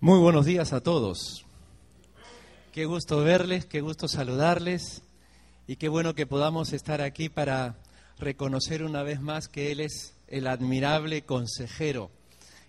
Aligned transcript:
Muy 0.00 0.20
buenos 0.20 0.46
días 0.46 0.72
a 0.72 0.80
todos. 0.80 1.44
Qué 2.70 2.84
gusto 2.84 3.18
verles, 3.18 3.66
qué 3.66 3.80
gusto 3.80 4.06
saludarles 4.06 5.02
y 5.66 5.74
qué 5.74 5.88
bueno 5.88 6.14
que 6.14 6.24
podamos 6.24 6.72
estar 6.72 7.00
aquí 7.00 7.28
para 7.28 7.74
reconocer 8.16 8.84
una 8.84 9.02
vez 9.02 9.20
más 9.20 9.48
que 9.48 9.72
Él 9.72 9.80
es 9.80 10.14
el 10.28 10.46
admirable 10.46 11.22
consejero, 11.22 12.12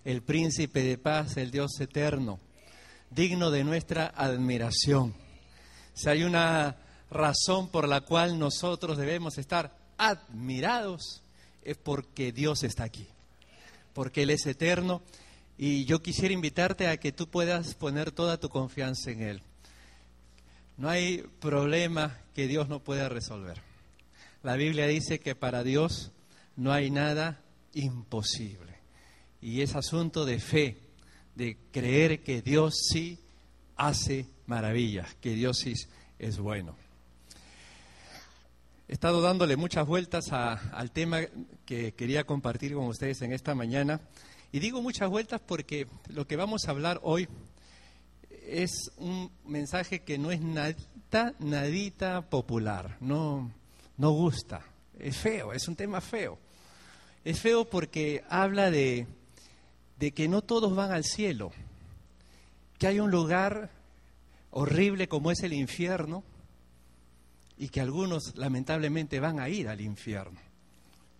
el 0.04 0.22
príncipe 0.22 0.82
de 0.82 0.98
paz, 0.98 1.36
el 1.36 1.52
Dios 1.52 1.78
eterno, 1.78 2.40
digno 3.10 3.52
de 3.52 3.62
nuestra 3.62 4.08
admiración. 4.08 5.14
Si 5.94 6.08
hay 6.08 6.24
una 6.24 6.78
razón 7.12 7.68
por 7.68 7.86
la 7.86 8.00
cual 8.00 8.40
nosotros 8.40 8.98
debemos 8.98 9.38
estar 9.38 9.76
admirados, 9.98 11.22
es 11.62 11.76
porque 11.76 12.32
Dios 12.32 12.64
está 12.64 12.82
aquí, 12.82 13.06
porque 13.94 14.24
Él 14.24 14.30
es 14.30 14.44
eterno 14.46 15.00
y 15.62 15.84
yo 15.84 16.00
quisiera 16.00 16.32
invitarte 16.32 16.88
a 16.88 16.96
que 16.96 17.12
tú 17.12 17.28
puedas 17.28 17.74
poner 17.74 18.12
toda 18.12 18.40
tu 18.40 18.48
confianza 18.48 19.10
en 19.10 19.20
Él. 19.20 19.42
No 20.78 20.88
hay 20.88 21.18
problema 21.38 22.16
que 22.34 22.48
Dios 22.48 22.70
no 22.70 22.80
pueda 22.80 23.10
resolver. 23.10 23.60
La 24.42 24.56
Biblia 24.56 24.86
dice 24.86 25.20
que 25.20 25.34
para 25.34 25.62
Dios 25.62 26.12
no 26.56 26.72
hay 26.72 26.90
nada 26.90 27.42
imposible. 27.74 28.78
Y 29.42 29.60
es 29.60 29.74
asunto 29.74 30.24
de 30.24 30.40
fe, 30.40 30.78
de 31.34 31.58
creer 31.72 32.22
que 32.22 32.40
Dios 32.40 32.88
sí 32.90 33.18
hace 33.76 34.24
maravillas, 34.46 35.14
que 35.20 35.34
Dios 35.34 35.58
sí 35.58 35.74
es 36.18 36.38
bueno. 36.38 36.74
He 38.88 38.94
estado 38.94 39.20
dándole 39.20 39.56
muchas 39.56 39.86
vueltas 39.86 40.32
al 40.32 40.90
tema 40.90 41.20
que 41.66 41.92
quería 41.92 42.24
compartir 42.24 42.72
con 42.72 42.86
ustedes 42.86 43.20
en 43.20 43.34
esta 43.34 43.54
mañana 43.54 44.00
y 44.52 44.58
digo 44.58 44.82
muchas 44.82 45.08
vueltas 45.08 45.40
porque 45.44 45.86
lo 46.08 46.26
que 46.26 46.36
vamos 46.36 46.64
a 46.66 46.70
hablar 46.70 47.00
hoy 47.02 47.28
es 48.46 48.90
un 48.96 49.30
mensaje 49.44 50.00
que 50.00 50.18
no 50.18 50.32
es 50.32 50.40
nadita, 50.40 51.34
nadita 51.38 52.22
popular, 52.22 52.96
no, 53.00 53.50
no 53.96 54.10
gusta, 54.10 54.62
es 54.98 55.16
feo, 55.16 55.52
es 55.52 55.68
un 55.68 55.76
tema 55.76 56.00
feo. 56.00 56.38
Es 57.24 57.38
feo 57.38 57.68
porque 57.68 58.24
habla 58.28 58.70
de, 58.70 59.06
de 59.98 60.12
que 60.12 60.26
no 60.26 60.42
todos 60.42 60.74
van 60.74 60.90
al 60.90 61.04
cielo, 61.04 61.52
que 62.78 62.86
hay 62.86 62.98
un 62.98 63.10
lugar 63.10 63.70
horrible 64.50 65.06
como 65.06 65.30
es 65.30 65.42
el 65.42 65.52
infierno 65.52 66.24
y 67.58 67.68
que 67.68 67.80
algunos 67.80 68.34
lamentablemente 68.36 69.20
van 69.20 69.38
a 69.38 69.48
ir 69.48 69.68
al 69.68 69.80
infierno. 69.80 70.40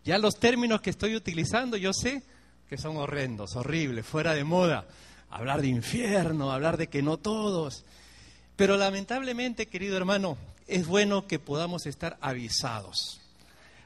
Ya 0.05 0.19
los 0.19 0.37
términos 0.37 0.81
que 0.81 0.91
estoy 0.91 1.15
utilizando, 1.15 1.77
yo 1.77 1.93
sé, 1.93 2.23
que 2.71 2.79
son 2.79 2.97
horrendos, 2.99 3.57
horribles, 3.57 4.07
fuera 4.07 4.33
de 4.33 4.45
moda. 4.45 4.87
Hablar 5.29 5.61
de 5.61 5.67
infierno, 5.67 6.53
hablar 6.53 6.77
de 6.77 6.87
que 6.87 7.03
no 7.03 7.17
todos. 7.17 7.85
Pero 8.55 8.77
lamentablemente, 8.77 9.67
querido 9.67 9.97
hermano, 9.97 10.39
es 10.69 10.87
bueno 10.87 11.27
que 11.27 11.41
podamos 11.41 11.87
estar 11.87 12.17
avisados. 12.21 13.21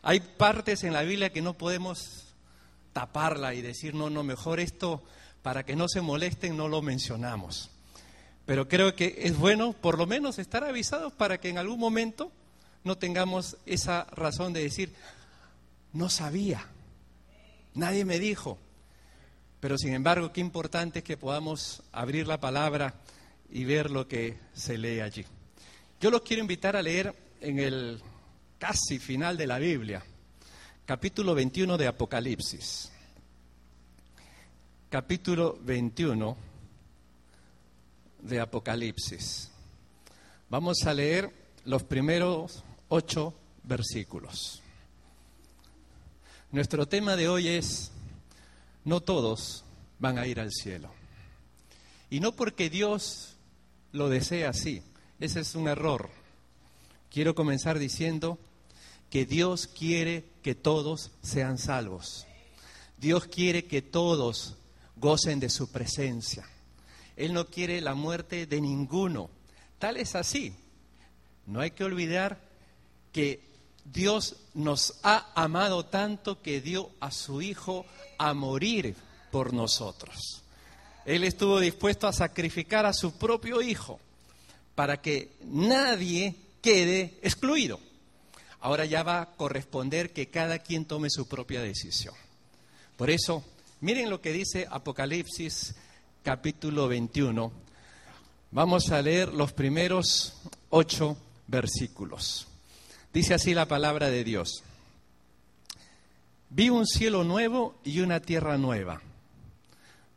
Hay 0.03 0.21
partes 0.21 0.85
en 0.85 0.93
la 0.93 1.01
Biblia 1.01 1.33
que 1.33 1.41
no 1.41 1.55
podemos 1.55 2.35
taparla 2.93 3.55
y 3.55 3.63
decir, 3.63 3.95
no, 3.95 4.11
no, 4.11 4.23
mejor 4.23 4.61
esto, 4.61 5.03
para 5.41 5.65
que 5.65 5.77
no 5.77 5.89
se 5.89 6.03
molesten, 6.03 6.55
no 6.55 6.69
lo 6.69 6.83
mencionamos. 6.83 7.71
Pero 8.45 8.69
creo 8.69 8.95
que 8.95 9.17
es 9.21 9.35
bueno 9.39 9.73
por 9.73 9.97
lo 9.97 10.07
menos 10.07 10.39
estar 10.39 10.63
avisados 10.63 11.11
para 11.15 11.41
que 11.41 11.48
en 11.48 11.57
algún 11.57 11.81
momento 11.81 12.31
no 12.85 12.98
tengamos 12.98 13.57
esa 13.65 14.05
razón 14.11 14.53
de 14.53 14.63
decir, 14.63 14.95
no 15.95 16.11
sabía, 16.11 16.67
nadie 17.73 18.05
me 18.05 18.19
dijo. 18.19 18.59
Pero 19.65 19.79
sin 19.79 19.95
embargo, 19.95 20.31
qué 20.31 20.43
importante 20.43 20.98
es 20.98 21.05
que 21.07 21.17
podamos 21.17 21.83
abrir 21.91 22.27
la 22.27 22.39
palabra 22.39 23.01
y 23.48 23.65
ver 23.65 23.91
lo 23.91 24.07
que 24.07 24.39
se 24.53 24.77
lee 24.77 25.01
allí. 25.01 25.25
Yo 25.98 26.11
los 26.11 26.20
quiero 26.20 26.43
invitar 26.43 26.77
a 26.77 26.83
leer 26.83 27.15
en 27.41 27.59
el 27.59 28.03
casi 28.59 28.98
final 28.98 29.39
de 29.39 29.47
la 29.47 29.59
Biblia, 29.59 30.05
capítulo 30.85 31.35
21 31.35 31.79
de 31.79 31.86
Apocalipsis. 31.86 32.92
Capítulo 34.91 35.58
21 35.63 36.36
de 38.20 38.41
Apocalipsis. 38.41 39.51
Vamos 40.51 40.85
a 40.85 40.92
leer 40.92 41.31
los 41.64 41.85
primeros 41.85 42.63
ocho 42.91 43.33
versículos. 43.63 44.63
Nuestro 46.52 46.86
tema 46.86 47.17
de 47.17 47.29
hoy 47.29 47.48
es 47.48 47.94
no 48.84 49.00
todos 49.00 49.64
van 49.98 50.18
a 50.18 50.27
ir 50.27 50.40
al 50.40 50.52
cielo. 50.52 50.90
Y 52.11 52.20
no 52.20 52.33
porque 52.33 52.70
Dios 52.70 53.36
lo 53.92 54.08
desea 54.08 54.50
así, 54.50 54.83
ese 55.20 55.40
es 55.40 55.55
un 55.55 55.68
error. 55.68 56.11
Quiero 57.11 57.34
comenzar 57.34 57.78
diciendo 57.78 58.39
que 59.11 59.24
Dios 59.24 59.67
quiere 59.67 60.24
que 60.42 60.55
todos 60.55 61.12
sean 61.22 61.58
salvos. 61.58 62.27
Dios 62.98 63.27
quiere 63.27 63.64
que 63.64 63.83
todos 63.83 64.56
gocen 64.96 65.40
de 65.40 65.48
su 65.48 65.70
presencia. 65.70 66.48
Él 67.16 67.33
no 67.33 67.46
quiere 67.46 67.80
la 67.80 67.95
muerte 67.95 68.46
de 68.46 68.61
ninguno. 68.61 69.30
Tal 69.78 69.96
es 69.96 70.14
así. 70.14 70.55
No 71.46 71.61
hay 71.61 71.70
que 71.70 71.84
olvidar 71.84 72.40
que 73.12 73.54
Dios 73.84 74.36
nos 74.55 74.95
ha 75.02 75.30
amado 75.34 75.84
tanto 75.86 76.40
que 76.40 76.61
dio 76.61 76.90
a 77.00 77.11
su 77.11 77.42
Hijo 77.42 77.84
a 78.18 78.34
morir 78.34 78.96
por 79.30 79.52
nosotros. 79.52 80.42
Él 81.05 81.24
estuvo 81.24 81.61
dispuesto 81.61 82.06
a 82.06 82.12
sacrificar 82.12 82.86
a 82.86 82.92
su 82.92 83.18
propio 83.18 83.61
Hijo 83.61 84.00
para 84.74 85.00
que 85.00 85.33
nadie 85.45 86.34
quede 86.62 87.18
excluido. 87.22 87.78
Ahora 88.61 88.86
ya 88.86 89.02
va 89.02 89.20
a 89.20 89.27
corresponder 89.36 90.12
que 90.12 90.30
cada 90.30 90.58
quien 90.58 90.86
tome 90.86 91.11
su 91.11 91.28
propia 91.28 91.61
decisión. 91.61 92.14
Por 92.96 93.11
eso, 93.11 93.45
miren 93.80 94.08
lo 94.08 94.22
que 94.22 94.33
dice 94.33 94.66
Apocalipsis 94.70 95.74
capítulo 96.22 96.89
21. 96.89 97.52
Vamos 98.52 98.90
a 98.90 99.02
leer 99.02 99.34
los 99.34 99.52
primeros 99.52 100.34
ocho 100.70 101.18
versículos. 101.46 102.46
Dice 103.14 103.33
así 103.33 103.55
la 103.55 103.67
palabra 103.67 104.11
de 104.11 104.25
Dios. 104.25 104.64
Vi 106.51 106.69
un 106.69 106.85
cielo 106.85 107.23
nuevo 107.23 107.77
y 107.85 108.01
una 108.01 108.19
tierra 108.19 108.58
nueva, 108.58 109.02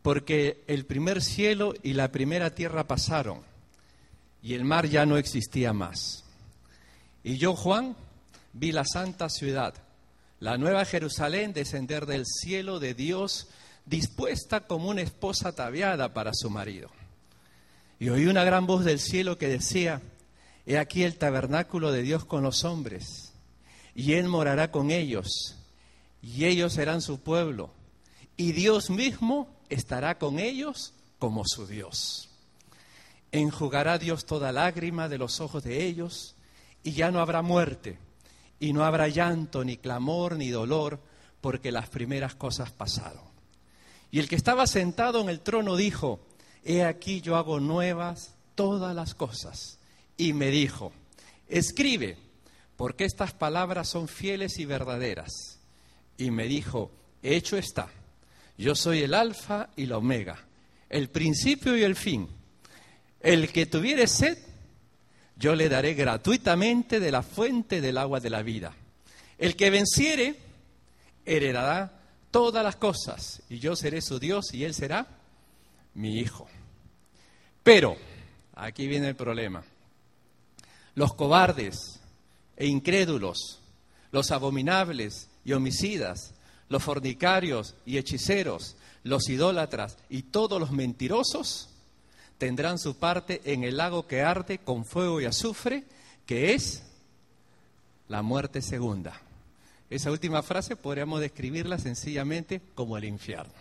porque 0.01 0.63
el 0.65 0.87
primer 0.87 1.21
cielo 1.21 1.75
y 1.83 1.93
la 1.93 2.11
primera 2.11 2.55
tierra 2.55 2.87
pasaron, 2.87 3.41
y 4.41 4.55
el 4.55 4.65
mar 4.65 4.87
ya 4.87 5.05
no 5.05 5.17
existía 5.17 5.73
más. 5.73 6.23
Y 7.23 7.37
yo, 7.37 7.55
Juan, 7.55 7.95
vi 8.53 8.71
la 8.71 8.83
santa 8.83 9.29
ciudad, 9.29 9.75
la 10.39 10.57
nueva 10.57 10.83
Jerusalén, 10.83 11.53
descender 11.53 12.07
del 12.07 12.25
cielo 12.25 12.79
de 12.79 12.95
Dios, 12.95 13.47
dispuesta 13.85 14.61
como 14.61 14.89
una 14.89 15.03
esposa 15.03 15.49
ataviada 15.49 16.15
para 16.15 16.31
su 16.33 16.49
marido. 16.49 16.89
Y 17.99 18.09
oí 18.09 18.25
una 18.25 18.43
gran 18.43 18.65
voz 18.65 18.83
del 18.83 18.99
cielo 18.99 19.37
que 19.37 19.47
decía, 19.47 20.01
He 20.67 20.77
aquí 20.77 21.03
el 21.03 21.17
tabernáculo 21.17 21.91
de 21.91 22.03
Dios 22.03 22.25
con 22.25 22.43
los 22.43 22.63
hombres, 22.63 23.33
y 23.95 24.13
Él 24.13 24.27
morará 24.27 24.69
con 24.69 24.91
ellos 24.91 25.57
y 26.21 26.45
ellos 26.45 26.73
serán 26.73 27.01
su 27.01 27.19
pueblo, 27.19 27.71
y 28.35 28.51
Dios 28.51 28.89
mismo 28.89 29.47
estará 29.69 30.17
con 30.17 30.39
ellos 30.39 30.93
como 31.19 31.43
su 31.45 31.67
Dios. 31.67 32.29
Enjugará 33.31 33.97
Dios 33.97 34.25
toda 34.25 34.51
lágrima 34.51 35.09
de 35.09 35.17
los 35.17 35.39
ojos 35.39 35.63
de 35.63 35.85
ellos, 35.85 36.35
y 36.83 36.91
ya 36.91 37.11
no 37.11 37.19
habrá 37.19 37.41
muerte, 37.41 37.97
y 38.59 38.73
no 38.73 38.83
habrá 38.83 39.07
llanto, 39.07 39.63
ni 39.63 39.77
clamor, 39.77 40.35
ni 40.35 40.49
dolor, 40.49 40.99
porque 41.39 41.71
las 41.71 41.89
primeras 41.89 42.35
cosas 42.35 42.71
pasaron. 42.71 43.23
Y 44.11 44.19
el 44.19 44.27
que 44.27 44.35
estaba 44.35 44.67
sentado 44.67 45.21
en 45.21 45.29
el 45.29 45.39
trono 45.41 45.75
dijo, 45.75 46.19
He 46.63 46.83
aquí 46.83 47.21
yo 47.21 47.35
hago 47.37 47.59
nuevas 47.59 48.33
todas 48.55 48.95
las 48.95 49.13
cosas. 49.13 49.76
Y 50.17 50.33
me 50.33 50.49
dijo, 50.49 50.91
Escribe, 51.47 52.17
porque 52.75 53.05
estas 53.05 53.33
palabras 53.33 53.89
son 53.89 54.07
fieles 54.07 54.59
y 54.59 54.65
verdaderas 54.65 55.57
y 56.17 56.31
me 56.31 56.45
dijo, 56.45 56.91
hecho 57.21 57.57
está, 57.57 57.89
yo 58.57 58.75
soy 58.75 59.03
el 59.03 59.13
alfa 59.13 59.69
y 59.75 59.85
la 59.85 59.97
omega, 59.97 60.37
el 60.89 61.09
principio 61.09 61.77
y 61.77 61.83
el 61.83 61.95
fin. 61.95 62.27
El 63.19 63.51
que 63.51 63.65
tuviere 63.65 64.07
sed, 64.07 64.37
yo 65.35 65.55
le 65.55 65.69
daré 65.69 65.93
gratuitamente 65.93 66.99
de 66.99 67.11
la 67.11 67.21
fuente 67.21 67.81
del 67.81 67.97
agua 67.97 68.19
de 68.19 68.29
la 68.29 68.41
vida. 68.41 68.73
El 69.37 69.55
que 69.55 69.69
venciere, 69.69 70.35
heredará 71.25 71.93
todas 72.31 72.63
las 72.63 72.75
cosas, 72.75 73.43
y 73.49 73.59
yo 73.59 73.75
seré 73.75 74.01
su 74.01 74.19
Dios 74.19 74.53
y 74.53 74.63
él 74.63 74.73
será 74.73 75.07
mi 75.93 76.19
hijo. 76.19 76.47
Pero, 77.63 77.97
aquí 78.55 78.87
viene 78.87 79.09
el 79.09 79.15
problema, 79.15 79.63
los 80.97 81.13
cobardes 81.13 81.99
e 82.55 82.65
incrédulos, 82.65 83.59
los 84.11 84.31
abominables 84.31 85.29
y 85.45 85.53
homicidas, 85.53 86.33
los 86.69 86.81
fornicarios 86.81 87.75
y 87.85 87.99
hechiceros, 87.99 88.75
los 89.03 89.29
idólatras 89.29 89.99
y 90.09 90.23
todos 90.23 90.59
los 90.59 90.71
mentirosos 90.71 91.69
tendrán 92.39 92.79
su 92.79 92.97
parte 92.97 93.41
en 93.45 93.63
el 93.63 93.77
lago 93.77 94.07
que 94.07 94.23
arde 94.23 94.57
con 94.57 94.85
fuego 94.85 95.21
y 95.21 95.25
azufre, 95.25 95.83
que 96.25 96.55
es 96.55 96.81
la 98.07 98.23
muerte 98.23 98.63
segunda. 98.63 99.21
Esa 99.91 100.09
última 100.09 100.41
frase 100.41 100.75
podríamos 100.75 101.21
describirla 101.21 101.77
sencillamente 101.77 102.59
como 102.73 102.97
el 102.97 103.05
infierno. 103.05 103.53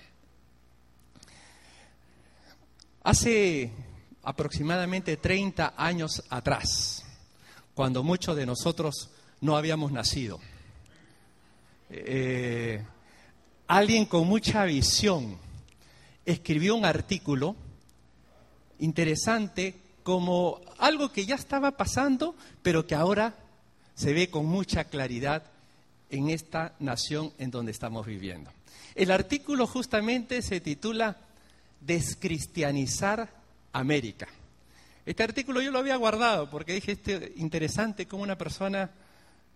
Hace 3.03 3.73
aproximadamente 4.23 5.19
30 5.19 5.75
años 5.77 6.25
atrás, 6.31 7.06
cuando 7.77 8.03
muchos 8.03 8.35
de 8.37 8.47
nosotros 8.47 9.11
no 9.43 9.55
habíamos 9.55 9.93
nacido, 9.93 10.41
eh, 11.91 12.83
alguien 13.67 14.07
con 14.07 14.27
mucha 14.27 14.65
visión 14.65 15.37
escribió 16.25 16.75
un 16.75 16.87
artículo 16.87 17.55
interesante 18.79 19.75
como 20.03 20.63
algo 20.79 21.13
que 21.13 21.27
ya 21.27 21.35
estaba 21.35 21.73
pasando, 21.73 22.35
pero 22.63 22.87
que 22.87 22.95
ahora 22.95 23.35
se 23.95 24.15
ve 24.15 24.31
con 24.31 24.47
mucha 24.47 24.85
claridad 24.85 25.43
en 26.09 26.31
esta 26.31 26.73
nación 26.79 27.31
en 27.37 27.51
donde 27.51 27.73
estamos 27.73 28.07
viviendo. 28.07 28.51
El 28.95 29.11
artículo 29.11 29.67
justamente 29.67 30.41
se 30.41 30.63
titula 30.63 31.19
Descristianizar 31.83 33.29
América. 33.75 34.29
Este 35.07 35.23
artículo 35.23 35.63
yo 35.63 35.71
lo 35.71 35.79
había 35.79 35.95
guardado 35.95 36.51
porque 36.51 36.75
dije, 36.75 36.93
este 36.93 37.33
interesante 37.37 38.07
cómo 38.07 38.25
una 38.25 38.37
persona 38.37 38.91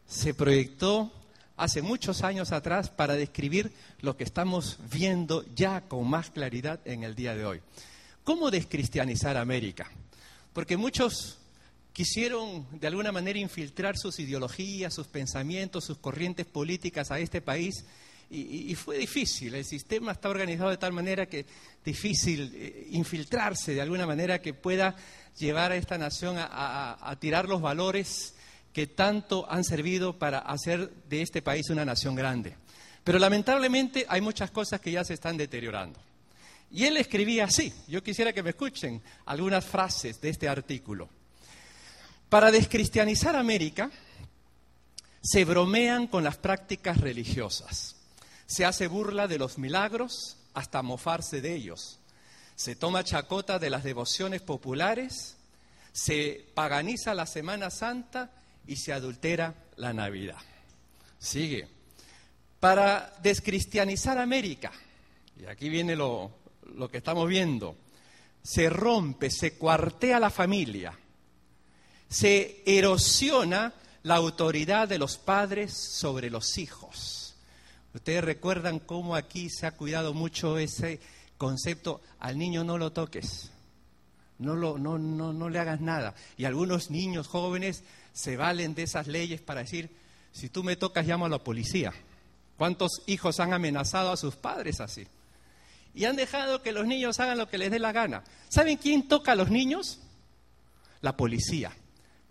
se 0.06 0.32
proyectó 0.32 1.12
hace 1.56 1.82
muchos 1.82 2.23
años 2.23 2.52
atrás 2.52 2.88
para 2.88 3.14
describir 3.14 3.73
lo 4.00 4.17
que 4.17 4.23
estamos 4.23 4.79
viendo 4.93 5.44
ya 5.56 5.82
con 5.82 6.08
más 6.08 6.31
claridad 6.31 6.79
en 6.85 7.02
el 7.02 7.17
día 7.17 7.35
de 7.35 7.44
hoy. 7.44 7.61
¿Cómo 8.23 8.52
descristianizar 8.52 9.37
América? 9.37 9.91
Porque 10.52 10.76
muchos 10.76 11.38
quisieron 11.93 12.64
de 12.79 12.87
alguna 12.87 13.11
manera 13.11 13.41
infiltrar 13.41 13.99
sus 13.99 14.20
ideologías, 14.20 14.94
sus 14.94 15.08
pensamientos, 15.08 15.85
sus 15.85 15.99
corrientes 15.99 16.46
políticas 16.46 17.11
a 17.11 17.19
este 17.19 17.41
país 17.41 17.85
y, 18.31 18.75
fue 18.77 18.97
difícil. 18.97 19.55
El 19.55 19.65
sistema 19.65 20.12
está 20.12 20.29
organizado 20.29 20.71
de 20.71 20.77
tal 20.77 20.93
manera 20.93 21.27
que 21.27 21.44
difícil 21.85 22.53
eh, 22.55 22.88
infiltrarse 22.93 23.75
de 23.75 23.81
alguna 23.81 24.06
manera 24.06 24.41
que 24.41 24.55
pueda 24.55 24.94
llevar 25.37 25.73
a 25.73 25.77
esta 25.77 25.99
nación 25.99 26.37
a 26.38 27.17
tirar 27.19 27.49
los 27.49 27.61
valores 27.61 28.35
que 28.73 28.87
tanto 28.87 29.50
han 29.50 29.65
servido 29.65 30.19
para 30.19 30.38
hacer 30.38 30.91
de 31.09 31.23
este 31.23 31.43
país 31.43 31.71
una 31.71 31.85
nación 31.85 32.15
grande. 32.15 32.56
Pero 33.03 33.19
lamentablemente 33.19 34.06
hay 34.09 34.21
muchas 34.21 34.50
cosas 34.50 34.81
que 34.81 34.93
ya 34.93 35.05
se 35.05 35.15
están 35.15 35.37
deteriorando. 35.37 35.99
Y 36.71 36.85
él 36.85 36.97
escribía 36.97 37.44
así, 37.44 37.73
yo 37.88 38.03
quisiera 38.03 38.32
que 38.32 38.43
me 38.43 38.50
escuchen 38.50 39.03
algunas 39.27 39.65
frases 39.65 40.21
de 40.21 40.29
este 40.29 40.49
artículo. 40.49 41.09
Para 42.29 42.53
descristianizar 42.53 43.35
América, 43.35 43.91
se 45.21 45.44
bromean 45.44 46.06
con 46.06 46.23
las 46.23 46.37
prácticas 46.37 46.99
religiosas, 46.99 47.97
se 48.50 48.64
hace 48.64 48.88
burla 48.88 49.29
de 49.29 49.38
los 49.38 49.58
milagros 49.58 50.37
hasta 50.55 50.82
mofarse 50.82 51.41
de 51.41 51.55
ellos, 51.55 52.00
se 52.56 52.75
toma 52.75 53.05
chacota 53.05 53.61
de 53.61 53.70
las 53.70 53.85
devociones 53.85 54.43
populares, 54.43 55.37
se 55.93 56.47
paganiza 56.52 57.14
la 57.14 57.26
Semana 57.26 57.70
Santa 57.70 58.32
y 58.67 58.75
se 58.75 58.93
adultera 58.93 59.55
la 59.76 59.93
Navidad. 59.93 60.41
Sigue. 61.20 61.69
Para 62.58 63.14
descristianizar 63.23 64.19
América, 64.19 64.73
y 65.41 65.46
aquí 65.46 65.69
viene 65.69 65.94
lo, 65.94 66.32
lo 66.75 66.91
que 66.91 66.99
estamos 66.99 67.29
viendo, 67.29 67.76
se 68.43 68.69
rompe, 68.69 69.31
se 69.31 69.55
cuartea 69.55 70.19
la 70.19 70.31
familia, 70.31 70.99
se 72.08 72.64
erosiona 72.67 73.75
la 74.03 74.17
autoridad 74.17 74.88
de 74.88 74.99
los 74.99 75.19
padres 75.19 75.73
sobre 75.73 76.31
los 76.31 76.58
hijos. 76.58 77.19
Ustedes 77.95 78.23
recuerdan 78.23 78.79
cómo 78.79 79.17
aquí 79.17 79.51
se 79.51 79.67
ha 79.67 79.77
cuidado 79.77 80.15
mucho 80.15 80.59
ese 80.59 81.01
concepto, 81.37 82.01
al 82.19 82.39
niño 82.39 82.65
no 82.65 82.79
lo 82.79 82.93
toques, 82.93 83.51
no, 84.39 84.55
lo, 84.55 84.79
no, 84.79 84.99
no, 84.99 85.33
no 85.33 85.49
le 85.49 85.59
hagas 85.59 85.81
nada. 85.81 86.15
Y 86.37 86.45
algunos 86.45 86.91
niños 86.91 87.27
jóvenes 87.27 87.83
se 88.13 88.37
valen 88.37 88.75
de 88.75 88.85
esas 88.85 89.07
leyes 89.07 89.41
para 89.41 89.63
decir, 89.63 89.91
si 90.33 90.49
tú 90.49 90.63
me 90.63 90.77
tocas, 90.77 91.07
llamo 91.07 91.27
a 91.27 91.31
la 91.31 91.39
policía. 91.39 91.93
¿Cuántos 92.57 93.03
hijos 93.07 93.41
han 93.41 93.53
amenazado 93.53 94.13
a 94.13 94.17
sus 94.17 94.37
padres 94.37 94.81
así? 94.81 95.07
Y 95.95 96.05
han 96.05 96.17
dejado 96.17 96.63
que 96.63 96.73
los 96.73 96.87
niños 96.87 97.19
hagan 97.19 97.39
lo 97.39 97.49
que 97.49 97.59
les 97.59 97.71
dé 97.71 97.79
la 97.79 97.93
gana. 97.93 98.23
¿Saben 98.49 98.77
quién 98.77 99.09
toca 99.09 99.33
a 99.33 99.35
los 99.35 99.51
niños? 99.51 99.99
La 101.01 101.17
policía. 101.17 101.73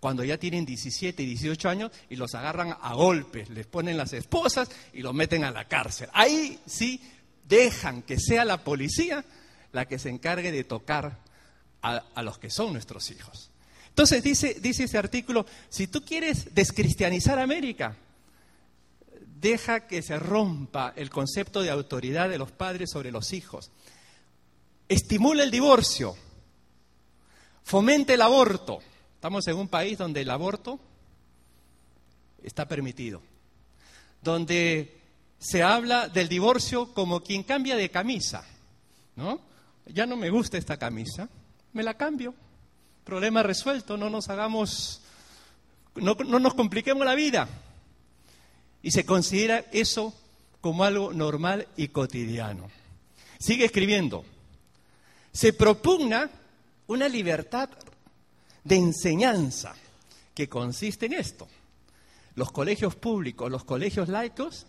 Cuando 0.00 0.24
ya 0.24 0.38
tienen 0.38 0.64
17 0.64 1.22
y 1.22 1.26
18 1.26 1.68
años 1.68 1.92
y 2.08 2.16
los 2.16 2.34
agarran 2.34 2.74
a 2.80 2.94
golpes, 2.94 3.50
les 3.50 3.66
ponen 3.66 3.98
las 3.98 4.12
esposas 4.14 4.70
y 4.94 5.02
los 5.02 5.14
meten 5.14 5.44
a 5.44 5.50
la 5.50 5.68
cárcel. 5.68 6.08
Ahí 6.14 6.58
sí 6.66 7.00
dejan 7.46 8.02
que 8.02 8.18
sea 8.18 8.44
la 8.44 8.64
policía 8.64 9.24
la 9.72 9.86
que 9.86 9.98
se 9.98 10.08
encargue 10.08 10.50
de 10.50 10.64
tocar 10.64 11.18
a, 11.82 12.02
a 12.14 12.22
los 12.22 12.38
que 12.38 12.50
son 12.50 12.72
nuestros 12.72 13.10
hijos. 13.10 13.50
Entonces 13.88 14.22
dice, 14.22 14.56
dice 14.60 14.84
ese 14.84 14.98
artículo, 14.98 15.44
si 15.68 15.86
tú 15.86 16.02
quieres 16.02 16.54
descristianizar 16.54 17.38
América, 17.38 17.96
deja 19.40 19.86
que 19.86 20.02
se 20.02 20.18
rompa 20.18 20.92
el 20.96 21.10
concepto 21.10 21.62
de 21.62 21.70
autoridad 21.70 22.28
de 22.28 22.38
los 22.38 22.50
padres 22.50 22.90
sobre 22.90 23.10
los 23.10 23.32
hijos. 23.32 23.70
Estimula 24.88 25.42
el 25.42 25.50
divorcio. 25.50 26.16
Fomente 27.64 28.14
el 28.14 28.22
aborto. 28.22 28.80
Estamos 29.20 29.46
en 29.48 29.56
un 29.58 29.68
país 29.68 29.98
donde 29.98 30.22
el 30.22 30.30
aborto 30.30 30.80
está 32.42 32.66
permitido. 32.66 33.20
Donde 34.22 34.98
se 35.38 35.62
habla 35.62 36.08
del 36.08 36.26
divorcio 36.26 36.94
como 36.94 37.22
quien 37.22 37.42
cambia 37.42 37.76
de 37.76 37.90
camisa. 37.90 38.42
¿No? 39.16 39.38
Ya 39.84 40.06
no 40.06 40.16
me 40.16 40.30
gusta 40.30 40.56
esta 40.56 40.78
camisa, 40.78 41.28
me 41.74 41.82
la 41.82 41.98
cambio 41.98 42.34
problema 43.04 43.42
resuelto, 43.42 43.98
no 43.98 44.08
nos 44.08 44.30
hagamos, 44.30 45.02
no, 45.96 46.14
no 46.14 46.38
nos 46.38 46.54
compliquemos 46.54 47.04
la 47.04 47.14
vida. 47.14 47.46
Y 48.82 48.92
se 48.92 49.04
considera 49.04 49.66
eso 49.70 50.14
como 50.62 50.84
algo 50.84 51.12
normal 51.12 51.68
y 51.76 51.88
cotidiano. 51.88 52.70
Sigue 53.38 53.66
escribiendo. 53.66 54.24
Se 55.30 55.52
propugna 55.52 56.30
una 56.86 57.06
libertad 57.06 57.68
de 58.64 58.76
enseñanza 58.76 59.74
que 60.34 60.48
consiste 60.48 61.06
en 61.06 61.14
esto. 61.14 61.48
Los 62.34 62.52
colegios 62.52 62.94
públicos, 62.94 63.50
los 63.50 63.64
colegios 63.64 64.08
laicos, 64.08 64.66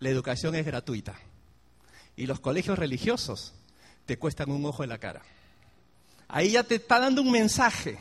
la 0.00 0.08
educación 0.08 0.54
es 0.54 0.66
gratuita. 0.66 1.14
Y 2.16 2.26
los 2.26 2.40
colegios 2.40 2.78
religiosos 2.78 3.54
te 4.06 4.18
cuestan 4.18 4.50
un 4.50 4.64
ojo 4.64 4.82
en 4.82 4.90
la 4.90 4.98
cara. 4.98 5.22
Ahí 6.28 6.52
ya 6.52 6.64
te 6.64 6.76
está 6.76 7.00
dando 7.00 7.22
un 7.22 7.30
mensaje, 7.30 7.98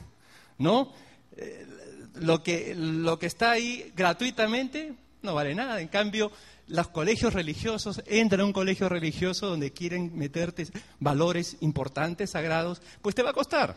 ¿no? 0.58 0.92
Eh, 1.36 1.68
lo, 2.16 2.44
que, 2.44 2.74
lo 2.76 3.20
que 3.20 3.26
está 3.26 3.52
ahí 3.52 3.92
gratuitamente 3.96 4.94
no 5.22 5.34
vale 5.34 5.56
nada. 5.56 5.82
En 5.82 5.88
cambio, 5.88 6.32
los 6.68 6.88
colegios 6.90 7.34
religiosos, 7.34 8.02
entra 8.06 8.42
a 8.42 8.46
un 8.46 8.54
colegio 8.54 8.90
religioso 8.90 9.48
donde 9.48 9.72
quieren 9.72 10.16
meterte 10.18 10.68
valores 11.00 11.58
importantes, 11.62 12.32
sagrados, 12.32 12.82
pues 13.02 13.16
te 13.16 13.24
va 13.24 13.32
a 13.32 13.34
costar. 13.34 13.76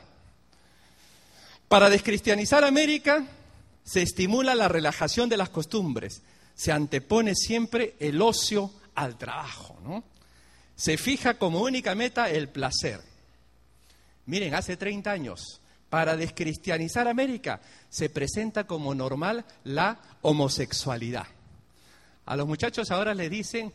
Para 1.69 1.91
descristianizar 1.91 2.65
América 2.65 3.27
se 3.83 4.03
estimula 4.03 4.55
la 4.55 4.69
relajación 4.69 5.29
de 5.29 5.37
las 5.37 5.49
costumbres, 5.49 6.23
se 6.55 6.73
antepone 6.73 7.35
siempre 7.35 7.97
el 7.99 8.23
ocio 8.23 8.71
al 8.95 9.19
trabajo, 9.19 9.79
¿no? 9.83 10.05
Se 10.77 10.97
fija 10.97 11.35
como 11.35 11.61
única 11.61 11.95
meta 11.95 12.31
el 12.31 12.49
placer. 12.49 13.01
Miren, 14.27 14.55
hace 14.55 14.77
30 14.77 15.11
años, 15.11 15.61
para 15.89 16.17
descristianizar 16.17 17.09
América, 17.09 17.61
se 17.89 18.11
presenta 18.11 18.65
como 18.67 18.95
normal 18.95 19.45
la 19.65 19.99
homosexualidad. 20.23 21.27
A 22.27 22.37
los 22.37 22.47
muchachos 22.47 22.91
ahora 22.91 23.15
les 23.15 23.31
dicen, 23.31 23.73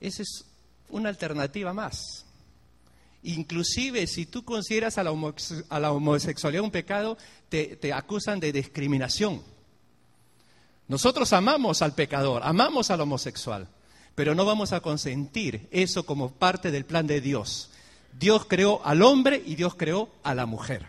esa 0.00 0.22
es 0.22 0.44
una 0.90 1.08
alternativa 1.08 1.72
más. 1.72 2.24
Inclusive 3.22 4.06
si 4.06 4.26
tú 4.26 4.44
consideras 4.44 4.98
a 4.98 5.02
la, 5.02 5.10
homosexualidad 5.92 6.62
un 6.62 6.70
pecado, 6.70 7.18
te, 7.48 7.76
te 7.76 7.92
acusan 7.92 8.40
de 8.40 8.52
discriminación. 8.52 9.42
Nosotros 10.86 11.32
amamos 11.32 11.82
al 11.82 11.94
pecador, 11.94 12.42
amamos 12.44 12.90
al 12.90 13.00
homosexual, 13.00 13.68
pero 14.14 14.34
no 14.34 14.44
vamos 14.44 14.72
a 14.72 14.80
consentir 14.80 15.68
eso 15.70 16.04
como 16.06 16.30
parte 16.30 16.70
del 16.70 16.84
plan 16.84 17.06
de 17.06 17.20
Dios. 17.20 17.70
Dios 18.18 18.46
creó 18.46 18.80
al 18.84 19.02
hombre 19.02 19.42
y 19.44 19.54
Dios 19.54 19.74
creó 19.74 20.08
a 20.22 20.34
la 20.34 20.46
mujer. 20.46 20.86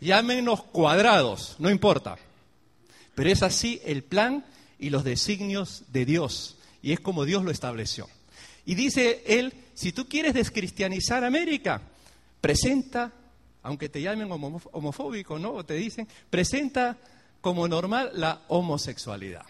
Llámenos 0.00 0.62
cuadrados, 0.62 1.56
no 1.58 1.68
importa. 1.68 2.16
Pero 3.14 3.30
es 3.30 3.42
así 3.42 3.80
el 3.84 4.02
plan 4.02 4.44
y 4.78 4.90
los 4.90 5.04
designios 5.04 5.82
de 5.92 6.04
Dios. 6.06 6.56
Y 6.82 6.92
es 6.92 7.00
como 7.00 7.24
Dios 7.24 7.44
lo 7.44 7.50
estableció. 7.50 8.08
Y 8.64 8.76
dice 8.76 9.22
él, 9.26 9.52
si 9.80 9.92
tú 9.92 10.06
quieres 10.06 10.34
descristianizar 10.34 11.24
América, 11.24 11.80
presenta 12.38 13.10
aunque 13.62 13.88
te 13.88 14.02
llamen 14.02 14.30
homofóbico, 14.30 15.38
¿no? 15.38 15.64
te 15.64 15.72
dicen, 15.72 16.06
presenta 16.28 16.98
como 17.40 17.66
normal 17.66 18.10
la 18.12 18.42
homosexualidad. 18.48 19.46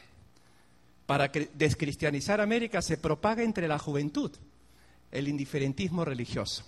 Para 1.05 1.33
descristianizar 1.55 2.41
América 2.41 2.81
se 2.81 2.97
propaga 2.97 3.43
entre 3.43 3.67
la 3.67 3.81
juventud 3.81 4.31
el 5.11 5.27
indiferentismo 5.27 6.05
religioso. 6.05 6.63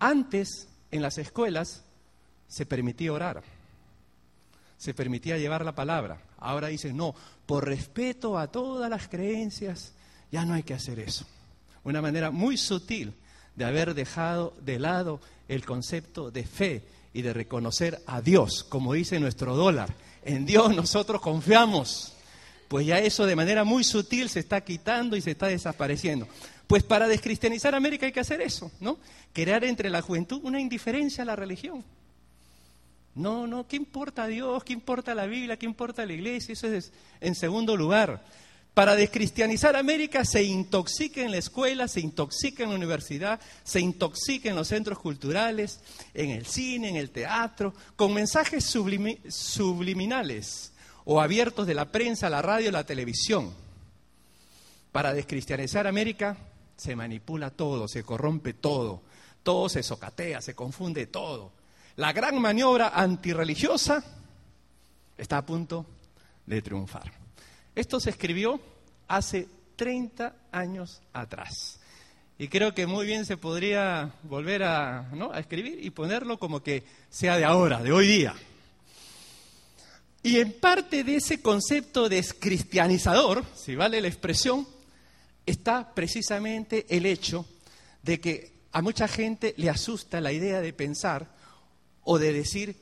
Antes, 0.00 0.66
en 0.90 1.00
las 1.00 1.16
escuelas, 1.16 1.84
se 2.48 2.66
permitía 2.66 3.12
orar, 3.12 3.44
se 4.78 4.94
permitía 4.94 5.38
llevar 5.38 5.64
la 5.64 5.76
palabra. 5.76 6.20
Ahora 6.38 6.66
dicen, 6.66 6.96
no, 6.96 7.14
por 7.46 7.66
respeto 7.66 8.36
a 8.36 8.50
todas 8.50 8.90
las 8.90 9.06
creencias, 9.06 9.92
ya 10.32 10.44
no 10.44 10.54
hay 10.54 10.64
que 10.64 10.74
hacer 10.74 10.98
eso. 10.98 11.24
Una 11.86 12.02
manera 12.02 12.32
muy 12.32 12.56
sutil 12.56 13.14
de 13.54 13.64
haber 13.64 13.94
dejado 13.94 14.54
de 14.60 14.80
lado 14.80 15.20
el 15.46 15.64
concepto 15.64 16.32
de 16.32 16.44
fe 16.44 16.82
y 17.14 17.22
de 17.22 17.32
reconocer 17.32 18.02
a 18.06 18.20
Dios, 18.20 18.64
como 18.64 18.92
dice 18.92 19.20
nuestro 19.20 19.54
dólar. 19.54 19.94
En 20.24 20.46
Dios 20.46 20.74
nosotros 20.74 21.20
confiamos. 21.20 22.12
Pues 22.66 22.86
ya 22.86 22.98
eso 22.98 23.24
de 23.24 23.36
manera 23.36 23.62
muy 23.62 23.84
sutil 23.84 24.28
se 24.28 24.40
está 24.40 24.62
quitando 24.62 25.16
y 25.16 25.20
se 25.20 25.30
está 25.30 25.46
desapareciendo. 25.46 26.26
Pues 26.66 26.82
para 26.82 27.06
descristianizar 27.06 27.72
América 27.76 28.04
hay 28.04 28.10
que 28.10 28.18
hacer 28.18 28.40
eso, 28.40 28.72
¿no? 28.80 28.98
Crear 29.32 29.62
entre 29.62 29.88
la 29.88 30.02
juventud 30.02 30.40
una 30.42 30.60
indiferencia 30.60 31.22
a 31.22 31.26
la 31.26 31.36
religión. 31.36 31.84
No, 33.14 33.46
no, 33.46 33.68
¿qué 33.68 33.76
importa 33.76 34.26
Dios? 34.26 34.64
¿Qué 34.64 34.72
importa 34.72 35.14
la 35.14 35.26
Biblia? 35.26 35.56
¿Qué 35.56 35.66
importa 35.66 36.04
la 36.04 36.14
iglesia? 36.14 36.52
Eso 36.52 36.66
es 36.66 36.92
en 37.20 37.36
segundo 37.36 37.76
lugar. 37.76 38.24
Para 38.76 38.94
descristianizar 38.94 39.74
América 39.74 40.22
se 40.26 40.42
intoxica 40.42 41.22
en 41.22 41.30
la 41.30 41.38
escuela, 41.38 41.88
se 41.88 42.00
intoxica 42.00 42.62
en 42.62 42.68
la 42.68 42.76
universidad, 42.76 43.40
se 43.64 43.80
intoxica 43.80 44.50
en 44.50 44.54
los 44.54 44.68
centros 44.68 44.98
culturales, 44.98 45.80
en 46.12 46.28
el 46.28 46.44
cine, 46.44 46.90
en 46.90 46.96
el 46.96 47.08
teatro, 47.08 47.72
con 47.96 48.12
mensajes 48.12 48.66
subliminales 48.66 50.74
o 51.06 51.22
abiertos 51.22 51.66
de 51.66 51.72
la 51.72 51.90
prensa, 51.90 52.28
la 52.28 52.42
radio, 52.42 52.70
la 52.70 52.84
televisión. 52.84 53.50
Para 54.92 55.14
descristianizar 55.14 55.86
América 55.86 56.36
se 56.76 56.94
manipula 56.94 57.48
todo, 57.48 57.88
se 57.88 58.04
corrompe 58.04 58.52
todo, 58.52 59.00
todo 59.42 59.70
se 59.70 59.82
socatea, 59.82 60.42
se 60.42 60.54
confunde 60.54 61.06
todo. 61.06 61.50
La 61.96 62.12
gran 62.12 62.38
maniobra 62.42 62.90
antirreligiosa 62.90 64.04
está 65.16 65.38
a 65.38 65.46
punto 65.46 65.86
de 66.44 66.60
triunfar. 66.60 67.25
Esto 67.76 68.00
se 68.00 68.08
escribió 68.08 68.58
hace 69.06 69.46
30 69.76 70.34
años 70.50 71.02
atrás. 71.12 71.78
Y 72.38 72.48
creo 72.48 72.74
que 72.74 72.86
muy 72.86 73.04
bien 73.04 73.26
se 73.26 73.36
podría 73.36 74.14
volver 74.22 74.62
a, 74.62 75.10
escribir 75.38 75.84
y 75.84 75.90
ponerlo 75.90 76.38
como 76.38 76.62
que 76.62 76.84
sea 77.10 77.36
de 77.36 77.44
ahora, 77.44 77.82
de 77.82 77.92
hoy 77.92 78.06
día. 78.06 78.34
Y 80.22 80.40
en 80.40 80.52
parte 80.54 81.04
de 81.04 81.16
ese 81.16 81.42
concepto 81.42 82.08
descristianizador, 82.08 83.44
si 83.54 83.76
vale 83.76 84.00
la 84.00 84.08
expresión, 84.08 84.66
está 85.44 85.94
precisamente 85.94 86.86
el 86.88 87.04
hecho 87.04 87.46
de 88.02 88.20
que 88.20 88.52
a 88.72 88.80
mucha 88.80 89.06
gente 89.06 89.54
le 89.58 89.68
asusta 89.68 90.22
la 90.22 90.32
idea 90.32 90.62
de 90.62 90.72
pensar 90.72 91.30
o 92.04 92.18
de 92.18 92.32
decir 92.32 92.76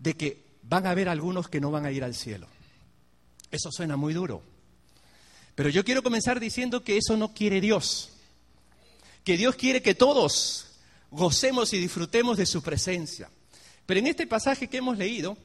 de 0.00 0.14
que 0.14 0.44
van 0.64 0.84
a 0.84 0.90
haber 0.90 1.08
algunos 1.08 1.48
que 1.48 1.60
no 1.60 1.70
van 1.70 1.86
a 1.86 1.92
ir 1.92 2.02
al 2.02 2.14
cielo. 2.14 2.48
Eso 3.54 3.70
suena 3.70 3.96
muy 3.96 4.12
duro. 4.12 4.42
Pero 5.54 5.68
yo 5.68 5.84
quiero 5.84 6.02
comenzar 6.02 6.40
diciendo 6.40 6.82
que 6.82 6.96
eso 6.96 7.16
no 7.16 7.32
quiere 7.32 7.60
Dios. 7.60 8.10
Que 9.22 9.36
Dios 9.36 9.54
quiere 9.54 9.80
que 9.80 9.94
todos 9.94 10.66
gocemos 11.12 11.72
y 11.72 11.78
disfrutemos 11.78 12.36
de 12.36 12.46
su 12.46 12.62
presencia. 12.62 13.30
Pero 13.86 14.00
en 14.00 14.08
este 14.08 14.26
pasaje 14.26 14.68
que 14.68 14.78
hemos 14.78 14.98
leído, 14.98 15.36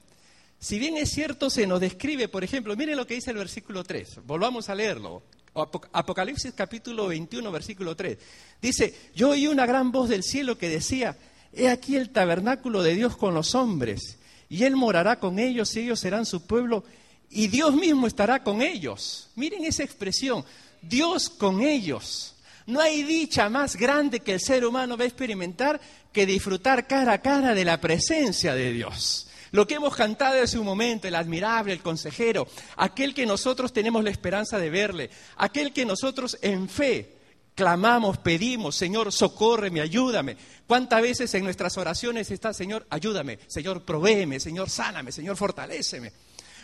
si 0.60 0.80
bien 0.80 0.98
es 0.98 1.12
cierto, 1.12 1.52
se 1.52 1.68
nos 1.68 1.80
describe, 1.80 2.28
por 2.28 2.44
ejemplo, 2.44 2.76
miren 2.76 2.98
lo 2.98 3.06
que 3.06 3.14
dice 3.14 3.30
el 3.30 3.38
versículo 3.38 3.84
3, 3.84 4.26
volvamos 4.26 4.70
a 4.70 4.76
leerlo. 4.76 5.22
Apocalipsis 5.54 6.54
capítulo 6.54 7.08
21, 7.10 7.52
versículo 7.52 7.96
3. 7.96 8.18
Dice, 8.60 9.12
yo 9.14 9.30
oí 9.30 9.46
una 9.46 9.68
gran 9.68 9.92
voz 9.92 10.10
del 10.10 10.24
cielo 10.24 10.58
que 10.58 10.70
decía, 10.70 11.16
he 11.54 11.70
aquí 11.70 11.96
el 11.96 12.10
tabernáculo 12.10 12.82
de 12.82 12.96
Dios 12.96 13.16
con 13.16 13.36
los 13.36 13.54
hombres, 13.54 14.18
y 14.50 14.64
Él 14.64 14.76
morará 14.76 15.20
con 15.20 15.38
ellos, 15.38 15.76
y 15.76 15.82
ellos 15.82 16.00
serán 16.00 16.26
su 16.26 16.48
pueblo, 16.48 16.84
y 17.30 17.48
Dios 17.48 17.74
mismo 17.76 18.08
estará 18.08 18.44
con 18.44 18.62
ellos. 18.62 19.30
Miren 19.36 19.66
esa 19.66 19.84
expresión, 19.84 20.44
Dios 20.82 21.30
con 21.30 21.62
ellos. 21.62 22.36
No 22.66 22.80
hay 22.82 23.04
dicha 23.04 23.50
más 23.50 23.76
grande 23.76 24.20
que 24.20 24.34
el 24.34 24.40
ser 24.40 24.66
humano 24.66 24.98
va 24.98 25.04
a 25.04 25.08
experimentar 25.08 25.80
que 26.12 26.26
disfrutar 26.26 26.88
cara 26.88 27.14
a 27.14 27.22
cara 27.22 27.54
de 27.54 27.66
la 27.66 27.80
presencia 27.82 28.54
de 28.54 28.72
Dios. 28.72 29.28
Lo 29.52 29.66
que 29.66 29.76
hemos 29.76 29.96
cantado 29.96 30.42
hace 30.42 30.60
un 30.60 30.66
momento, 30.66 31.08
el 31.08 31.16
admirable, 31.16 31.74
el 31.74 31.82
consejero, 31.82 32.48
aquel 32.78 33.16
que 33.16 33.26
nosotros 33.26 33.74
tenemos 33.74 34.04
la 34.04 34.12
esperanza 34.12 34.60
de 34.60 34.70
verle, 34.70 35.10
aquel 35.38 35.74
que 35.74 35.86
nosotros 35.86 36.38
en 36.42 36.70
fe 36.70 37.16
clamamos, 37.56 38.20
pedimos, 38.20 38.76
Señor, 38.76 39.12
socórreme, 39.12 39.82
ayúdame. 39.82 40.38
¿Cuántas 40.68 41.02
veces 41.02 41.34
en 41.34 41.44
nuestras 41.44 41.78
oraciones 41.78 42.30
está, 42.30 42.54
Señor, 42.54 42.86
ayúdame, 42.90 43.40
Señor, 43.48 43.84
provéeme, 43.84 44.40
Señor, 44.40 44.70
sáname, 44.70 45.12
Señor, 45.12 45.36
fortaléceme? 45.36 46.14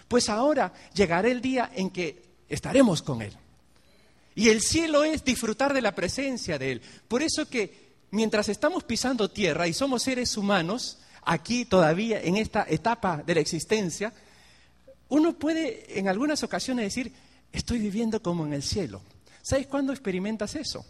Pues 0.07 0.29
ahora 0.29 0.74
llegará 0.93 1.27
el 1.27 1.41
día 1.41 1.71
en 1.74 1.89
que 1.89 2.24
estaremos 2.47 3.01
con 3.01 3.21
Él. 3.21 3.33
Y 4.35 4.50
el 4.50 4.62
cielo 4.62 5.03
es 5.03 5.24
disfrutar 5.24 5.74
de 5.74 5.81
la 5.81 5.95
presencia 5.95 6.59
de 6.59 6.74
Él. 6.74 6.81
Por 7.07 7.24
eso 7.24 7.47
que 7.47 7.85
mientras 8.12 8.50
estamos 8.50 8.83
pisando 8.83 9.29
tierra 9.29 9.67
y 9.67 9.74
somos 9.74 10.03
seres 10.03 10.38
humanos, 10.38 11.00
aquí 11.24 11.65
todavía 11.65 12.21
en 12.21 12.38
esta 12.38 12.65
etapa 12.67 13.24
de 13.25 13.35
la 13.35 13.41
existencia, 13.41 14.13
uno 15.09 15.33
puede 15.33 16.00
en 16.00 16.07
algunas 16.07 16.43
ocasiones 16.43 16.85
decir, 16.85 17.13
estoy 17.51 17.79
viviendo 17.79 18.21
como 18.21 18.45
en 18.45 18.53
el 18.53 18.63
cielo. 18.63 19.01
¿Sabes 19.41 19.67
cuándo 19.67 19.93
experimentas 19.93 20.55
eso? 20.55 20.85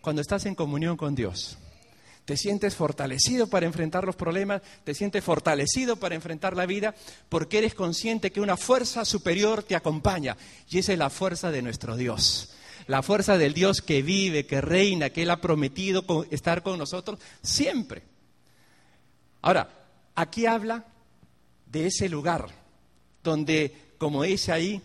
Cuando 0.00 0.22
estás 0.22 0.46
en 0.46 0.54
comunión 0.54 0.96
con 0.96 1.14
Dios. 1.14 1.58
Te 2.24 2.36
sientes 2.38 2.74
fortalecido 2.74 3.48
para 3.48 3.66
enfrentar 3.66 4.04
los 4.04 4.16
problemas, 4.16 4.62
te 4.84 4.94
sientes 4.94 5.22
fortalecido 5.22 5.96
para 5.96 6.14
enfrentar 6.14 6.56
la 6.56 6.64
vida, 6.64 6.94
porque 7.28 7.58
eres 7.58 7.74
consciente 7.74 8.32
que 8.32 8.40
una 8.40 8.56
fuerza 8.56 9.04
superior 9.04 9.62
te 9.62 9.76
acompaña. 9.76 10.36
Y 10.70 10.78
esa 10.78 10.92
es 10.92 10.98
la 10.98 11.10
fuerza 11.10 11.50
de 11.50 11.60
nuestro 11.60 11.96
Dios. 11.96 12.54
La 12.86 13.02
fuerza 13.02 13.36
del 13.36 13.52
Dios 13.52 13.82
que 13.82 14.02
vive, 14.02 14.46
que 14.46 14.60
reina, 14.60 15.10
que 15.10 15.22
Él 15.22 15.30
ha 15.30 15.40
prometido 15.40 16.04
estar 16.30 16.62
con 16.62 16.78
nosotros 16.78 17.18
siempre. 17.42 18.02
Ahora, 19.42 19.68
aquí 20.14 20.46
habla 20.46 20.84
de 21.66 21.86
ese 21.86 22.08
lugar 22.08 22.48
donde, 23.22 23.74
como 23.98 24.22
dice 24.22 24.52
ahí, 24.52 24.80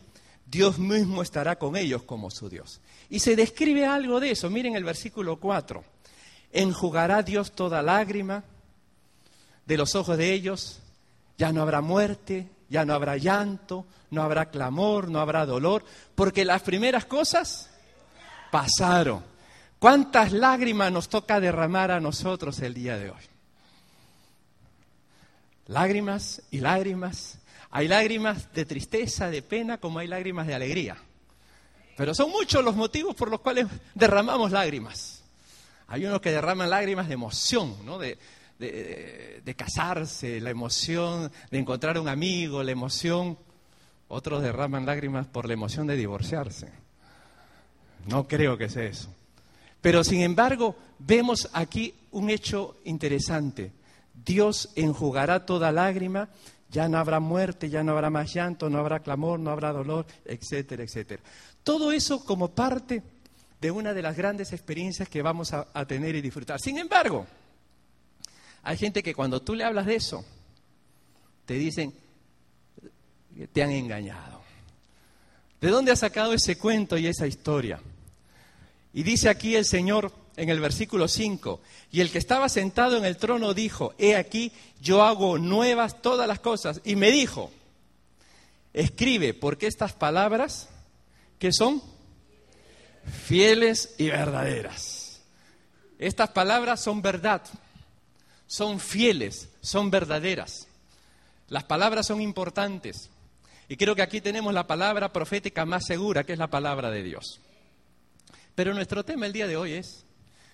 Dios 0.46 0.78
mismo 0.78 1.22
estará 1.22 1.58
con 1.58 1.78
ellos 1.78 2.04
como 2.04 2.32
su 2.32 2.50
Dios. 2.50 2.82
Y 3.10 3.20
se 3.20 3.36
describe 3.36 3.86
algo 3.86 4.20
de 4.20 4.32
eso. 4.32 4.50
Miren 4.50 4.76
el 4.76 4.84
versículo 4.84 5.40
4. 5.40 5.84
Enjugará 6.52 7.22
Dios 7.22 7.52
toda 7.52 7.82
lágrima 7.82 8.44
de 9.66 9.78
los 9.78 9.96
ojos 9.96 10.18
de 10.18 10.34
ellos. 10.34 10.80
Ya 11.38 11.52
no 11.52 11.62
habrá 11.62 11.82
muerte, 11.82 12.50
ya 12.70 12.86
no 12.86 12.94
habrá 12.94 13.18
llanto, 13.18 13.86
no 14.12 14.24
habrá 14.24 14.50
clamor, 14.50 15.10
no 15.10 15.20
habrá 15.20 15.46
dolor, 15.46 15.84
porque 16.16 16.46
las 16.46 16.62
primeras 16.62 17.06
cosas 17.06 17.70
pasaron. 18.52 19.24
¿Cuántas 19.80 20.34
lágrimas 20.34 20.92
nos 20.92 21.08
toca 21.08 21.40
derramar 21.40 21.92
a 21.92 22.00
nosotros 22.00 22.60
el 22.60 22.74
día 22.74 22.98
de 22.98 23.12
hoy? 23.12 23.24
Lágrimas 25.68 26.42
y 26.52 26.60
lágrimas. 26.60 27.38
Hay 27.72 27.88
lágrimas 27.88 28.52
de 28.54 28.66
tristeza, 28.66 29.30
de 29.30 29.42
pena, 29.42 29.78
como 29.78 30.00
hay 30.00 30.08
lágrimas 30.08 30.48
de 30.48 30.56
alegría. 30.56 30.98
Pero 31.96 32.14
son 32.16 32.32
muchos 32.32 32.64
los 32.64 32.76
motivos 32.76 33.16
por 33.16 33.30
los 33.30 33.40
cuales 33.40 33.68
derramamos 33.94 34.52
lágrimas. 34.52 35.19
Hay 35.90 36.06
unos 36.06 36.22
que 36.22 36.32
derraman 36.32 36.70
lágrimas 36.70 37.08
de 37.08 37.16
emoción, 37.16 37.76
de, 38.00 38.18
de, 39.44 39.56
casarse, 39.56 40.40
la 40.40 40.52
emoción 40.52 41.32
de 41.50 41.58
encontrar 41.58 41.98
un 42.00 42.08
amigo, 42.08 42.62
la 42.62 42.72
emoción. 42.72 43.38
Otros 44.08 44.44
derraman 44.44 44.86
lágrimas 44.86 45.26
por 45.26 45.48
la 45.48 45.54
emoción 45.54 45.88
de 45.88 45.96
divorciarse. 45.96 46.70
No 48.06 48.28
creo 48.28 48.56
que 48.56 48.70
sea 48.70 48.84
eso. 48.84 49.10
Pero 49.82 50.04
sin 50.04 50.22
embargo, 50.22 50.76
vemos 51.00 51.50
aquí 51.54 51.96
un 52.12 52.30
hecho 52.30 52.78
interesante. 52.86 53.72
Dios 54.14 54.70
enjugará 54.76 55.46
toda 55.46 55.72
lágrima, 55.72 56.30
ya 56.70 56.88
no 56.88 57.00
habrá 57.00 57.20
muerte, 57.20 57.70
ya 57.70 57.82
no 57.82 57.94
habrá 57.94 58.12
más 58.12 58.32
llanto, 58.32 58.70
no 58.70 58.78
habrá 58.78 59.00
clamor, 59.00 59.40
no 59.40 59.50
habrá 59.50 59.72
dolor, 59.72 60.06
etcétera, 60.24 60.84
etcétera. 60.84 61.24
Todo 61.64 61.92
eso 61.92 62.24
como 62.24 62.50
parte 62.50 63.02
de 63.60 63.72
una 63.72 63.94
de 63.94 64.02
las 64.02 64.16
grandes 64.16 64.54
experiencias 64.54 65.10
que 65.10 65.22
vamos 65.22 65.54
a, 65.54 65.86
tener 65.86 66.16
y 66.16 66.22
disfrutar. 66.22 66.60
Sin 66.60 66.78
embargo, 66.78 67.28
hay 68.64 68.78
gente 68.78 69.04
que 69.04 69.14
cuando 69.14 69.42
tú 69.42 69.56
le 69.56 69.64
hablas 69.64 69.86
de 69.86 69.96
eso, 69.96 70.24
te 71.46 71.56
dicen, 71.56 71.94
te 73.52 73.64
han 73.64 73.72
engañado. 73.72 74.42
¿De 75.60 75.70
dónde 75.70 75.92
ha 75.92 75.96
sacado 75.96 76.34
ese 76.34 76.58
cuento 76.58 76.98
y 76.98 77.08
esa 77.08 77.28
historia? 77.28 77.82
Y 78.94 79.04
dice 79.04 79.30
aquí 79.30 79.56
el 79.56 79.66
Señor 79.66 80.12
en 80.38 80.50
el 80.50 80.62
versículo 80.62 81.08
5. 81.08 81.60
Y 81.92 82.00
el 82.00 82.12
que 82.12 82.18
estaba 82.18 82.48
sentado 82.48 82.98
en 82.98 83.04
el 83.04 83.18
trono 83.18 83.54
dijo, 83.54 83.94
he 83.98 84.16
aquí, 84.16 84.54
yo 84.82 85.04
hago 85.04 85.38
nuevas 85.38 86.02
todas 86.02 86.28
las 86.28 86.40
cosas. 86.40 86.80
Y 86.86 86.96
me 86.96 87.12
dijo, 87.12 87.52
escribe, 88.74 89.34
porque 89.34 89.68
estas 89.68 89.92
palabras, 89.92 90.70
que 91.40 91.52
son? 91.52 91.82
Fieles 93.10 93.96
y 93.98 94.10
verdaderas. 94.10 95.22
Estas 95.98 96.30
palabras 96.30 96.82
son 96.82 97.02
verdad, 97.02 97.42
son 98.48 98.80
fieles, 98.80 99.50
son 99.62 99.92
verdaderas. 99.92 100.68
Las 101.50 101.66
palabras 101.66 102.08
son 102.08 102.22
importantes. 102.22 103.10
Y 103.68 103.76
creo 103.76 103.96
que 103.96 104.02
aquí 104.02 104.22
tenemos 104.22 104.54
la 104.54 104.66
palabra 104.66 105.12
profética 105.12 105.66
más 105.66 105.86
segura, 105.86 106.24
que 106.24 106.34
es 106.34 106.40
la 106.40 106.50
palabra 106.50 106.90
de 106.90 107.04
Dios. 107.04 107.40
Pero 108.56 108.74
nuestro 108.74 109.04
tema 109.04 109.26
el 109.26 109.34
día 109.34 109.48
de 109.48 109.58
hoy 109.58 109.74
es 109.74 110.06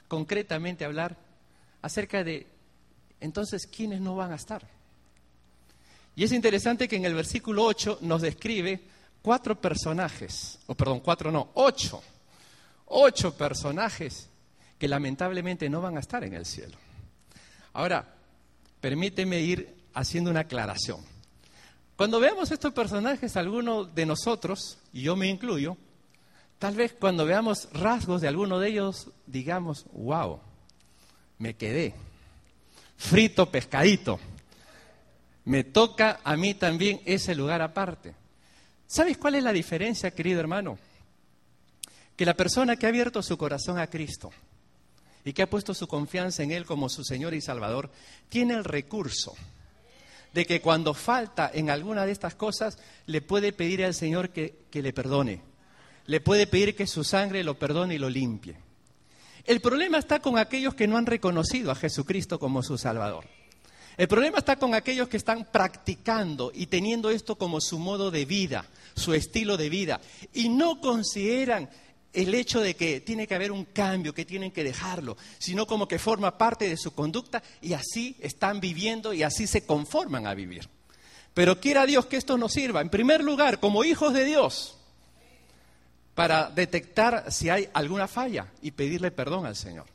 concretamente 0.08 0.86
hablar 0.86 1.16
acerca 1.82 2.24
de, 2.24 2.48
entonces, 3.20 3.68
¿quiénes 3.68 4.02
no 4.02 4.16
van 4.16 4.32
a 4.32 4.36
estar? 4.36 4.68
Y 6.16 6.24
es 6.24 6.32
interesante 6.32 6.88
que 6.88 6.96
en 6.96 7.06
el 7.06 7.14
versículo 7.14 7.64
8 7.64 8.00
nos 8.02 8.22
describe 8.22 8.82
cuatro 9.22 9.60
personajes, 9.60 10.60
o 10.68 10.76
perdón, 10.76 11.00
cuatro 11.00 11.32
no, 11.32 11.50
ocho, 11.56 12.02
ocho 12.86 13.36
personajes 13.36 14.30
que 14.78 14.88
lamentablemente 14.88 15.70
no 15.70 15.82
van 15.82 15.98
a 15.98 16.02
estar 16.02 16.24
en 16.24 16.34
el 16.34 16.46
cielo. 16.46 16.78
Ahora, 17.74 18.16
permíteme 18.82 19.40
ir 19.42 19.76
haciendo 19.94 20.30
una 20.30 20.42
aclaración. 20.42 21.00
Cuando 21.96 22.20
veamos 22.20 22.52
estos 22.52 22.74
personajes, 22.74 23.38
algunos 23.38 23.94
de 23.96 24.06
nosotros, 24.06 24.78
y 24.92 25.04
yo 25.04 25.16
me 25.16 25.28
incluyo, 25.28 25.78
Tal 26.60 26.76
vez 26.76 26.94
cuando 26.94 27.26
veamos 27.26 27.68
rasgos 27.74 28.22
de 28.22 28.28
alguno 28.28 28.60
de 28.60 28.70
ellos, 28.70 29.12
digamos, 29.28 29.86
wow, 29.92 30.40
me 31.38 31.56
quedé. 31.56 31.94
Frito 32.98 33.52
pescadito. 33.52 34.20
Me 35.44 35.64
toca 35.64 36.22
a 36.24 36.36
mí 36.38 36.54
también 36.54 37.02
ese 37.06 37.36
lugar 37.36 37.62
aparte. 37.62 38.16
¿Sabes 38.88 39.18
cuál 39.18 39.36
es 39.36 39.44
la 39.44 39.52
diferencia, 39.52 40.12
querido 40.12 40.40
hermano? 40.40 40.80
Que 42.16 42.26
la 42.26 42.36
persona 42.36 42.76
que 42.76 42.86
ha 42.86 42.90
abierto 42.90 43.22
su 43.22 43.38
corazón 43.38 43.78
a 43.78 43.88
Cristo 43.88 44.32
y 45.24 45.34
que 45.34 45.42
ha 45.42 45.50
puesto 45.50 45.74
su 45.74 45.88
confianza 45.88 46.44
en 46.44 46.52
Él 46.52 46.66
como 46.66 46.88
su 46.88 47.04
Señor 47.04 47.34
y 47.34 47.42
Salvador, 47.42 47.90
tiene 48.30 48.54
el 48.54 48.64
recurso 48.64 49.34
de 50.34 50.46
que 50.46 50.62
cuando 50.62 50.94
falta 50.94 51.50
en 51.54 51.70
alguna 51.70 52.06
de 52.06 52.12
estas 52.12 52.36
cosas, 52.36 52.78
le 53.08 53.22
puede 53.22 53.54
pedir 53.54 53.84
al 53.84 53.94
Señor 53.94 54.30
que, 54.30 54.66
que 54.70 54.82
le 54.82 54.94
perdone 54.94 55.42
le 56.08 56.22
puede 56.22 56.48
pedir 56.48 56.76
que 56.76 56.88
su 56.88 57.04
sangre 57.04 57.44
lo 57.44 57.58
perdone 57.58 57.96
y 57.96 57.98
lo 57.98 58.10
limpie. 58.10 58.56
El 59.46 59.62
problema 59.62 59.98
está 59.98 60.20
con 60.20 60.38
aquellos 60.38 60.74
que 60.74 60.88
no 60.88 60.98
han 60.98 61.06
reconocido 61.06 61.72
a 61.72 61.76
Jesucristo 61.76 62.40
como 62.40 62.64
su 62.64 62.78
Salvador. 62.78 63.26
El 63.98 64.08
problema 64.08 64.40
está 64.40 64.58
con 64.58 64.74
aquellos 64.74 65.08
que 65.08 65.18
están 65.18 65.48
practicando 65.52 66.52
y 66.54 66.66
teniendo 66.66 67.10
esto 67.10 67.38
como 67.38 67.62
su 67.62 67.80
modo 67.80 68.12
de 68.12 68.26
vida, 68.26 68.66
su 68.96 69.14
estilo 69.14 69.56
de 69.56 69.70
vida, 69.70 70.02
y 70.34 70.50
no 70.50 70.82
consideran 70.82 71.70
el 72.16 72.34
hecho 72.34 72.62
de 72.62 72.76
que 72.76 73.02
tiene 73.02 73.28
que 73.28 73.36
haber 73.36 73.52
un 73.52 73.66
cambio, 73.66 74.14
que 74.14 74.26
tienen 74.26 74.52
que 74.52 74.64
dejarlo, 74.64 75.18
sino 75.38 75.68
como 75.68 75.88
que 75.88 76.00
forma 76.00 76.38
parte 76.38 76.68
de 76.68 76.78
su 76.78 76.94
conducta 76.94 77.44
y 77.62 77.74
así 77.74 78.16
están 78.20 78.60
viviendo 78.60 79.14
y 79.14 79.24
así 79.24 79.48
se 79.48 79.66
conforman 79.66 80.26
a 80.26 80.34
vivir. 80.34 80.68
Pero 81.34 81.60
quiera 81.60 81.86
Dios 81.86 82.06
que 82.06 82.18
esto 82.18 82.38
nos 82.38 82.54
sirva, 82.54 82.82
en 82.82 82.90
primer 82.90 83.24
lugar, 83.24 83.60
como 83.60 83.84
hijos 83.84 84.14
de 84.14 84.24
Dios, 84.24 84.78
para 86.16 86.50
detectar 86.50 87.32
si 87.32 87.50
hay 87.50 87.70
alguna 87.74 88.08
falla 88.08 88.48
y 88.62 88.72
pedirle 88.72 89.12
perdón 89.12 89.46
al 89.46 89.56
Señor. 89.56 89.86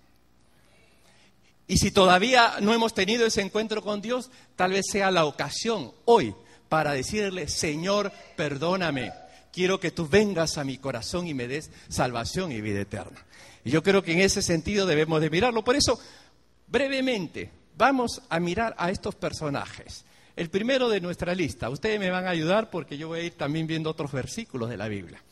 Y 1.67 1.79
si 1.79 1.93
todavía 1.93 2.57
no 2.61 2.75
hemos 2.75 2.95
tenido 2.95 3.25
ese 3.25 3.41
encuentro 3.41 3.81
con 3.81 4.03
Dios, 4.03 4.31
tal 4.57 4.73
vez 4.73 4.87
sea 4.91 5.11
la 5.11 5.25
ocasión 5.25 5.93
hoy 6.05 6.35
para 6.69 6.93
decirle, 6.93 7.49
Señor, 7.49 8.13
perdóname. 8.37 9.13
Quiero 9.53 9.81
que 9.81 9.91
tú 9.91 10.09
vengas 10.09 10.59
a 10.59 10.65
mi 10.65 10.79
corazón 10.79 11.27
y 11.27 11.35
me 11.35 11.49
des 11.49 11.71
salvación 11.89 12.53
y 12.53 12.61
vida 12.61 12.81
eterna. 12.81 13.25
Y 13.65 13.71
yo 13.71 13.83
creo 13.83 14.03
que 14.03 14.13
en 14.13 14.21
ese 14.21 14.43
sentido 14.43 14.87
debemos 14.87 15.21
de 15.21 15.31
mirarlo. 15.31 15.65
Por 15.65 15.77
eso, 15.77 15.99
brevemente, 16.67 17.51
vamos 17.77 18.23
a 18.29 18.39
mirar 18.39 18.75
a 18.79 18.91
estos 18.91 19.15
personajes. 19.15 20.05
El 20.37 20.51
primero 20.51 20.89
de 20.89 21.01
nuestra 21.01 21.35
lista. 21.35 21.69
Ustedes 21.69 21.99
me 21.99 22.11
van 22.11 22.27
a 22.27 22.31
ayudar 22.31 22.71
porque 22.71 22.97
yo 22.97 23.09
voy 23.09 23.21
a 23.21 23.23
ir 23.25 23.37
también 23.37 23.67
viendo 23.67 23.91
otros 23.91 24.13
versículos 24.13 24.71
de 24.71 24.77
la 24.77 24.89
Biblia. 24.89 25.23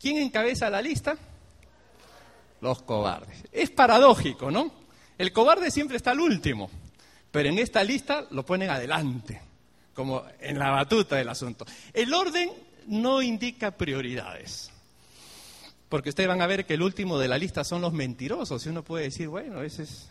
¿Quién 0.00 0.18
encabeza 0.18 0.68
la 0.68 0.82
lista? 0.82 1.16
Los 2.60 2.82
cobardes. 2.82 3.44
Es 3.52 3.70
paradójico, 3.70 4.50
¿no? 4.50 4.72
El 5.16 5.32
cobarde 5.32 5.70
siempre 5.70 5.96
está 5.96 6.10
al 6.10 6.20
último, 6.20 6.70
pero 7.30 7.48
en 7.48 7.58
esta 7.58 7.84
lista 7.84 8.26
lo 8.30 8.44
ponen 8.44 8.70
adelante, 8.70 9.40
como 9.94 10.24
en 10.40 10.58
la 10.58 10.70
batuta 10.70 11.16
del 11.16 11.28
asunto. 11.28 11.64
El 11.92 12.12
orden 12.12 12.50
no 12.86 13.22
indica 13.22 13.72
prioridades, 13.72 14.70
porque 15.88 16.10
ustedes 16.10 16.28
van 16.28 16.42
a 16.42 16.46
ver 16.46 16.66
que 16.66 16.74
el 16.74 16.82
último 16.82 17.18
de 17.18 17.28
la 17.28 17.38
lista 17.38 17.64
son 17.64 17.82
los 17.82 17.92
mentirosos, 17.92 18.64
y 18.64 18.68
uno 18.68 18.82
puede 18.82 19.04
decir, 19.04 19.28
bueno, 19.28 19.62
ese 19.62 19.84
es 19.84 20.08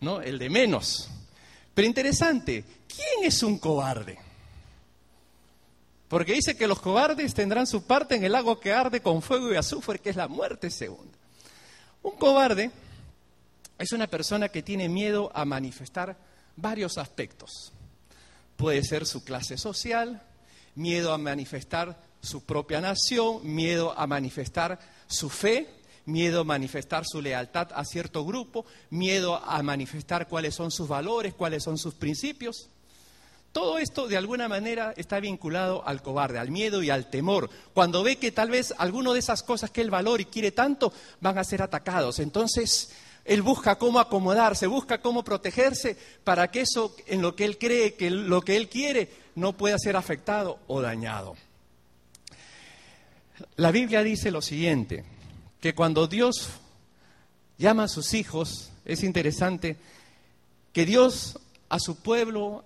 ¿no? 0.00 0.20
el 0.20 0.38
de 0.38 0.50
menos. 0.50 1.08
Pero 1.74 1.86
interesante, 1.86 2.64
¿quién 2.88 3.24
es 3.24 3.42
un 3.42 3.58
cobarde? 3.58 4.18
Porque 6.08 6.34
dice 6.34 6.56
que 6.56 6.68
los 6.68 6.80
cobardes 6.80 7.34
tendrán 7.34 7.66
su 7.66 7.84
parte 7.84 8.14
en 8.14 8.24
el 8.24 8.32
lago 8.32 8.60
que 8.60 8.72
arde 8.72 9.00
con 9.00 9.22
fuego 9.22 9.52
y 9.52 9.56
azufre, 9.56 9.98
que 9.98 10.10
es 10.10 10.16
la 10.16 10.28
muerte 10.28 10.70
segunda. 10.70 11.18
Un 12.02 12.12
cobarde 12.12 12.70
es 13.78 13.92
una 13.92 14.06
persona 14.06 14.48
que 14.48 14.62
tiene 14.62 14.88
miedo 14.88 15.32
a 15.34 15.44
manifestar 15.44 16.16
varios 16.54 16.98
aspectos. 16.98 17.72
Puede 18.56 18.84
ser 18.84 19.06
su 19.06 19.24
clase 19.24 19.58
social, 19.58 20.22
miedo 20.74 21.12
a 21.12 21.18
manifestar 21.18 21.98
su 22.24 22.42
propia 22.44 22.80
nación, 22.80 23.40
miedo 23.42 23.94
a 23.96 24.06
manifestar 24.06 24.78
su 25.06 25.28
fe, 25.28 25.68
miedo 26.06 26.40
a 26.40 26.44
manifestar 26.44 27.04
su 27.06 27.20
lealtad 27.22 27.68
a 27.74 27.84
cierto 27.84 28.24
grupo, 28.24 28.64
miedo 28.90 29.36
a 29.36 29.62
manifestar 29.62 30.28
cuáles 30.28 30.54
son 30.54 30.70
sus 30.70 30.88
valores, 30.88 31.34
cuáles 31.34 31.62
son 31.62 31.78
sus 31.78 31.94
principios. 31.94 32.68
Todo 33.52 33.78
esto 33.78 34.08
de 34.08 34.16
alguna 34.16 34.48
manera 34.48 34.94
está 34.96 35.20
vinculado 35.20 35.86
al 35.86 36.02
cobarde, 36.02 36.40
al 36.40 36.50
miedo 36.50 36.82
y 36.82 36.90
al 36.90 37.08
temor. 37.08 37.48
Cuando 37.72 38.02
ve 38.02 38.16
que 38.16 38.32
tal 38.32 38.50
vez 38.50 38.74
alguno 38.78 39.12
de 39.12 39.20
esas 39.20 39.44
cosas 39.44 39.70
que 39.70 39.80
él 39.80 39.90
valora 39.90 40.22
y 40.22 40.26
quiere 40.26 40.50
tanto 40.50 40.92
van 41.20 41.38
a 41.38 41.44
ser 41.44 41.62
atacados. 41.62 42.18
Entonces, 42.18 42.90
él 43.24 43.42
busca 43.42 43.76
cómo 43.76 44.00
acomodarse, 44.00 44.66
busca 44.66 45.00
cómo 45.00 45.22
protegerse 45.22 45.96
para 46.24 46.50
que 46.50 46.62
eso 46.62 46.96
en 47.06 47.22
lo 47.22 47.36
que 47.36 47.44
él 47.44 47.56
cree, 47.56 47.94
que 47.94 48.10
lo 48.10 48.42
que 48.42 48.56
él 48.56 48.68
quiere, 48.68 49.08
no 49.36 49.56
pueda 49.56 49.78
ser 49.78 49.96
afectado 49.96 50.58
o 50.66 50.82
dañado. 50.82 51.36
La 53.56 53.70
Biblia 53.70 54.02
dice 54.02 54.30
lo 54.30 54.42
siguiente, 54.42 55.04
que 55.60 55.74
cuando 55.74 56.06
Dios 56.06 56.50
llama 57.58 57.84
a 57.84 57.88
sus 57.88 58.14
hijos, 58.14 58.70
es 58.84 59.02
interesante 59.02 59.76
que 60.72 60.84
Dios 60.84 61.38
a 61.68 61.78
su 61.78 61.96
pueblo 61.96 62.64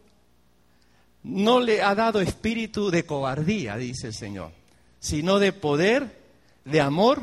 no 1.22 1.60
le 1.60 1.82
ha 1.82 1.94
dado 1.94 2.20
espíritu 2.20 2.90
de 2.90 3.04
cobardía, 3.04 3.76
dice 3.76 4.08
el 4.08 4.14
Señor, 4.14 4.52
sino 4.98 5.38
de 5.38 5.52
poder, 5.52 6.18
de 6.64 6.80
amor 6.80 7.22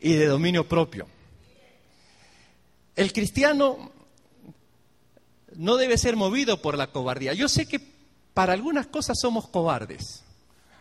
y 0.00 0.14
de 0.14 0.26
dominio 0.26 0.68
propio. 0.68 1.06
El 2.96 3.12
cristiano 3.12 3.92
no 5.54 5.76
debe 5.76 5.96
ser 5.96 6.16
movido 6.16 6.60
por 6.60 6.76
la 6.76 6.88
cobardía. 6.88 7.34
Yo 7.34 7.48
sé 7.48 7.66
que 7.66 7.80
para 8.34 8.52
algunas 8.52 8.86
cosas 8.86 9.18
somos 9.20 9.48
cobardes. 9.48 10.24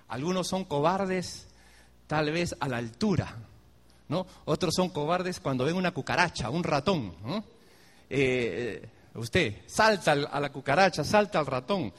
Algunos 0.07 0.47
son 0.47 0.65
cobardes 0.65 1.48
tal 2.09 2.31
vez 2.31 2.55
a 2.59 2.67
la 2.67 2.77
altura, 2.77 3.37
¿no? 4.07 4.25
Otros 4.45 4.73
son 4.73 4.89
cobardes 4.89 5.39
cuando 5.39 5.63
ven 5.63 5.75
una 5.75 5.91
cucaracha, 5.91 6.49
un 6.49 6.63
ratón, 6.63 7.13
eh, 8.09 8.89
usted 9.13 9.57
salta 9.67 10.13
a 10.13 10.39
la 10.39 10.51
cucaracha, 10.51 11.03
salta 11.03 11.37
al 11.37 11.45
ratón. 11.45 11.93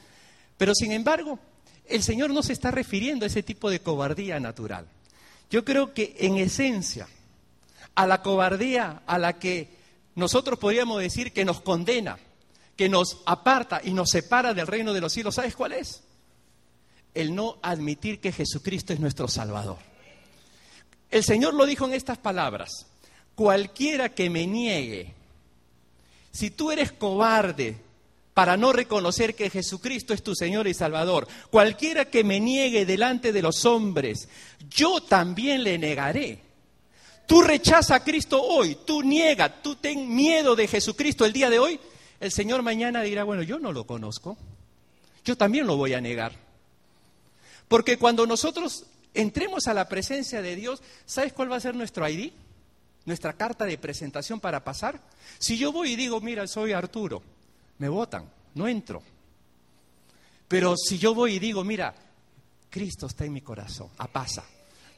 Pero 0.57 0.75
sin 0.75 0.91
embargo, 0.91 1.39
el 1.85 2.03
Señor 2.03 2.31
no 2.31 2.43
se 2.43 2.51
está 2.51 2.71
refiriendo 2.71 3.23
a 3.23 3.27
ese 3.27 3.41
tipo 3.41 3.69
de 3.69 3.79
cobardía 3.79 4.37
natural. 4.37 4.85
Yo 5.49 5.63
creo 5.63 5.93
que 5.93 6.13
en 6.19 6.35
esencia, 6.35 7.07
a 7.95 8.05
la 8.05 8.21
cobardía 8.21 9.03
a 9.07 9.17
la 9.17 9.39
que 9.39 9.69
nosotros 10.15 10.59
podríamos 10.59 10.99
decir 10.99 11.31
que 11.31 11.45
nos 11.45 11.61
condena, 11.61 12.19
que 12.75 12.89
nos 12.89 13.21
aparta 13.25 13.79
y 13.81 13.93
nos 13.93 14.09
separa 14.09 14.53
del 14.53 14.67
reino 14.67 14.91
de 14.91 14.99
los 14.99 15.13
cielos, 15.13 15.35
¿sabes 15.35 15.55
cuál 15.55 15.71
es? 15.71 16.03
El 17.13 17.33
no 17.33 17.59
admitir 17.61 18.19
que 18.19 18.33
Jesucristo 18.33 18.91
es 18.91 18.99
nuestro 18.99 19.29
Salvador. 19.29 19.90
El 21.11 21.23
Señor 21.23 21.53
lo 21.53 21.65
dijo 21.65 21.85
en 21.85 21.93
estas 21.93 22.17
palabras, 22.17 22.87
cualquiera 23.35 24.09
que 24.09 24.29
me 24.29 24.47
niegue, 24.47 25.13
si 26.31 26.49
tú 26.49 26.71
eres 26.71 26.91
cobarde, 26.93 27.77
para 28.33 28.57
no 28.57 28.71
reconocer 28.71 29.35
que 29.35 29.49
Jesucristo 29.49 30.13
es 30.13 30.23
tu 30.23 30.35
Señor 30.35 30.67
y 30.67 30.73
Salvador. 30.73 31.27
Cualquiera 31.49 32.05
que 32.05 32.23
me 32.23 32.39
niegue 32.39 32.85
delante 32.85 33.33
de 33.33 33.41
los 33.41 33.65
hombres, 33.65 34.29
yo 34.69 35.01
también 35.01 35.63
le 35.63 35.77
negaré. 35.77 36.39
tú 37.27 37.41
rechazas 37.41 37.91
a 37.91 38.03
Cristo 38.03 38.41
hoy, 38.41 38.77
tú 38.85 39.03
niegas, 39.03 39.61
tú 39.61 39.75
ten 39.75 40.13
miedo 40.13 40.55
de 40.55 40.67
Jesucristo 40.67 41.23
el 41.25 41.33
día 41.33 41.49
de 41.49 41.59
hoy, 41.59 41.79
el 42.19 42.31
Señor 42.31 42.61
mañana 42.61 43.01
dirá, 43.03 43.23
bueno, 43.23 43.41
yo 43.43 43.57
no 43.59 43.71
lo 43.71 43.85
conozco, 43.85 44.37
yo 45.23 45.37
también 45.37 45.65
lo 45.67 45.77
voy 45.77 45.93
a 45.93 46.01
negar. 46.01 46.33
Porque 47.67 47.97
cuando 47.97 48.25
nosotros 48.25 48.85
entremos 49.13 49.67
a 49.67 49.73
la 49.73 49.87
presencia 49.87 50.41
de 50.41 50.55
Dios, 50.55 50.81
¿sabes 51.05 51.33
cuál 51.33 51.51
va 51.51 51.57
a 51.57 51.61
ser 51.61 51.75
nuestro 51.75 52.07
ID? 52.07 52.31
Nuestra 53.05 53.33
carta 53.33 53.65
de 53.65 53.77
presentación 53.77 54.39
para 54.39 54.63
pasar. 54.63 55.01
Si 55.39 55.57
yo 55.57 55.71
voy 55.71 55.93
y 55.93 55.95
digo, 55.95 56.21
mira, 56.21 56.47
soy 56.47 56.73
Arturo, 56.73 57.23
me 57.79 57.89
votan, 57.89 58.29
no 58.55 58.67
entro. 58.67 59.01
Pero 60.47 60.75
si 60.77 60.97
yo 60.97 61.15
voy 61.15 61.35
y 61.35 61.39
digo, 61.39 61.63
mira, 61.63 61.95
Cristo 62.69 63.07
está 63.07 63.25
en 63.25 63.33
mi 63.33 63.41
corazón, 63.41 63.89
a 63.97 64.07
pasa. 64.07 64.43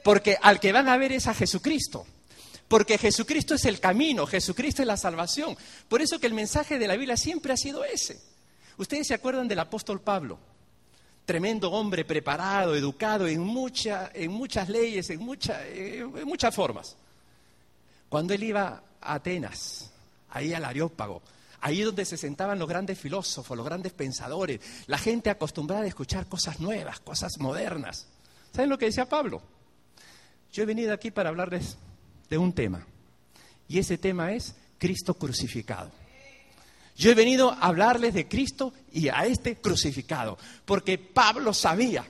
Porque 0.04 0.38
al 0.42 0.60
que 0.60 0.72
van 0.72 0.90
a 0.90 0.98
ver 0.98 1.12
es 1.12 1.28
a 1.28 1.34
Jesucristo. 1.34 2.06
Porque 2.68 2.98
Jesucristo 2.98 3.56
es 3.56 3.66
el 3.66 3.80
camino, 3.80 4.26
Jesucristo 4.26 4.82
es 4.82 4.88
la 4.88 4.98
salvación. 4.98 5.56
Por 5.88 6.02
eso 6.02 6.20
que 6.20 6.28
el 6.28 6.34
mensaje 6.34 6.80
de 6.80 6.88
la 6.88 6.96
Biblia 6.96 7.18
siempre 7.18 7.54
ha 7.54 7.58
sido 7.58 7.86
ese. 7.86 8.20
Ustedes 8.78 9.08
se 9.08 9.14
acuerdan 9.14 9.48
del 9.48 9.60
apóstol 9.60 10.02
Pablo, 10.02 10.40
tremendo 11.26 11.72
hombre 11.72 12.06
preparado, 12.06 12.76
educado 12.76 13.28
en, 13.28 13.42
en 14.14 14.32
muchas 14.32 14.70
leyes, 14.70 15.10
en, 15.10 15.22
en 15.22 16.26
muchas 16.26 16.56
formas. 16.56 16.96
Cuando 18.10 18.34
él 18.34 18.44
iba 18.44 18.84
a 19.02 19.14
Atenas, 19.16 19.92
ahí 20.30 20.54
al 20.54 20.66
Areópago, 20.66 21.22
ahí 21.62 21.82
donde 21.82 22.06
se 22.06 22.18
sentaban 22.18 22.60
los 22.60 22.68
grandes 22.68 23.00
filósofos, 23.00 23.56
los 23.56 23.66
grandes 23.66 23.94
pensadores, 23.94 24.60
la 24.88 24.98
gente 24.98 25.30
acostumbrada 25.30 25.84
a 25.84 25.88
escuchar 25.88 26.28
cosas 26.28 26.60
nuevas, 26.60 27.00
cosas 27.00 27.40
modernas. 27.40 28.08
¿Saben 28.52 28.70
lo 28.70 28.78
que 28.78 28.86
decía 28.86 29.08
Pablo? 29.08 29.42
Yo 30.52 30.64
he 30.64 30.66
venido 30.66 30.94
aquí 30.94 31.10
para 31.10 31.30
hablarles 31.30 31.78
de 32.30 32.38
un 32.38 32.54
tema, 32.54 32.86
y 33.68 33.80
ese 33.80 33.98
tema 33.98 34.34
es 34.34 34.56
Cristo 34.78 35.14
crucificado. 35.16 35.90
Yo 36.96 37.12
he 37.12 37.16
venido 37.16 37.52
a 37.52 37.68
hablarles 37.68 38.14
de 38.14 38.28
Cristo 38.28 38.74
y 38.92 39.10
a 39.10 39.26
este 39.26 39.58
crucificado, 39.58 40.38
porque 40.66 40.98
Pablo 40.98 41.54
sabía 41.54 42.06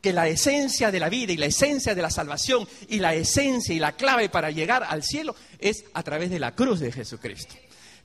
que 0.00 0.12
la 0.12 0.28
esencia 0.28 0.90
de 0.90 1.00
la 1.00 1.08
vida 1.08 1.32
y 1.32 1.36
la 1.36 1.46
esencia 1.46 1.94
de 1.94 2.02
la 2.02 2.10
salvación 2.10 2.66
y 2.88 3.00
la 3.00 3.14
esencia 3.14 3.74
y 3.74 3.78
la 3.78 3.92
clave 3.92 4.28
para 4.28 4.50
llegar 4.50 4.84
al 4.84 5.02
cielo 5.02 5.34
es 5.58 5.84
a 5.92 6.02
través 6.02 6.30
de 6.30 6.38
la 6.38 6.54
cruz 6.54 6.80
de 6.80 6.92
Jesucristo. 6.92 7.54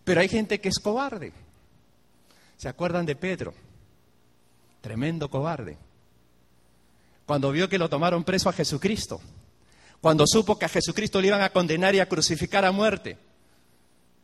Pero 0.03 0.21
hay 0.21 0.27
gente 0.27 0.59
que 0.59 0.69
es 0.69 0.79
cobarde. 0.79 1.31
¿Se 2.57 2.67
acuerdan 2.67 3.05
de 3.05 3.15
Pedro? 3.15 3.53
Tremendo 4.81 5.29
cobarde. 5.29 5.77
Cuando 7.25 7.51
vio 7.51 7.69
que 7.69 7.77
lo 7.77 7.89
tomaron 7.89 8.23
preso 8.23 8.49
a 8.49 8.53
Jesucristo, 8.53 9.19
cuando 10.01 10.25
supo 10.27 10.59
que 10.59 10.65
a 10.65 10.69
Jesucristo 10.69 11.21
le 11.21 11.27
iban 11.27 11.41
a 11.41 11.49
condenar 11.49 11.95
y 11.95 11.99
a 11.99 12.09
crucificar 12.09 12.65
a 12.65 12.71
muerte, 12.71 13.17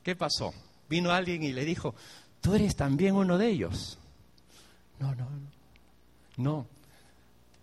¿qué 0.04 0.16
pasó? 0.16 0.54
Vino 0.92 1.10
alguien 1.14 1.42
y 1.42 1.54
le 1.54 1.64
dijo, 1.64 1.96
tú 2.42 2.54
eres 2.54 2.76
también 2.76 3.16
uno 3.16 3.38
de 3.38 3.48
ellos. 3.48 3.98
No, 5.00 5.16
no, 5.16 5.30
no. 5.30 5.52
No. 6.36 6.68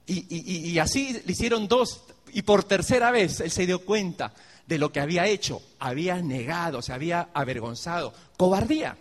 Y, 0.07 0.71
y 0.71 0.79
así 0.79 1.21
le 1.27 1.33
hicieron 1.33 1.69
dos, 1.69 2.05
y 2.33 2.41
por 2.41 2.64
tercera 2.64 3.11
vez 3.11 3.41
él 3.41 3.51
se 3.51 3.67
dio 3.67 3.85
cuenta 3.85 4.33
de 4.67 4.79
lo 4.79 4.91
que 4.91 5.01
había 5.01 5.27
hecho, 5.27 5.61
había 5.79 6.23
negado, 6.23 6.81
se 6.81 6.95
había 6.95 7.29
avergonzado. 7.35 8.14
Cobardía. 8.38 8.97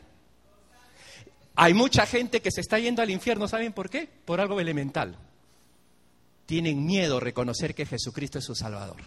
Hay 1.56 1.74
mucha 1.74 2.06
gente 2.06 2.42
que 2.42 2.52
se 2.52 2.60
está 2.60 2.80
yendo 2.80 3.02
al 3.02 3.10
infierno, 3.10 3.48
¿saben 3.48 3.72
por 3.72 3.90
qué? 3.90 4.10
Por 4.26 4.42
algo 4.42 4.60
elemental. 4.60 5.16
Tienen 6.46 6.86
miedo 6.86 7.18
a 7.18 7.22
reconocer 7.22 7.74
que 7.74 7.86
Jesucristo 7.86 8.40
es 8.40 8.46
su 8.46 8.56
Salvador. 8.56 8.98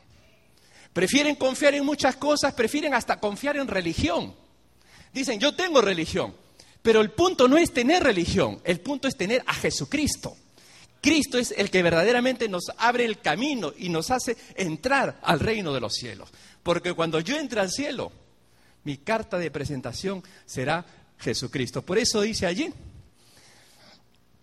Prefieren 0.95 1.37
confiar 1.37 1.75
en 1.75 1.85
muchas 1.85 2.17
cosas, 2.17 2.55
prefieren 2.55 2.95
hasta 2.95 3.21
confiar 3.21 3.59
en 3.59 3.69
religión. 3.69 4.35
Dicen, 5.13 5.41
yo 5.41 5.55
tengo 5.55 5.81
religión, 5.81 6.35
pero 6.83 7.01
el 7.01 7.11
punto 7.11 7.49
no 7.49 7.57
es 7.57 7.73
tener 7.73 8.03
religión, 8.03 8.61
el 8.65 8.81
punto 8.81 9.09
es 9.09 9.17
tener 9.17 9.43
a 9.47 9.55
Jesucristo. 9.55 10.37
Cristo 11.01 11.39
es 11.39 11.53
el 11.57 11.71
que 11.71 11.83
verdaderamente 11.83 12.49
nos 12.49 12.71
abre 12.77 13.05
el 13.05 13.21
camino 13.21 13.73
y 13.77 13.89
nos 13.89 14.11
hace 14.11 14.37
entrar 14.55 15.19
al 15.23 15.41
reino 15.41 15.73
de 15.73 15.81
los 15.81 15.95
cielos. 15.95 16.29
Porque 16.63 16.93
cuando 16.93 17.21
yo 17.21 17.39
entre 17.39 17.61
al 17.61 17.71
cielo, 17.71 18.13
mi 18.85 18.99
carta 18.99 19.39
de 19.39 19.51
presentación 19.51 20.23
será 20.45 20.85
Jesucristo. 21.19 21.83
Por 21.83 21.99
eso 21.99 22.21
dice 22.21 22.47
allí 22.47 22.73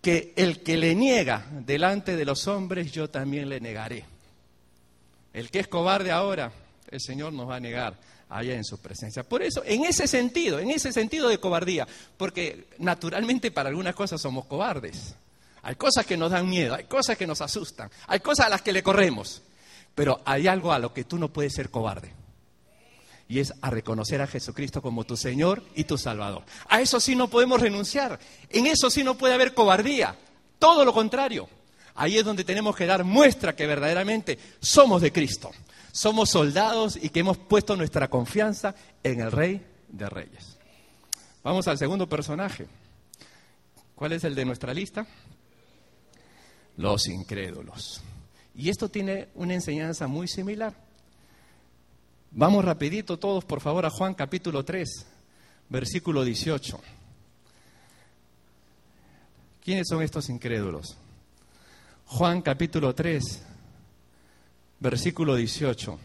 que 0.02 0.32
el 0.36 0.62
que 0.62 0.76
le 0.76 0.94
niega 0.94 1.46
delante 1.64 2.16
de 2.16 2.24
los 2.24 2.48
hombres, 2.48 2.90
yo 2.90 3.08
también 3.08 3.48
le 3.48 3.60
negaré. 3.60 4.04
El 5.32 5.50
que 5.50 5.60
es 5.60 5.68
cobarde 5.68 6.10
ahora, 6.10 6.52
el 6.90 7.00
Señor 7.00 7.32
nos 7.32 7.48
va 7.48 7.56
a 7.56 7.60
negar 7.60 7.98
allá 8.28 8.54
en 8.54 8.64
su 8.64 8.78
presencia. 8.78 9.22
Por 9.22 9.42
eso, 9.42 9.62
en 9.64 9.84
ese 9.84 10.06
sentido, 10.06 10.58
en 10.58 10.70
ese 10.70 10.92
sentido 10.92 11.28
de 11.28 11.38
cobardía, 11.38 11.86
porque 12.16 12.66
naturalmente 12.78 13.50
para 13.50 13.68
algunas 13.68 13.94
cosas 13.94 14.20
somos 14.20 14.46
cobardes. 14.46 15.14
Hay 15.62 15.74
cosas 15.74 16.06
que 16.06 16.16
nos 16.16 16.30
dan 16.30 16.48
miedo, 16.48 16.74
hay 16.74 16.84
cosas 16.84 17.16
que 17.16 17.26
nos 17.26 17.40
asustan, 17.40 17.90
hay 18.06 18.20
cosas 18.20 18.46
a 18.46 18.48
las 18.50 18.62
que 18.62 18.72
le 18.72 18.82
corremos. 18.82 19.42
Pero 19.94 20.20
hay 20.24 20.46
algo 20.46 20.72
a 20.72 20.78
lo 20.78 20.94
que 20.94 21.04
tú 21.04 21.18
no 21.18 21.28
puedes 21.28 21.54
ser 21.54 21.70
cobarde. 21.70 22.14
Y 23.28 23.40
es 23.40 23.52
a 23.60 23.68
reconocer 23.68 24.22
a 24.22 24.26
Jesucristo 24.26 24.80
como 24.80 25.04
tu 25.04 25.16
Señor 25.16 25.62
y 25.74 25.84
tu 25.84 25.98
Salvador. 25.98 26.44
A 26.68 26.80
eso 26.80 26.98
sí 27.00 27.14
no 27.14 27.28
podemos 27.28 27.60
renunciar. 27.60 28.18
En 28.48 28.66
eso 28.66 28.90
sí 28.90 29.02
no 29.02 29.18
puede 29.18 29.34
haber 29.34 29.52
cobardía. 29.52 30.16
Todo 30.58 30.84
lo 30.84 30.94
contrario. 30.94 31.48
Ahí 31.94 32.16
es 32.16 32.24
donde 32.24 32.44
tenemos 32.44 32.76
que 32.76 32.86
dar 32.86 33.04
muestra 33.04 33.56
que 33.56 33.66
verdaderamente 33.66 34.38
somos 34.60 35.02
de 35.02 35.12
Cristo. 35.12 35.50
Somos 35.98 36.30
soldados 36.30 36.94
y 36.94 37.08
que 37.08 37.18
hemos 37.18 37.38
puesto 37.38 37.74
nuestra 37.74 38.08
confianza 38.08 38.72
en 39.02 39.18
el 39.18 39.32
Rey 39.32 39.66
de 39.88 40.08
Reyes. 40.08 40.56
Vamos 41.42 41.66
al 41.66 41.76
segundo 41.76 42.08
personaje. 42.08 42.68
¿Cuál 43.96 44.12
es 44.12 44.22
el 44.22 44.36
de 44.36 44.44
nuestra 44.44 44.72
lista? 44.72 45.04
Los 46.76 47.08
incrédulos. 47.08 48.00
Y 48.54 48.68
esto 48.68 48.88
tiene 48.88 49.30
una 49.34 49.54
enseñanza 49.54 50.06
muy 50.06 50.28
similar. 50.28 50.72
Vamos 52.30 52.64
rapidito 52.64 53.18
todos, 53.18 53.44
por 53.44 53.60
favor, 53.60 53.84
a 53.84 53.90
Juan 53.90 54.14
capítulo 54.14 54.64
3, 54.64 55.04
versículo 55.68 56.22
18. 56.22 56.80
¿Quiénes 59.64 59.88
son 59.88 60.04
estos 60.04 60.28
incrédulos? 60.28 60.96
Juan 62.06 62.40
capítulo 62.40 62.94
3, 62.94 63.42
versículo 64.80 65.36
18. 65.36 65.98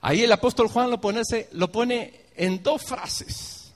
Ahí 0.00 0.22
el 0.22 0.32
apóstol 0.32 0.68
Juan 0.68 0.90
lo 0.90 1.00
pone, 1.00 1.22
lo 1.52 1.72
pone 1.72 2.26
en 2.36 2.62
dos 2.62 2.82
frases, 2.82 3.72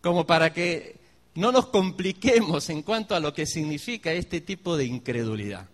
como 0.00 0.26
para 0.26 0.52
que 0.52 0.96
no 1.34 1.52
nos 1.52 1.66
compliquemos 1.66 2.70
en 2.70 2.82
cuanto 2.82 3.14
a 3.14 3.20
lo 3.20 3.34
que 3.34 3.46
significa 3.46 4.12
este 4.12 4.40
tipo 4.40 4.76
de 4.76 4.86
incredulidad. 4.86 5.68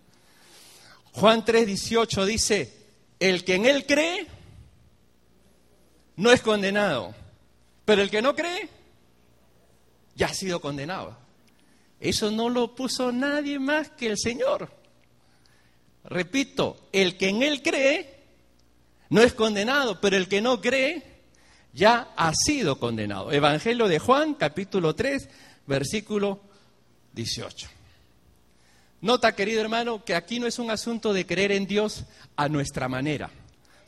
Juan 1.13 1.43
3:18 1.43 2.25
dice, 2.25 2.73
el 3.19 3.43
que 3.43 3.55
en 3.55 3.65
él 3.65 3.85
cree 3.85 4.27
no 6.17 6.31
es 6.31 6.41
condenado, 6.41 7.15
pero 7.85 8.01
el 8.01 8.09
que 8.09 8.21
no 8.21 8.35
cree 8.35 8.69
ya 10.15 10.27
ha 10.27 10.33
sido 10.33 10.59
condenado. 10.59 11.15
Eso 11.99 12.29
no 12.29 12.49
lo 12.49 12.75
puso 12.75 13.11
nadie 13.11 13.57
más 13.57 13.89
que 13.91 14.07
el 14.07 14.17
Señor. 14.17 14.69
Repito, 16.07 16.87
el 16.93 17.17
que 17.17 17.29
en 17.29 17.43
él 17.43 17.61
cree 17.61 18.15
no 19.09 19.21
es 19.21 19.33
condenado, 19.33 19.99
pero 19.99 20.15
el 20.15 20.27
que 20.27 20.41
no 20.41 20.61
cree 20.61 21.03
ya 21.73 22.13
ha 22.15 22.33
sido 22.33 22.79
condenado. 22.79 23.31
Evangelio 23.31 23.87
de 23.87 23.99
Juan, 23.99 24.33
capítulo 24.33 24.95
3, 24.95 25.29
versículo 25.65 26.39
18. 27.13 27.67
Nota, 29.01 29.35
querido 29.35 29.61
hermano, 29.61 30.03
que 30.03 30.15
aquí 30.15 30.39
no 30.39 30.47
es 30.47 30.59
un 30.59 30.71
asunto 30.71 31.13
de 31.13 31.25
creer 31.25 31.51
en 31.51 31.67
Dios 31.67 32.05
a 32.35 32.47
nuestra 32.47 32.87
manera. 32.87 33.29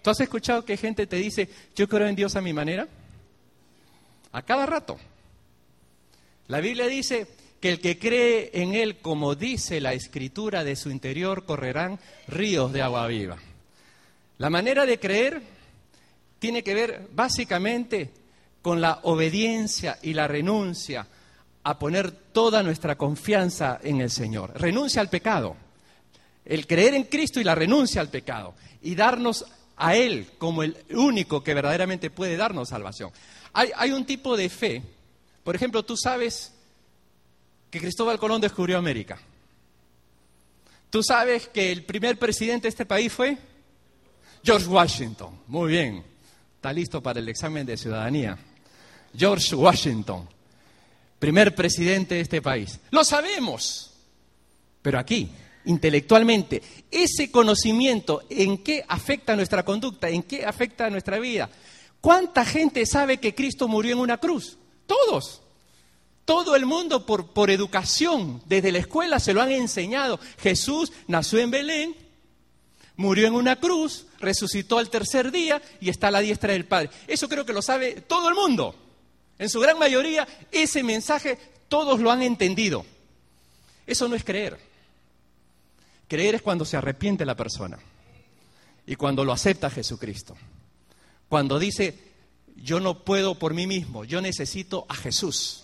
¿Tú 0.02 0.10
has 0.10 0.20
escuchado 0.20 0.66
que 0.66 0.78
gente 0.78 1.08
te 1.08 1.16
dice, 1.16 1.50
yo 1.76 1.88
creo 1.88 2.08
en 2.08 2.16
Dios 2.16 2.36
a 2.36 2.42
mi 2.42 2.54
manera? 2.54 2.88
A 4.34 4.42
cada 4.42 4.66
rato. 4.66 4.98
La 6.48 6.60
Biblia 6.60 6.88
dice 6.88 7.28
que 7.60 7.70
el 7.70 7.80
que 7.80 8.00
cree 8.00 8.52
en 8.54 8.74
Él, 8.74 8.98
como 8.98 9.36
dice 9.36 9.82
la 9.82 9.94
escritura, 9.94 10.64
de 10.64 10.76
su 10.76 10.92
interior 10.92 11.46
correrán 11.46 12.00
ríos 12.28 12.72
de 12.72 12.82
agua 12.82 13.08
viva. 13.08 13.38
La 14.38 14.50
manera 14.50 14.86
de 14.86 15.00
creer 15.00 15.42
tiene 16.40 16.64
que 16.64 16.74
ver 16.74 17.08
básicamente 17.12 18.12
con 18.62 18.82
la 18.82 19.00
obediencia 19.04 20.00
y 20.02 20.14
la 20.14 20.28
renuncia 20.28 21.06
a 21.64 21.78
poner 21.78 22.12
toda 22.12 22.64
nuestra 22.64 22.98
confianza 22.98 23.80
en 23.84 24.02
el 24.02 24.10
Señor. 24.10 24.54
Renuncia 24.60 25.02
al 25.02 25.10
pecado. 25.10 25.56
El 26.46 26.66
creer 26.66 26.94
en 26.94 27.04
Cristo 27.04 27.40
y 27.40 27.44
la 27.44 27.56
renuncia 27.56 28.02
al 28.02 28.10
pecado. 28.10 28.56
Y 28.82 28.96
darnos 28.96 29.46
a 29.76 29.96
Él 29.96 30.32
como 30.38 30.64
el 30.64 30.78
único 30.92 31.44
que 31.44 31.54
verdaderamente 31.54 32.10
puede 32.10 32.38
darnos 32.38 32.70
salvación. 32.70 33.12
Hay, 33.54 33.92
un 33.92 34.06
tipo 34.06 34.38
de 34.38 34.50
fe. 34.50 34.82
Por 35.44 35.56
ejemplo, 35.56 35.84
tú 35.84 35.98
sabes 35.98 36.54
que 37.70 37.80
Cristóbal 37.80 38.20
Colón 38.20 38.42
descubrió 38.42 38.78
América. 38.78 39.20
Tú 40.90 41.04
sabes 41.04 41.48
que 41.50 41.72
el 41.72 41.86
primer 41.86 42.18
presidente 42.18 42.64
de 42.64 42.70
este 42.70 42.86
país 42.86 43.14
fue 43.14 43.38
George 44.44 44.68
Washington. 44.68 45.40
Muy 45.48 45.72
bien. 45.72 46.04
Está 46.56 46.74
listo 46.74 47.02
para 47.02 47.20
el 47.20 47.30
examen 47.30 47.66
de 47.66 47.78
ciudadanía. 47.78 48.38
George 49.16 49.56
Washington, 49.56 50.28
primer 51.18 51.56
presidente 51.56 52.16
de 52.16 52.22
este 52.22 52.42
país. 52.42 52.80
Lo 52.92 53.04
sabemos. 53.04 53.92
Pero 54.82 55.00
aquí, 55.00 55.30
intelectualmente, 55.66 56.62
ese 56.90 57.32
conocimiento 57.32 58.24
en 58.30 58.60
qué 58.60 58.84
afecta 58.88 59.36
nuestra 59.36 59.64
conducta, 59.64 60.10
en 60.10 60.24
qué 60.24 60.46
afecta 60.46 60.90
nuestra 60.90 61.20
vida. 61.20 61.50
¿Cuánta 62.02 62.46
gente 62.46 62.86
sabe 62.86 63.20
que 63.20 63.36
Cristo 63.36 63.68
murió 63.68 63.94
en 63.94 64.00
una 64.00 64.18
cruz? 64.18 64.58
Todos. 64.86 65.42
Todo 66.30 66.56
el 66.56 66.68
mundo 66.68 67.08
por, 67.08 67.32
por 67.32 67.50
educación, 67.50 68.40
desde 68.46 68.72
la 68.72 68.78
escuela 68.78 69.20
se 69.20 69.34
lo 69.34 69.42
han 69.42 69.52
enseñado. 69.52 70.20
Jesús 70.38 70.94
nació 71.08 71.40
en 71.40 71.50
Belén, 71.50 71.96
murió 72.98 73.26
en 73.26 73.34
una 73.34 73.56
cruz, 73.56 74.06
resucitó 74.20 74.78
al 74.78 74.92
tercer 74.92 75.32
día 75.32 75.60
y 75.82 75.90
está 75.90 76.10
a 76.10 76.12
la 76.12 76.20
diestra 76.20 76.54
del 76.54 76.66
Padre. 76.66 76.92
Eso 77.08 77.28
creo 77.28 77.48
que 77.48 77.52
lo 77.52 77.64
sabe 77.64 78.02
todo 78.02 78.30
el 78.30 78.36
mundo. 78.36 78.76
En 79.40 79.50
su 79.50 79.60
gran 79.60 79.80
mayoría, 79.80 80.28
ese 80.52 80.84
mensaje 80.84 81.40
todos 81.68 82.00
lo 82.00 82.12
han 82.12 82.22
entendido. 82.22 82.86
Eso 83.88 84.08
no 84.08 84.14
es 84.14 84.24
creer. 84.24 84.60
Creer 86.08 86.36
es 86.36 86.44
cuando 86.44 86.64
se 86.64 86.78
arrepiente 86.78 87.26
la 87.26 87.36
persona 87.36 87.80
y 88.86 88.96
cuando 88.98 89.26
lo 89.26 89.32
acepta 89.32 89.72
Jesucristo. 89.72 90.38
Cuando 91.28 91.58
dice, 91.58 91.98
yo 92.56 92.80
no 92.80 93.04
puedo 93.04 93.34
por 93.34 93.56
mí 93.56 93.66
mismo, 93.66 94.06
yo 94.06 94.22
necesito 94.22 94.86
a 94.90 94.94
Jesús. 94.94 95.64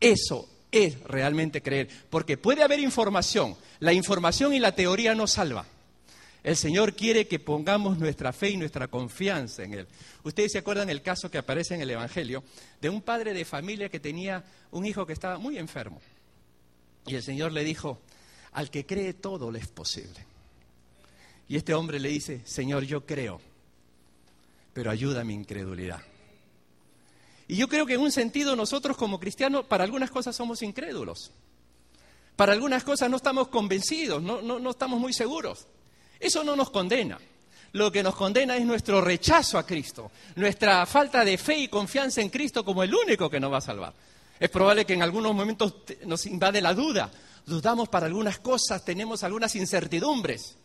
Eso 0.00 0.48
es 0.70 1.00
realmente 1.04 1.62
creer, 1.62 1.88
porque 2.10 2.36
puede 2.36 2.62
haber 2.62 2.80
información, 2.80 3.56
la 3.80 3.92
información 3.92 4.52
y 4.52 4.58
la 4.58 4.74
teoría 4.74 5.14
no 5.14 5.26
salva. 5.26 5.66
El 6.42 6.56
Señor 6.56 6.94
quiere 6.94 7.26
que 7.26 7.40
pongamos 7.40 7.98
nuestra 7.98 8.32
fe 8.32 8.50
y 8.50 8.56
nuestra 8.56 8.86
confianza 8.86 9.64
en 9.64 9.74
Él. 9.74 9.88
Ustedes 10.22 10.52
se 10.52 10.58
acuerdan 10.58 10.88
el 10.90 11.02
caso 11.02 11.28
que 11.28 11.38
aparece 11.38 11.74
en 11.74 11.80
el 11.80 11.90
Evangelio 11.90 12.44
de 12.80 12.88
un 12.88 13.02
padre 13.02 13.34
de 13.34 13.44
familia 13.44 13.88
que 13.88 13.98
tenía 13.98 14.44
un 14.70 14.86
hijo 14.86 15.04
que 15.04 15.12
estaba 15.12 15.38
muy 15.38 15.58
enfermo. 15.58 16.00
Y 17.04 17.16
el 17.16 17.22
Señor 17.22 17.52
le 17.52 17.64
dijo, 17.64 17.98
al 18.52 18.70
que 18.70 18.86
cree 18.86 19.14
todo 19.14 19.50
le 19.50 19.58
es 19.58 19.66
posible. 19.66 20.24
Y 21.48 21.56
este 21.56 21.74
hombre 21.74 21.98
le 21.98 22.10
dice, 22.10 22.42
Señor, 22.44 22.84
yo 22.84 23.04
creo, 23.04 23.40
pero 24.72 24.90
ayuda 24.90 25.24
mi 25.24 25.34
incredulidad. 25.34 26.00
Y 27.48 27.56
yo 27.56 27.68
creo 27.68 27.86
que 27.86 27.94
en 27.94 28.00
un 28.00 28.12
sentido 28.12 28.56
nosotros 28.56 28.96
como 28.96 29.20
cristianos 29.20 29.66
para 29.66 29.84
algunas 29.84 30.10
cosas 30.10 30.34
somos 30.34 30.62
incrédulos. 30.62 31.30
Para 32.34 32.52
algunas 32.52 32.84
cosas 32.84 33.08
no 33.08 33.16
estamos 33.16 33.48
convencidos, 33.48 34.22
no, 34.22 34.42
no, 34.42 34.70
estamos 34.70 35.00
muy 35.00 35.12
seguros. 35.12 35.66
Eso 36.20 36.44
no 36.44 36.56
nos 36.56 36.70
condena. 36.70 37.18
Lo 37.72 37.92
que 37.92 38.02
nos 38.02 38.14
condena 38.14 38.56
es 38.56 38.64
nuestro 38.64 39.00
rechazo 39.00 39.58
a 39.58 39.66
Cristo, 39.66 40.10
nuestra 40.34 40.84
falta 40.86 41.24
de 41.24 41.38
fe 41.38 41.58
y 41.58 41.68
confianza 41.68 42.20
en 42.20 42.30
Cristo 42.30 42.64
como 42.64 42.82
el 42.82 42.94
único 42.94 43.28
que 43.28 43.40
nos 43.40 43.52
va 43.52 43.58
a 43.58 43.62
salvar. 43.62 43.92
Es 44.38 44.50
probable 44.50 44.84
que 44.84 44.94
en 44.94 45.02
algunos 45.02 45.34
momentos 45.34 45.74
nos 46.04 46.26
invade 46.26 46.60
la 46.60 46.74
duda 46.74 47.10
dudamos 47.46 47.88
para 47.88 48.06
algunas 48.06 48.38
cosas, 48.40 48.84
tenemos 48.84 49.22
algunas 49.22 49.54
incertidumbres. 49.56 50.56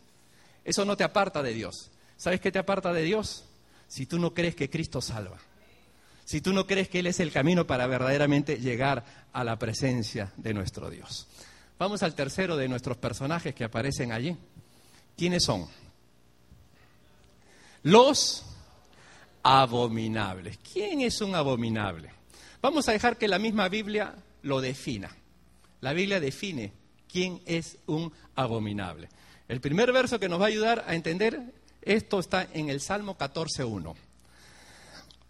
Eso 0.66 0.84
no 0.84 0.98
te 0.98 1.04
aparta 1.04 1.42
de 1.42 1.54
Dios. 1.54 1.92
¿Sabes 2.18 2.42
qué 2.42 2.52
te 2.52 2.60
aparta 2.60 2.92
de 2.92 3.04
Dios? 3.04 3.46
Si 3.88 4.06
tú 4.06 4.20
no 4.20 4.34
crees 4.34 4.56
que 4.56 4.70
Cristo 4.70 5.02
salva. 5.02 5.38
Si 6.32 6.40
tú 6.40 6.54
no 6.54 6.66
crees 6.66 6.88
que 6.88 7.00
Él 7.00 7.08
es 7.08 7.20
el 7.20 7.30
camino 7.30 7.68
para 7.68 7.88
verdaderamente 7.88 8.56
llegar 8.56 9.04
a 9.34 9.44
la 9.44 9.60
presencia 9.60 10.32
de 10.38 10.54
nuestro 10.54 10.90
Dios. 10.90 11.28
Vamos 11.78 12.04
al 12.04 12.16
tercero 12.16 12.56
de 12.56 12.70
nuestros 12.70 12.96
personajes 12.96 13.54
que 13.54 13.66
aparecen 13.66 14.14
allí. 14.14 14.38
¿Quiénes 15.18 15.44
son? 15.44 15.68
Los 17.84 18.46
abominables. 19.44 20.58
¿Quién 20.60 21.02
es 21.02 21.20
un 21.20 21.36
abominable? 21.36 22.14
Vamos 22.62 22.88
a 22.88 22.94
dejar 22.94 23.18
que 23.18 23.28
la 23.28 23.38
misma 23.38 23.68
Biblia 23.68 24.16
lo 24.44 24.62
defina. 24.62 25.14
La 25.82 25.92
Biblia 25.92 26.22
define 26.22 26.72
quién 27.12 27.42
es 27.46 27.78
un 27.88 28.10
abominable. 28.38 29.10
El 29.50 29.60
primer 29.60 29.92
verso 29.92 30.18
que 30.18 30.30
nos 30.30 30.40
va 30.40 30.46
a 30.46 30.48
ayudar 30.48 30.86
a 30.88 30.96
entender 30.96 31.42
esto 31.82 32.22
está 32.22 32.48
en 32.54 32.70
el 32.70 32.80
Salmo 32.80 33.18
14.1. 33.18 33.96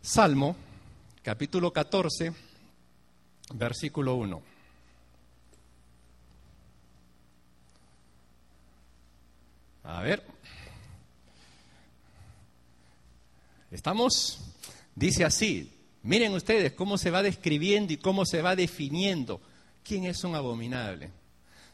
Salmo, 0.03 0.55
capítulo 1.23 1.71
14, 1.71 2.33
versículo 3.53 4.15
1. 4.15 4.41
A 9.83 10.01
ver. 10.01 10.23
¿Estamos? 13.71 14.39
Dice 14.95 15.25
así. 15.25 15.71
Miren 16.03 16.33
ustedes 16.33 16.73
cómo 16.73 16.97
se 16.97 17.11
va 17.11 17.21
describiendo 17.21 17.93
y 17.93 17.97
cómo 17.97 18.25
se 18.25 18.41
va 18.41 18.55
definiendo 18.55 19.39
¿Quién 19.83 20.05
es 20.05 20.23
un 20.23 20.35
abominable? 20.35 21.09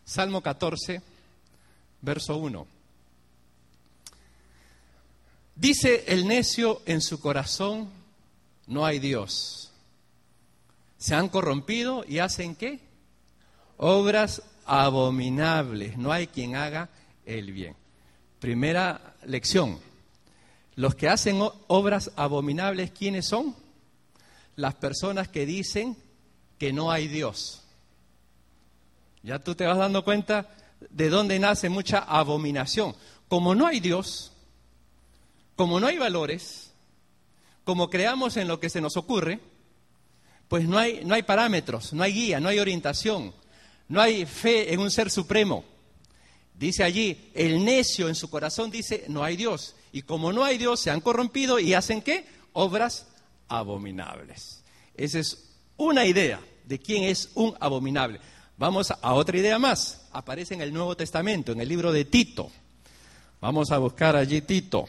Salmo 0.06 0.42
14, 0.42 1.02
verso 2.02 2.38
1. 2.38 2.68
Dice 5.56 6.06
el 6.08 6.28
necio 6.28 6.82
en 6.86 7.02
su 7.02 7.20
corazón, 7.20 7.90
no 8.68 8.86
hay 8.86 9.00
Dios. 9.00 9.72
Se 10.98 11.16
han 11.16 11.30
corrompido 11.30 12.04
y 12.08 12.20
hacen 12.20 12.56
qué? 12.56 12.80
Obras 13.78 14.44
abominables. 14.66 15.98
No 15.98 16.12
hay 16.12 16.28
quien 16.28 16.56
haga 16.56 16.90
el 17.26 17.52
bien. 17.52 17.76
Primera 18.40 19.16
lección. 19.26 19.80
Los 20.76 20.96
que 20.96 21.10
hacen 21.10 21.40
obras 21.68 22.12
abominables, 22.16 22.92
¿quiénes 22.92 23.28
son? 23.28 23.56
Las 24.56 24.76
personas 24.76 25.28
que 25.28 25.46
dicen 25.46 25.98
que 26.60 26.74
no 26.74 26.92
hay 26.92 27.08
Dios. 27.08 27.64
Ya 29.24 29.40
tú 29.40 29.56
te 29.56 29.66
vas 29.66 29.78
dando 29.78 30.04
cuenta 30.04 30.50
de 30.90 31.10
dónde 31.10 31.40
nace 31.40 31.70
mucha 31.70 32.00
abominación. 32.00 32.96
Como 33.28 33.56
no 33.56 33.66
hay 33.66 33.80
Dios, 33.80 34.32
como 35.56 35.80
no 35.80 35.88
hay 35.88 35.98
valores, 35.98 36.67
como 37.68 37.90
creamos 37.90 38.38
en 38.38 38.48
lo 38.48 38.62
que 38.62 38.70
se 38.70 38.80
nos 38.80 38.96
ocurre, 38.96 39.42
pues 40.48 40.66
no 40.66 40.78
hay, 40.78 41.04
no 41.04 41.16
hay 41.16 41.24
parámetros, 41.24 41.92
no 41.92 42.02
hay 42.02 42.14
guía, 42.14 42.40
no 42.40 42.48
hay 42.48 42.60
orientación, 42.60 43.34
no 43.90 44.00
hay 44.00 44.26
fe 44.26 44.74
en 44.74 44.80
un 44.80 44.90
ser 44.90 45.12
supremo. 45.12 45.66
Dice 46.54 46.86
allí, 46.86 47.30
el 47.34 47.66
necio 47.66 48.08
en 48.08 48.16
su 48.16 48.30
corazón 48.30 48.72
dice, 48.72 49.04
no 49.10 49.22
hay 49.22 49.36
Dios. 49.36 49.76
Y 49.92 50.04
como 50.04 50.32
no 50.32 50.46
hay 50.46 50.58
Dios, 50.58 50.80
se 50.80 50.92
han 50.92 51.02
corrompido 51.02 51.60
y 51.60 51.74
hacen 51.74 52.02
qué? 52.02 52.26
Obras 52.54 53.08
abominables. 53.50 54.64
Esa 54.96 55.20
es 55.20 55.50
una 55.76 56.06
idea 56.06 56.40
de 56.64 56.80
quién 56.80 57.04
es 57.04 57.32
un 57.36 57.54
abominable. 57.60 58.22
Vamos 58.56 58.92
a 58.92 59.14
otra 59.14 59.40
idea 59.40 59.60
más. 59.60 60.08
Aparece 60.14 60.54
en 60.54 60.62
el 60.62 60.72
Nuevo 60.72 60.96
Testamento, 60.96 61.52
en 61.52 61.60
el 61.60 61.68
libro 61.68 61.92
de 61.92 62.06
Tito. 62.06 62.50
Vamos 63.42 63.72
a 63.72 63.78
buscar 63.78 64.16
allí 64.16 64.40
Tito, 64.40 64.86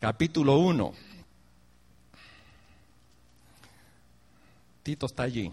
capítulo 0.00 0.58
1. 0.58 1.11
Tito 4.82 5.06
está 5.06 5.22
allí. 5.24 5.50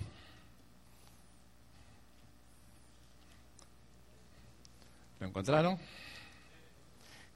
¿Lo 5.20 5.28
encontraron? 5.28 5.78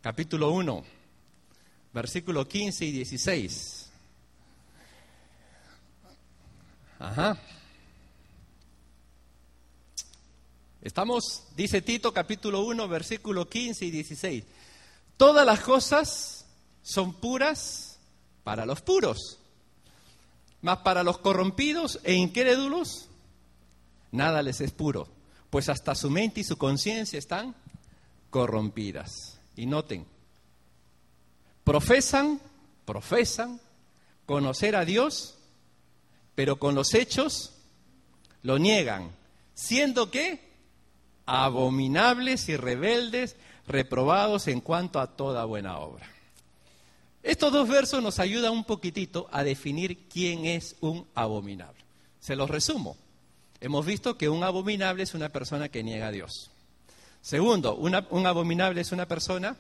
Capítulo 0.01 0.51
1, 0.51 0.84
versículo 1.93 2.47
15 2.47 2.86
y 2.86 2.91
16. 2.91 3.89
Ajá. 6.99 7.38
Estamos, 10.82 11.43
dice 11.56 11.82
Tito 11.82 12.13
capítulo 12.13 12.62
1, 12.65 12.88
versículo 12.88 13.47
15 13.47 13.86
y 13.86 13.91
16. 13.91 14.43
Todas 15.15 15.45
las 15.45 15.60
cosas 15.60 16.45
son 16.82 17.13
puras 17.13 17.99
para 18.43 18.65
los 18.65 18.82
puros, 18.82 19.39
mas 20.63 20.80
para 20.80 21.04
los 21.04 21.19
corrompidos 21.19 21.99
e 22.04 22.13
incrédulos 22.13 23.10
nada 24.12 24.41
les 24.41 24.62
es 24.62 24.71
puro, 24.71 25.08
pues 25.49 25.67
hasta 25.67 25.93
su 25.93 26.10
mente 26.10 26.39
y 26.39 26.43
su 26.43 26.58
conciencia 26.58 27.19
están 27.19 27.54
corrompidas. 28.30 29.38
Y 29.56 29.65
noten, 29.65 30.06
profesan, 31.63 32.39
profesan 32.86 33.60
conocer 34.26 34.76
a 34.76 34.86
Dios, 34.86 35.36
pero 36.34 36.58
con 36.58 36.76
los 36.76 36.93
hechos 36.93 37.52
lo 38.41 38.58
niegan, 38.58 39.12
siendo 39.54 40.10
que 40.10 40.49
abominables 41.26 42.47
y 42.47 42.56
rebeldes, 42.56 43.36
reprobados 43.67 44.47
en 44.47 44.62
cuanto 44.62 44.99
a 45.02 45.15
toda 45.15 45.43
buena 45.43 45.78
obra. 45.78 46.12
Estos 47.23 47.53
dos 47.53 47.69
versos 47.69 48.03
nos 48.03 48.19
ayudan 48.19 48.51
un 48.51 48.65
poquitito 48.65 49.29
a 49.31 49.43
definir 49.43 50.09
quién 50.09 50.45
es 50.45 50.75
un 50.81 51.07
abominable. 51.15 51.81
Se 52.19 52.36
los 52.36 52.49
resumo. 52.49 52.97
Hemos 53.62 53.86
visto 53.86 54.17
que 54.17 54.27
un 54.27 54.43
abominable 54.43 55.03
es 55.03 55.13
una 55.13 55.29
persona 55.29 55.69
que 55.69 55.83
niega 55.83 56.07
a 56.07 56.12
Dios. 56.12 56.51
Segundo, 57.21 57.75
un 57.75 58.25
abominable 58.25 58.81
es 58.81 58.91
una 58.91 59.07
persona 59.07 59.55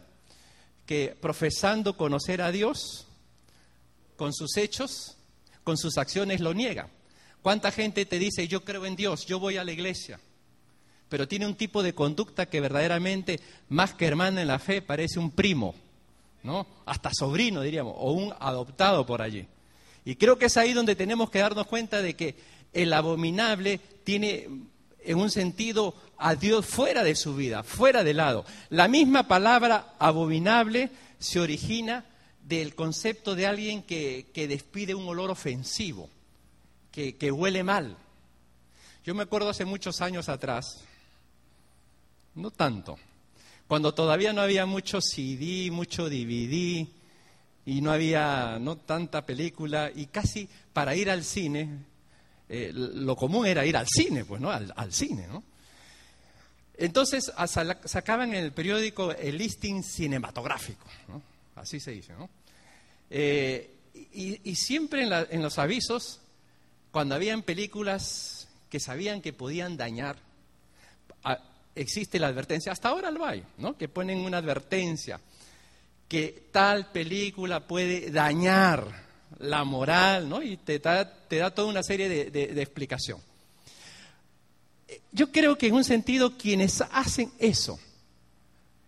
que 0.85 1.15
profesando 1.21 1.95
conocer 1.95 2.41
a 2.41 2.51
Dios, 2.51 3.07
con 4.17 4.33
sus 4.33 4.57
hechos, 4.57 5.15
con 5.63 5.77
sus 5.77 5.97
acciones 5.97 6.41
lo 6.41 6.53
niega. 6.53 6.89
¿Cuánta 7.41 7.71
gente 7.71 8.05
te 8.05 8.19
dice, 8.19 8.49
yo 8.49 8.65
creo 8.65 8.85
en 8.85 8.97
Dios, 8.97 9.25
yo 9.25 9.39
voy 9.39 9.55
a 9.55 9.63
la 9.63 9.71
iglesia? 9.71 10.19
Pero 11.07 11.27
tiene 11.27 11.47
un 11.47 11.55
tipo 11.55 11.83
de 11.83 11.95
conducta 11.95 12.47
que 12.47 12.59
verdaderamente, 12.59 13.39
más 13.69 13.93
que 13.93 14.05
hermana 14.05 14.41
en 14.41 14.47
la 14.47 14.59
fe, 14.59 14.81
parece 14.81 15.19
un 15.19 15.31
primo, 15.31 15.75
¿no? 16.43 16.67
Hasta 16.85 17.11
sobrino, 17.13 17.61
diríamos, 17.61 17.95
o 17.97 18.11
un 18.11 18.33
adoptado 18.39 19.05
por 19.05 19.21
allí. 19.21 19.47
Y 20.05 20.15
creo 20.15 20.37
que 20.37 20.45
es 20.45 20.57
ahí 20.57 20.73
donde 20.73 20.95
tenemos 20.95 21.29
que 21.29 21.39
darnos 21.39 21.67
cuenta 21.67 22.01
de 22.01 22.15
que 22.15 22.35
el 22.73 22.91
abominable 22.93 23.79
tiene 24.03 24.49
en 25.05 25.17
un 25.17 25.31
sentido 25.31 25.95
a 26.17 26.35
Dios 26.35 26.65
fuera 26.65 27.03
de 27.03 27.15
su 27.15 27.35
vida, 27.35 27.63
fuera 27.63 28.03
de 28.03 28.13
lado. 28.13 28.45
La 28.69 28.87
misma 28.87 29.27
palabra 29.27 29.95
abominable 29.99 30.91
se 31.19 31.39
origina 31.39 32.05
del 32.43 32.75
concepto 32.75 33.35
de 33.35 33.47
alguien 33.47 33.83
que, 33.83 34.29
despide 34.35 34.95
un 34.95 35.07
olor 35.07 35.31
ofensivo, 35.31 36.09
que, 36.91 37.15
que 37.15 37.31
huele 37.31 37.63
mal. 37.63 37.95
Yo 39.05 39.15
me 39.15 39.23
acuerdo 39.23 39.49
hace 39.49 39.65
muchos 39.65 40.01
años 40.01 40.29
atrás, 40.29 40.81
no 42.35 42.51
tanto, 42.51 42.97
cuando 43.73 43.95
todavía 43.95 44.33
no 44.33 44.41
había 44.41 44.67
mucho 44.67 45.01
CD, 45.01 45.71
mucho 45.71 46.07
DVD 46.07 46.87
y 47.65 47.81
no 47.81 47.91
había 47.91 48.59
no 48.61 48.77
tanta 48.77 49.25
película 49.25 49.89
y 49.95 50.05
casi 50.05 50.47
para 50.73 50.95
ir 50.95 51.09
al 51.09 51.23
cine 51.23 51.79
eh, 52.49 52.69
lo 52.71 53.15
común 53.15 53.47
era 53.47 53.65
ir 53.65 53.75
al 53.75 53.87
cine, 53.87 54.25
pues, 54.25 54.39
¿no? 54.39 54.51
Al, 54.51 54.93
cine, 54.93 55.25
¿no? 55.25 55.41
Entonces 56.77 57.31
sacaban 57.85 58.35
en 58.35 58.43
el 58.43 58.51
periódico 58.51 59.11
el 59.11 59.39
listing 59.39 59.81
cinematográfico, 59.81 60.85
¿no? 61.07 61.19
Así 61.55 61.79
se 61.79 61.93
dice, 61.93 62.13
¿no? 62.13 62.29
Eh, 63.09 63.71
y, 64.13 64.55
siempre 64.55 65.01
en, 65.31 65.41
los 65.41 65.57
avisos, 65.57 66.19
cuando 66.91 67.15
habían 67.15 67.41
películas 67.41 68.47
que 68.69 68.79
sabían 68.79 69.19
que 69.19 69.33
podían 69.33 69.77
dañar, 69.77 70.17
existe 71.75 72.19
la 72.19 72.27
advertencia, 72.27 72.71
hasta 72.71 72.89
ahora 72.89 73.11
lo 73.11 73.25
hay, 73.25 73.43
¿no? 73.57 73.77
Que 73.77 73.87
ponen 73.87 74.19
una 74.19 74.37
advertencia 74.37 75.19
que 76.07 76.49
tal 76.51 76.91
película 76.91 77.67
puede 77.67 78.11
dañar 78.11 79.03
la 79.39 79.63
moral, 79.63 80.29
¿no? 80.29 80.41
Y 80.41 80.57
te 80.57 80.79
da, 80.79 81.11
te 81.27 81.37
da 81.37 81.51
toda 81.51 81.67
una 81.67 81.83
serie 81.83 82.07
de, 82.07 82.29
de, 82.29 82.61
explicación. 82.61 83.19
Yo 85.11 85.31
creo 85.31 85.57
que 85.57 85.67
en 85.67 85.73
un 85.73 85.83
sentido 85.83 86.37
quienes 86.37 86.81
hacen 86.91 87.31
eso 87.39 87.79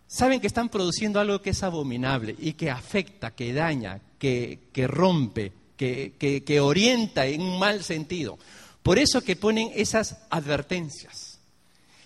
saben 0.06 0.40
que 0.40 0.46
están 0.46 0.68
produciendo 0.68 1.18
algo 1.18 1.42
que 1.42 1.50
es 1.50 1.62
abominable 1.64 2.36
y 2.38 2.52
que 2.52 2.70
afecta, 2.70 3.34
que 3.34 3.52
daña, 3.52 4.00
que, 4.18 4.68
que 4.72 4.86
rompe, 4.86 5.52
que, 5.76 6.14
que, 6.18 6.44
que 6.44 6.60
orienta 6.60 7.26
en 7.26 7.42
un 7.42 7.58
mal 7.58 7.82
sentido. 7.82 8.38
Por 8.84 9.00
eso 9.00 9.22
que 9.22 9.34
ponen 9.34 9.72
esas 9.74 10.16
advertencias. 10.30 11.25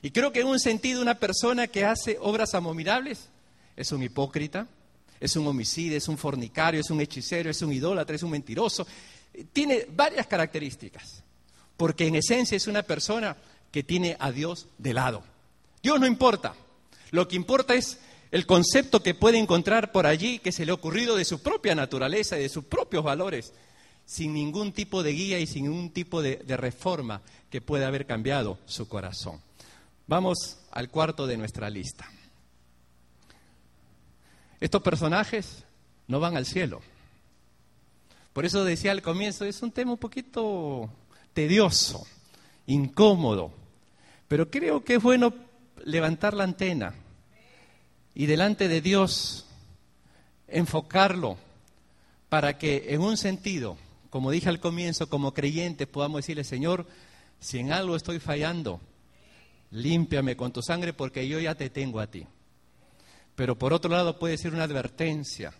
Y 0.02 0.10
creo 0.10 0.32
que 0.32 0.40
en 0.40 0.46
un 0.46 0.58
sentido 0.58 1.02
una 1.02 1.18
persona 1.18 1.66
que 1.66 1.84
hace 1.84 2.16
obras 2.20 2.54
abominables 2.54 3.28
es 3.76 3.92
un 3.92 4.02
hipócrita, 4.02 4.66
es 5.20 5.36
un 5.36 5.46
homicidio, 5.46 5.96
es 5.96 6.08
un 6.08 6.16
fornicario, 6.16 6.80
es 6.80 6.90
un 6.90 7.00
hechicero, 7.00 7.50
es 7.50 7.60
un 7.60 7.72
idólatra, 7.72 8.16
es 8.16 8.22
un 8.22 8.30
mentiroso. 8.30 8.86
Tiene 9.52 9.86
varias 9.94 10.26
características, 10.26 11.22
porque 11.76 12.06
en 12.06 12.16
esencia 12.16 12.56
es 12.56 12.66
una 12.66 12.82
persona 12.82 13.36
que 13.70 13.82
tiene 13.82 14.16
a 14.18 14.32
Dios 14.32 14.66
de 14.78 14.94
lado. 14.94 15.22
Dios 15.82 16.00
no 16.00 16.06
importa, 16.06 16.54
lo 17.10 17.28
que 17.28 17.36
importa 17.36 17.74
es 17.74 17.98
el 18.30 18.46
concepto 18.46 19.02
que 19.02 19.14
puede 19.14 19.38
encontrar 19.38 19.92
por 19.92 20.06
allí 20.06 20.38
que 20.38 20.52
se 20.52 20.64
le 20.64 20.70
ha 20.70 20.74
ocurrido 20.74 21.16
de 21.16 21.24
su 21.24 21.42
propia 21.42 21.74
naturaleza 21.74 22.38
y 22.38 22.42
de 22.42 22.48
sus 22.48 22.64
propios 22.64 23.04
valores, 23.04 23.52
sin 24.06 24.32
ningún 24.32 24.72
tipo 24.72 25.02
de 25.02 25.12
guía 25.12 25.38
y 25.38 25.46
sin 25.46 25.64
ningún 25.64 25.90
tipo 25.90 26.22
de, 26.22 26.36
de 26.36 26.56
reforma 26.56 27.22
que 27.50 27.60
pueda 27.60 27.88
haber 27.88 28.06
cambiado 28.06 28.58
su 28.66 28.88
corazón. 28.88 29.40
Vamos 30.11 30.59
al 30.73 30.90
cuarto 30.90 31.25
de 31.29 31.37
nuestra 31.37 31.70
lista. 31.70 32.11
Estos 34.59 34.83
personajes 34.83 35.62
no 36.09 36.18
van 36.18 36.37
al 36.37 36.46
cielo. 36.46 36.81
Por 38.33 38.44
eso 38.44 38.64
decía 38.64 38.90
al 38.90 39.03
comienzo, 39.03 39.44
es 39.44 39.62
un 39.62 39.70
tema 39.70 39.92
un 39.92 39.99
poquito 39.99 40.90
tedioso, 41.33 42.05
incómodo, 42.66 43.53
pero 44.27 44.51
creo 44.51 44.83
que 44.83 44.96
es 44.96 45.03
bueno 45.03 45.33
levantar 45.85 46.35
la 46.35 46.42
antena 46.42 46.92
y 48.12 48.27
delante 48.27 48.66
de 48.66 48.81
Dios 48.81 49.46
enfocarlo 50.49 51.37
para 52.29 52.59
que 52.59 52.87
en 52.88 53.01
un 53.01 53.16
sentido, 53.16 53.77
como 54.11 54.33
dije 54.33 54.49
al 54.49 54.59
comienzo, 54.59 55.09
como 55.09 55.35
creyentes 55.35 55.87
podamos 55.87 56.23
decirle, 56.23 56.42
Señor, 56.42 56.85
si 57.38 57.61
en 57.61 57.70
algo 57.70 57.94
estoy 57.94 58.18
fallando, 58.18 58.81
límpiame 59.70 60.37
con 60.37 60.52
tu 60.52 60.62
sangre 60.62 60.92
porque 60.92 61.26
yo 61.28 61.38
ya 61.38 61.54
te 61.54 61.70
tengo 61.70 62.00
a 62.00 62.06
ti 62.09 62.26
pero 63.40 63.56
por 63.56 63.72
otro 63.72 63.90
lado 63.90 64.18
puede 64.18 64.37
ser 64.37 64.52
una 64.52 64.64
advertencia 64.64 65.54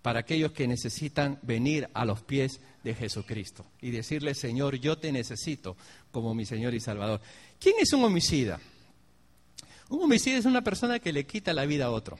para 0.00 0.20
aquellos 0.20 0.52
que 0.52 0.66
necesitan 0.66 1.38
venir 1.42 1.90
a 1.92 2.06
los 2.06 2.22
pies 2.22 2.58
de 2.84 2.94
Jesucristo 2.94 3.66
y 3.82 3.90
decirle, 3.90 4.34
Señor, 4.34 4.76
yo 4.76 4.96
te 4.96 5.12
necesito 5.12 5.76
como 6.10 6.34
mi 6.34 6.46
Señor 6.46 6.72
y 6.72 6.80
Salvador. 6.80 7.20
¿Quién 7.60 7.74
es 7.80 7.92
un 7.92 8.02
homicida? 8.02 8.58
Un 9.90 10.04
homicida 10.04 10.38
es 10.38 10.46
una 10.46 10.62
persona 10.62 11.00
que 11.00 11.12
le 11.12 11.26
quita 11.26 11.52
la 11.52 11.66
vida 11.66 11.84
a 11.84 11.90
otro. 11.90 12.18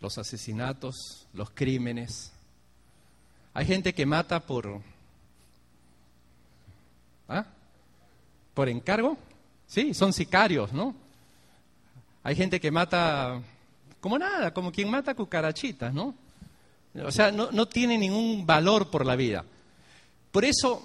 Los 0.00 0.18
asesinatos, 0.18 1.26
los 1.32 1.48
crímenes. 1.48 2.30
Hay 3.54 3.64
gente 3.64 3.94
que 3.94 4.04
mata 4.04 4.40
por... 4.40 4.82
¿Ah? 7.26 7.46
¿Por 8.52 8.68
encargo? 8.68 9.16
Sí, 9.68 9.94
son 9.94 10.12
sicarios, 10.12 10.72
¿no? 10.72 10.96
Hay 12.24 12.34
gente 12.34 12.58
que 12.58 12.70
mata 12.70 13.40
como 14.00 14.18
nada, 14.18 14.52
como 14.52 14.72
quien 14.72 14.90
mata 14.90 15.14
cucarachitas, 15.14 15.92
¿no? 15.92 16.14
O 17.04 17.12
sea, 17.12 17.30
no, 17.30 17.50
no 17.52 17.66
tiene 17.68 17.98
ningún 17.98 18.46
valor 18.46 18.90
por 18.90 19.04
la 19.06 19.14
vida. 19.14 19.44
Por 20.32 20.44
eso, 20.44 20.82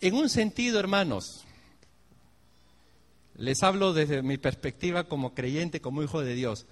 en 0.00 0.14
un 0.14 0.28
sentido, 0.28 0.78
hermanos, 0.78 1.44
les 3.36 3.62
hablo 3.62 3.92
desde 3.92 4.22
mi 4.22 4.38
perspectiva 4.38 5.04
como 5.04 5.34
creyente, 5.34 5.80
como 5.80 6.02
hijo 6.02 6.22
de 6.22 6.34
Dios. 6.34 6.66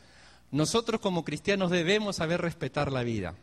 Nosotros 0.51 1.01
como 1.01 1.25
cristianos 1.25 1.71
debemos 1.71 2.17
saber 2.17 2.41
respetar 2.41 2.93
la 2.93 3.03
vida. 3.03 3.35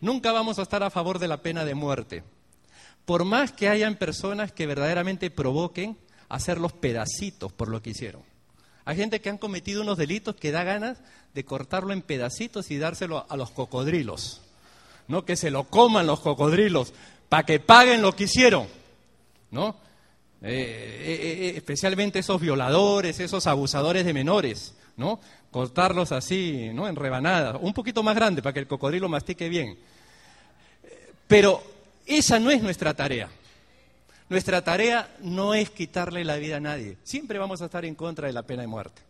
Nunca 0.00 0.32
vamos 0.32 0.58
a 0.58 0.62
estar 0.62 0.82
a 0.82 0.90
favor 0.90 1.18
de 1.18 1.28
la 1.28 1.42
pena 1.42 1.64
de 1.64 1.74
muerte. 1.74 2.22
Por 3.04 3.24
más 3.24 3.52
que 3.52 3.68
hayan 3.68 3.96
personas 3.96 4.52
que 4.52 4.66
verdaderamente 4.66 5.30
provoquen 5.30 5.96
hacer 6.28 6.58
pedacitos 6.80 7.52
por 7.52 7.68
lo 7.68 7.82
que 7.82 7.90
hicieron. 7.90 8.22
Hay 8.84 8.96
gente 8.96 9.20
que 9.20 9.28
han 9.28 9.38
cometido 9.38 9.82
unos 9.82 9.98
delitos 9.98 10.36
que 10.36 10.52
da 10.52 10.62
ganas 10.62 10.98
de 11.34 11.44
cortarlo 11.44 11.92
en 11.92 12.02
pedacitos 12.02 12.70
y 12.70 12.78
dárselo 12.78 13.26
a 13.28 13.36
los 13.36 13.50
cocodrilos. 13.50 14.42
¿No? 15.08 15.24
Que 15.24 15.36
se 15.36 15.50
lo 15.50 15.64
coman 15.64 16.06
los 16.06 16.20
cocodrilos 16.20 16.92
para 17.28 17.44
que 17.44 17.60
paguen 17.60 18.02
lo 18.02 18.14
que 18.14 18.24
hicieron. 18.24 18.66
¿No? 19.50 19.76
Eh, 20.42 20.48
eh, 20.48 21.48
eh, 21.48 21.52
especialmente 21.56 22.18
esos 22.18 22.40
violadores, 22.40 23.18
esos 23.20 23.46
abusadores 23.46 24.04
de 24.04 24.12
menores, 24.12 24.74
¿no? 24.96 25.18
Cortarlos 25.50 26.12
así, 26.12 26.70
¿no? 26.74 26.86
En 26.86 26.94
rebanadas, 26.94 27.56
un 27.60 27.72
poquito 27.72 28.02
más 28.02 28.14
grande 28.14 28.42
para 28.42 28.52
que 28.52 28.60
el 28.60 28.66
cocodrilo 28.66 29.08
mastique 29.08 29.48
bien. 29.48 29.78
Pero 31.26 31.62
esa 32.06 32.38
no 32.38 32.50
es 32.50 32.62
nuestra 32.62 32.94
tarea. 32.94 33.28
Nuestra 34.28 34.62
tarea 34.62 35.14
no 35.20 35.54
es 35.54 35.70
quitarle 35.70 36.24
la 36.24 36.36
vida 36.36 36.56
a 36.56 36.60
nadie. 36.60 36.98
Siempre 37.04 37.38
vamos 37.38 37.62
a 37.62 37.66
estar 37.66 37.84
en 37.84 37.94
contra 37.94 38.26
de 38.26 38.32
la 38.32 38.42
pena 38.42 38.62
de 38.62 38.68
muerte. 38.68 39.02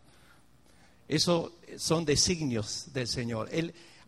Eso 1.07 1.53
son 1.77 2.05
designios 2.05 2.93
del 2.93 3.07
Señor. 3.07 3.49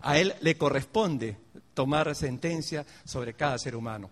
a 0.01 0.17
Él 0.17 0.35
le 0.41 0.57
corresponde 0.57 1.37
tomar 1.73 2.13
sentencia 2.15 2.85
sobre 3.05 3.33
cada 3.33 3.57
ser 3.57 3.75
humano. 3.75 4.11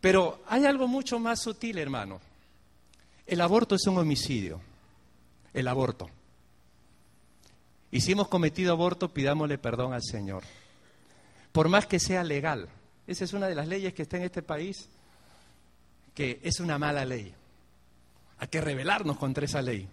Pero 0.00 0.42
hay 0.46 0.64
algo 0.64 0.86
mucho 0.86 1.18
más 1.18 1.40
sutil, 1.42 1.78
hermano. 1.78 2.20
El 3.26 3.40
aborto 3.40 3.74
es 3.74 3.86
un 3.86 3.98
homicidio. 3.98 4.60
El 5.52 5.66
aborto. 5.66 6.08
Y 7.90 8.00
si 8.00 8.12
hemos 8.12 8.28
cometido 8.28 8.72
aborto, 8.72 9.12
pidámosle 9.12 9.58
perdón 9.58 9.92
al 9.92 10.02
Señor. 10.02 10.44
Por 11.50 11.68
más 11.68 11.86
que 11.86 11.98
sea 11.98 12.22
legal. 12.22 12.68
Esa 13.06 13.24
es 13.24 13.32
una 13.32 13.48
de 13.48 13.54
las 13.54 13.66
leyes 13.66 13.94
que 13.94 14.02
está 14.02 14.18
en 14.18 14.24
este 14.24 14.42
país 14.42 14.88
que 16.18 16.40
es 16.42 16.58
una 16.58 16.80
mala 16.80 17.04
ley. 17.04 17.32
Hay 18.38 18.48
que 18.48 18.60
rebelarnos 18.60 19.16
contra 19.18 19.44
esa 19.44 19.62
ley. 19.62 19.88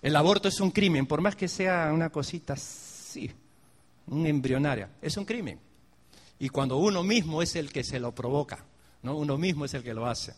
El 0.00 0.14
aborto 0.14 0.46
es 0.46 0.60
un 0.60 0.70
crimen, 0.70 1.06
por 1.06 1.20
más 1.20 1.34
que 1.34 1.48
sea 1.48 1.90
una 1.92 2.10
cosita 2.10 2.54
sí, 2.54 3.28
un 4.06 4.24
embrionaria, 4.28 4.88
es 5.02 5.16
un 5.16 5.24
crimen. 5.24 5.58
Y 6.38 6.50
cuando 6.50 6.76
uno 6.76 7.02
mismo 7.02 7.42
es 7.42 7.56
el 7.56 7.72
que 7.72 7.82
se 7.82 7.98
lo 7.98 8.12
provoca, 8.12 8.64
¿no? 9.02 9.16
uno 9.16 9.36
mismo 9.36 9.64
es 9.64 9.74
el 9.74 9.82
que 9.82 9.92
lo 9.92 10.06
hace. 10.06 10.34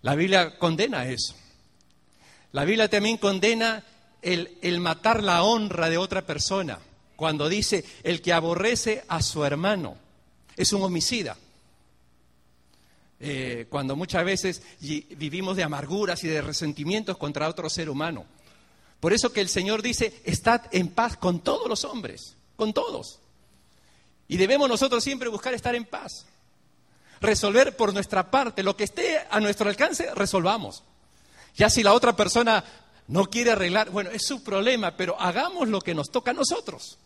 La 0.00 0.14
Biblia 0.14 0.58
condena 0.58 1.06
eso. 1.06 1.34
La 2.52 2.64
Biblia 2.64 2.88
también 2.88 3.18
condena 3.18 3.84
el, 4.22 4.56
el 4.62 4.80
matar 4.80 5.22
la 5.22 5.42
honra 5.42 5.90
de 5.90 5.98
otra 5.98 6.22
persona. 6.22 6.78
Cuando 7.14 7.50
dice, 7.50 7.84
el 8.04 8.22
que 8.22 8.32
aborrece 8.32 9.04
a 9.06 9.20
su 9.20 9.44
hermano 9.44 9.98
es 10.56 10.72
un 10.72 10.80
homicida. 10.80 11.36
Eh, 13.20 13.66
cuando 13.70 13.96
muchas 13.96 14.24
veces 14.24 14.62
vivimos 14.80 15.56
de 15.56 15.62
amarguras 15.62 16.24
y 16.24 16.28
de 16.28 16.42
resentimientos 16.42 17.16
contra 17.16 17.48
otro 17.48 17.70
ser 17.70 17.88
humano. 17.88 18.26
Por 19.00 19.12
eso 19.12 19.32
que 19.32 19.40
el 19.40 19.48
Señor 19.48 19.82
dice, 19.82 20.20
estad 20.24 20.62
en 20.72 20.88
paz 20.88 21.16
con 21.16 21.40
todos 21.40 21.68
los 21.68 21.84
hombres, 21.84 22.36
con 22.56 22.72
todos. 22.72 23.20
Y 24.28 24.36
debemos 24.36 24.68
nosotros 24.68 25.04
siempre 25.04 25.28
buscar 25.28 25.54
estar 25.54 25.74
en 25.74 25.84
paz. 25.84 26.26
Resolver 27.20 27.76
por 27.76 27.92
nuestra 27.92 28.30
parte 28.30 28.62
lo 28.62 28.76
que 28.76 28.84
esté 28.84 29.20
a 29.30 29.40
nuestro 29.40 29.68
alcance, 29.68 30.08
resolvamos. 30.14 30.82
Ya 31.56 31.70
si 31.70 31.82
la 31.82 31.92
otra 31.92 32.16
persona 32.16 32.64
no 33.06 33.28
quiere 33.30 33.52
arreglar, 33.52 33.90
bueno, 33.90 34.10
es 34.10 34.26
su 34.26 34.42
problema, 34.42 34.96
pero 34.96 35.20
hagamos 35.20 35.68
lo 35.68 35.80
que 35.80 35.94
nos 35.94 36.10
toca 36.10 36.32
a 36.32 36.34
nosotros. 36.34 36.98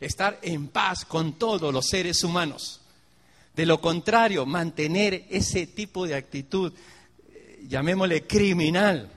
Estar 0.00 0.38
en 0.42 0.68
paz 0.68 1.04
con 1.04 1.34
todos 1.38 1.72
los 1.72 1.86
seres 1.86 2.22
humanos. 2.24 2.80
De 3.54 3.66
lo 3.66 3.80
contrario, 3.80 4.46
mantener 4.46 5.26
ese 5.30 5.66
tipo 5.66 6.06
de 6.06 6.16
actitud, 6.16 6.72
eh, 7.28 7.64
llamémosle 7.68 8.26
criminal, 8.26 9.10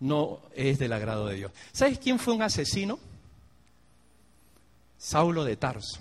no 0.00 0.42
es 0.54 0.78
del 0.78 0.92
agrado 0.92 1.26
de 1.26 1.36
Dios. 1.36 1.52
¿Sabes 1.72 1.98
quién 1.98 2.18
fue 2.18 2.34
un 2.34 2.42
asesino? 2.42 2.98
Saulo 4.98 5.44
de 5.44 5.56
Tarso, 5.56 6.00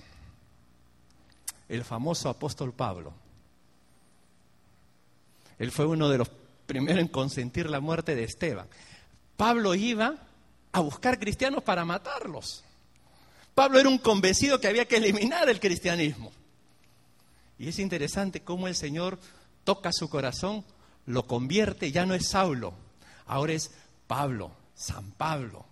el 1.70 1.84
famoso 1.84 2.30
apóstol 2.30 2.74
Pablo. 2.74 3.14
Él 5.58 5.72
fue 5.72 5.86
uno 5.86 6.10
de 6.10 6.18
los 6.18 6.30
primeros 6.66 7.00
en 7.00 7.08
consentir 7.08 7.70
la 7.70 7.80
muerte 7.80 8.16
de 8.16 8.24
Esteban. 8.24 8.68
Pablo 9.38 9.74
iba 9.76 10.16
a 10.72 10.80
buscar 10.80 11.20
cristianos 11.20 11.64
para 11.64 11.86
matarlos. 11.86 12.65
Pablo 13.56 13.80
era 13.80 13.88
un 13.88 13.98
convencido 13.98 14.60
que 14.60 14.68
había 14.68 14.86
que 14.86 14.98
eliminar 14.98 15.48
el 15.48 15.62
cristianismo. 15.62 16.32
Y 17.58 17.70
es 17.70 17.80
interesante 17.80 18.42
cómo 18.42 18.68
el 18.68 18.76
Señor 18.76 19.18
toca 19.64 19.92
su 19.94 20.10
corazón, 20.10 20.66
lo 21.06 21.26
convierte, 21.26 21.92
ya 21.94 22.06
no 22.06 22.14
es 22.14 22.28
Saulo, 22.28 22.74
ahora 23.26 23.54
es 23.54 23.72
Pablo, 24.08 24.52
San 24.76 25.12
Pablo. 25.12 25.66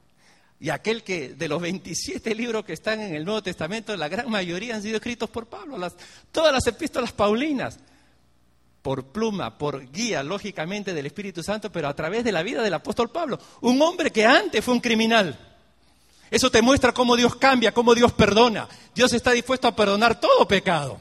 Y 0.62 0.70
aquel 0.70 1.04
que 1.04 1.34
de 1.34 1.50
los 1.50 1.62
27 1.62 2.34
libros 2.36 2.64
que 2.64 2.72
están 2.72 3.02
en 3.02 3.16
el 3.16 3.26
Nuevo 3.26 3.44
Testamento, 3.44 3.98
la 3.98 4.08
gran 4.08 4.32
mayoría 4.32 4.76
han 4.76 4.82
sido 4.82 4.96
escritos 4.96 5.30
por 5.30 5.48
Pablo, 5.48 5.78
todas 6.32 6.54
las 6.54 6.66
epístolas 6.66 7.12
paulinas, 7.12 7.80
por 8.82 9.08
pluma, 9.08 9.58
por 9.58 9.92
guía, 9.92 10.24
lógicamente, 10.24 10.94
del 10.94 11.06
Espíritu 11.06 11.44
Santo, 11.44 11.70
pero 11.70 11.90
a 11.90 11.96
través 11.96 12.24
de 12.24 12.32
la 12.32 12.44
vida 12.44 12.62
del 12.62 12.74
apóstol 12.74 13.12
Pablo, 13.12 13.38
un 13.60 13.82
hombre 13.82 14.10
que 14.10 14.26
antes 14.26 14.64
fue 14.64 14.74
un 14.74 14.80
criminal 14.80 15.53
eso 16.34 16.50
te 16.50 16.64
muestra 16.64 16.96
cómo 16.96 17.16
Dios 17.16 17.36
cambia, 17.36 17.76
cómo 17.76 17.94
Dios 17.94 18.12
perdona. 18.12 18.68
Dios 18.96 19.14
está 19.14 19.34
dispuesto 19.34 19.68
a 19.68 19.76
perdonar 19.76 20.20
todo 20.20 20.48
pecado. 20.48 21.00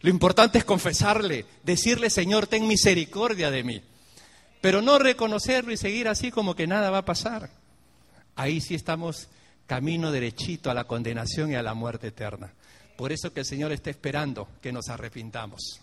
Lo 0.00 0.10
importante 0.10 0.58
es 0.58 0.64
confesarle, 0.64 1.44
decirle, 1.64 2.08
Señor, 2.08 2.46
ten 2.46 2.64
misericordia 2.68 3.50
de 3.50 3.64
mí. 3.64 3.82
Pero 4.60 4.80
no 4.80 5.00
reconocerlo 5.00 5.72
y 5.72 5.76
seguir 5.76 6.06
así 6.06 6.30
como 6.30 6.54
que 6.54 6.68
nada 6.68 6.90
va 6.90 6.98
a 6.98 7.04
pasar. 7.04 7.50
Ahí 8.36 8.60
sí 8.60 8.76
estamos 8.76 9.26
camino 9.66 10.12
derechito 10.12 10.70
a 10.70 10.74
la 10.74 10.84
condenación 10.84 11.50
y 11.50 11.56
a 11.56 11.62
la 11.64 11.74
muerte 11.74 12.06
eterna. 12.06 12.52
Por 12.96 13.10
eso 13.10 13.32
que 13.32 13.40
el 13.40 13.46
Señor 13.46 13.72
está 13.72 13.90
esperando 13.90 14.46
que 14.62 14.70
nos 14.70 14.88
arrepintamos. 14.88 15.80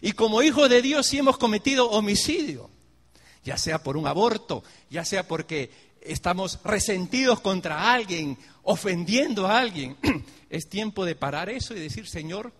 Y 0.00 0.12
como 0.12 0.40
hijos 0.40 0.70
de 0.70 0.80
Dios 0.80 1.06
sí 1.06 1.18
hemos 1.18 1.36
cometido 1.36 1.90
homicidio, 1.90 2.70
ya 3.44 3.58
sea 3.58 3.82
por 3.82 3.98
un 3.98 4.06
aborto, 4.06 4.64
ya 4.88 5.04
sea 5.04 5.28
porque 5.28 5.70
estamos 6.06 6.60
resentidos 6.64 7.40
contra 7.40 7.92
alguien, 7.92 8.38
ofendiendo 8.62 9.46
a 9.46 9.58
alguien, 9.58 9.96
es 10.50 10.68
tiempo 10.68 11.04
de 11.04 11.14
parar 11.14 11.48
eso 11.48 11.74
y 11.74 11.80
decir, 11.80 12.06
Señor, 12.08 12.52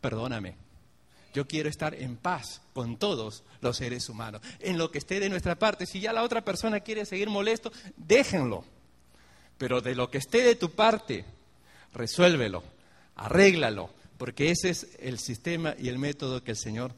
perdóname. 0.00 0.54
Yo 1.34 1.46
quiero 1.46 1.68
estar 1.68 1.94
en 1.94 2.16
paz 2.16 2.60
con 2.74 2.98
todos 2.98 3.42
los 3.60 3.78
seres 3.78 4.08
humanos. 4.08 4.42
En 4.60 4.76
lo 4.76 4.90
que 4.90 4.98
esté 4.98 5.18
de 5.18 5.30
nuestra 5.30 5.54
parte, 5.58 5.86
si 5.86 6.00
ya 6.00 6.12
la 6.12 6.22
otra 6.22 6.44
persona 6.44 6.80
quiere 6.80 7.06
seguir 7.06 7.30
molesto, 7.30 7.72
déjenlo. 7.96 8.64
Pero 9.56 9.80
de 9.80 9.94
lo 9.94 10.10
que 10.10 10.18
esté 10.18 10.42
de 10.42 10.56
tu 10.56 10.70
parte, 10.72 11.24
resuélvelo, 11.94 12.62
arréglalo, 13.16 13.90
porque 14.18 14.50
ese 14.50 14.70
es 14.70 14.88
el 15.00 15.18
sistema 15.18 15.74
y 15.78 15.88
el 15.88 15.98
método 15.98 16.44
que 16.44 16.50
el 16.50 16.56
Señor 16.56 16.92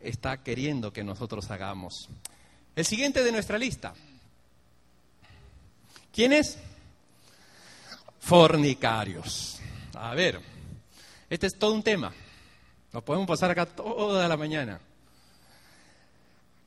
está 0.00 0.42
queriendo 0.42 0.92
que 0.92 1.02
nosotros 1.02 1.50
hagamos. 1.50 2.08
El 2.76 2.84
siguiente 2.84 3.24
de 3.24 3.32
nuestra 3.32 3.58
lista, 3.58 3.94
¿Quiénes? 6.14 6.56
Fornicarios. 8.20 9.58
A 9.94 10.14
ver, 10.14 10.40
este 11.28 11.48
es 11.48 11.58
todo 11.58 11.74
un 11.74 11.82
tema. 11.82 12.12
Nos 12.92 13.02
podemos 13.02 13.26
pasar 13.26 13.50
acá 13.50 13.66
toda 13.66 14.28
la 14.28 14.36
mañana. 14.36 14.78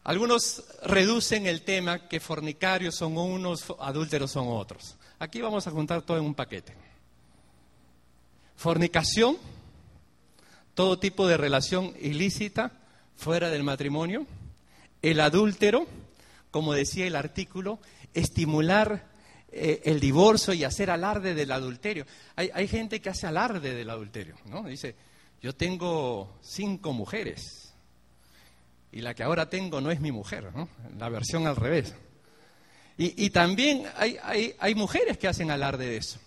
Algunos 0.04 0.66
reducen 0.84 1.46
el 1.48 1.62
tema 1.62 2.10
que 2.10 2.20
fornicarios 2.20 2.96
son 2.96 3.18
unos, 3.18 3.74
adúlteros 3.80 4.32
son 4.32 4.48
otros. 4.50 4.98
Aquí 5.18 5.40
vamos 5.40 5.66
a 5.66 5.72
juntar 5.72 6.02
todo 6.02 6.18
en 6.18 6.26
un 6.26 6.36
paquete. 6.36 6.74
Fornicación, 8.58 9.38
todo 10.74 11.00
tipo 11.00 11.26
de 11.26 11.38
relación 11.38 11.94
ilícita 12.02 12.74
fuera 13.16 13.50
del 13.50 13.64
matrimonio. 13.64 14.26
El 15.02 15.22
adúltero, 15.22 15.88
como 16.52 16.74
decía 16.74 17.08
el 17.08 17.16
artículo, 17.16 17.80
estimular 18.14 19.16
eh, 19.52 19.82
el 19.86 20.00
divorcio 20.00 20.54
y 20.54 20.64
hacer 20.64 20.90
alarde 20.90 21.34
del 21.34 21.52
adulterio. 21.52 22.06
Hay, 22.36 22.50
hay, 22.54 22.68
gente 22.68 23.00
que 23.02 23.10
hace 23.10 23.28
alarde 23.28 23.74
del 23.74 23.90
adulterio, 23.90 24.36
¿no? 24.46 24.64
Dice, 24.64 24.96
yo 25.42 25.56
tengo 25.56 26.38
cinco 26.42 26.94
mujeres 26.94 27.74
y 28.92 29.02
la 29.02 29.14
que 29.14 29.24
ahora 29.24 29.50
tengo 29.50 29.80
no 29.80 29.92
es 29.92 30.00
mi 30.00 30.12
mujer, 30.12 30.54
¿no? 30.56 30.68
La 30.98 31.10
versión 31.10 31.48
al 31.48 31.56
revés. 31.56 31.94
Y, 32.98 33.26
y 33.26 33.30
también 33.30 33.86
hay, 33.96 34.18
hay, 34.24 34.56
hay, 34.60 34.76
mujeres 34.76 35.18
que 35.18 35.28
hacen 35.28 35.52
alarde 35.52 35.86
de 35.86 35.98
eso. 35.98 36.20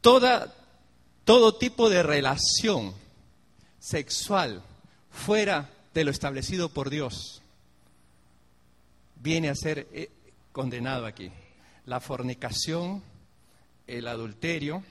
Toda, 0.00 0.54
todo 1.24 1.56
tipo 1.56 1.90
de 1.90 2.02
relación 2.02 2.94
sexual 3.78 4.62
fuera 5.10 5.68
de 5.92 6.04
lo 6.04 6.10
establecido 6.10 6.70
por 6.70 6.88
Dios 6.88 7.42
viene 9.16 9.50
a 9.50 9.54
ser 9.54 9.86
eh, 9.92 10.10
condenado 10.60 11.06
aquí. 11.06 11.32
La 11.86 12.00
fornicación, 12.00 13.02
el 13.86 14.06
adulterio. 14.06 14.82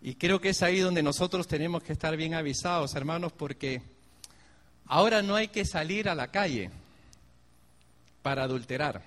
Y 0.00 0.14
creo 0.14 0.40
que 0.40 0.50
es 0.50 0.62
ahí 0.62 0.78
donde 0.78 1.02
nosotros 1.02 1.48
tenemos 1.48 1.82
que 1.82 1.92
estar 1.92 2.16
bien 2.16 2.32
avisados, 2.32 2.94
hermanos, 2.94 3.32
porque 3.32 3.82
ahora 4.86 5.22
no 5.22 5.34
hay 5.34 5.48
que 5.48 5.64
salir 5.64 6.08
a 6.08 6.14
la 6.14 6.28
calle 6.28 6.70
para 8.22 8.44
adulterar. 8.44 9.02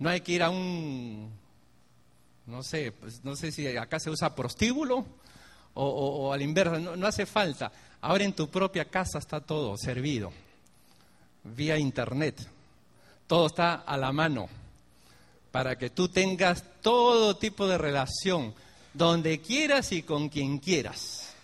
No 0.00 0.08
hay 0.08 0.22
que 0.22 0.32
ir 0.32 0.42
a 0.42 0.50
un, 0.50 1.30
no 2.46 2.64
sé, 2.64 2.90
pues 2.90 3.22
no 3.22 3.36
sé 3.36 3.52
si 3.52 3.64
acá 3.76 4.00
se 4.00 4.10
usa 4.10 4.34
prostíbulo 4.34 5.06
o, 5.74 6.32
al 6.32 6.42
inverso, 6.42 6.96
no 6.96 7.06
hace 7.06 7.26
falta. 7.26 7.70
Ahora 8.00 8.24
en 8.24 8.32
tu 8.32 8.50
propia 8.50 8.86
casa 8.86 9.20
está 9.20 9.38
todo 9.38 9.76
servido, 9.76 10.32
vía 11.44 11.78
internet 11.78 12.44
todo 13.26 13.46
está 13.46 13.74
a 13.74 13.96
la 13.96 14.12
mano 14.12 14.48
para 15.50 15.76
que 15.76 15.90
tú 15.90 16.08
tengas 16.08 16.64
todo 16.80 17.36
tipo 17.36 17.68
de 17.68 17.78
relación, 17.78 18.54
donde 18.94 19.40
quieras 19.40 19.92
y 19.92 20.02
con 20.02 20.28
quien 20.28 20.58
quieras, 20.58 21.34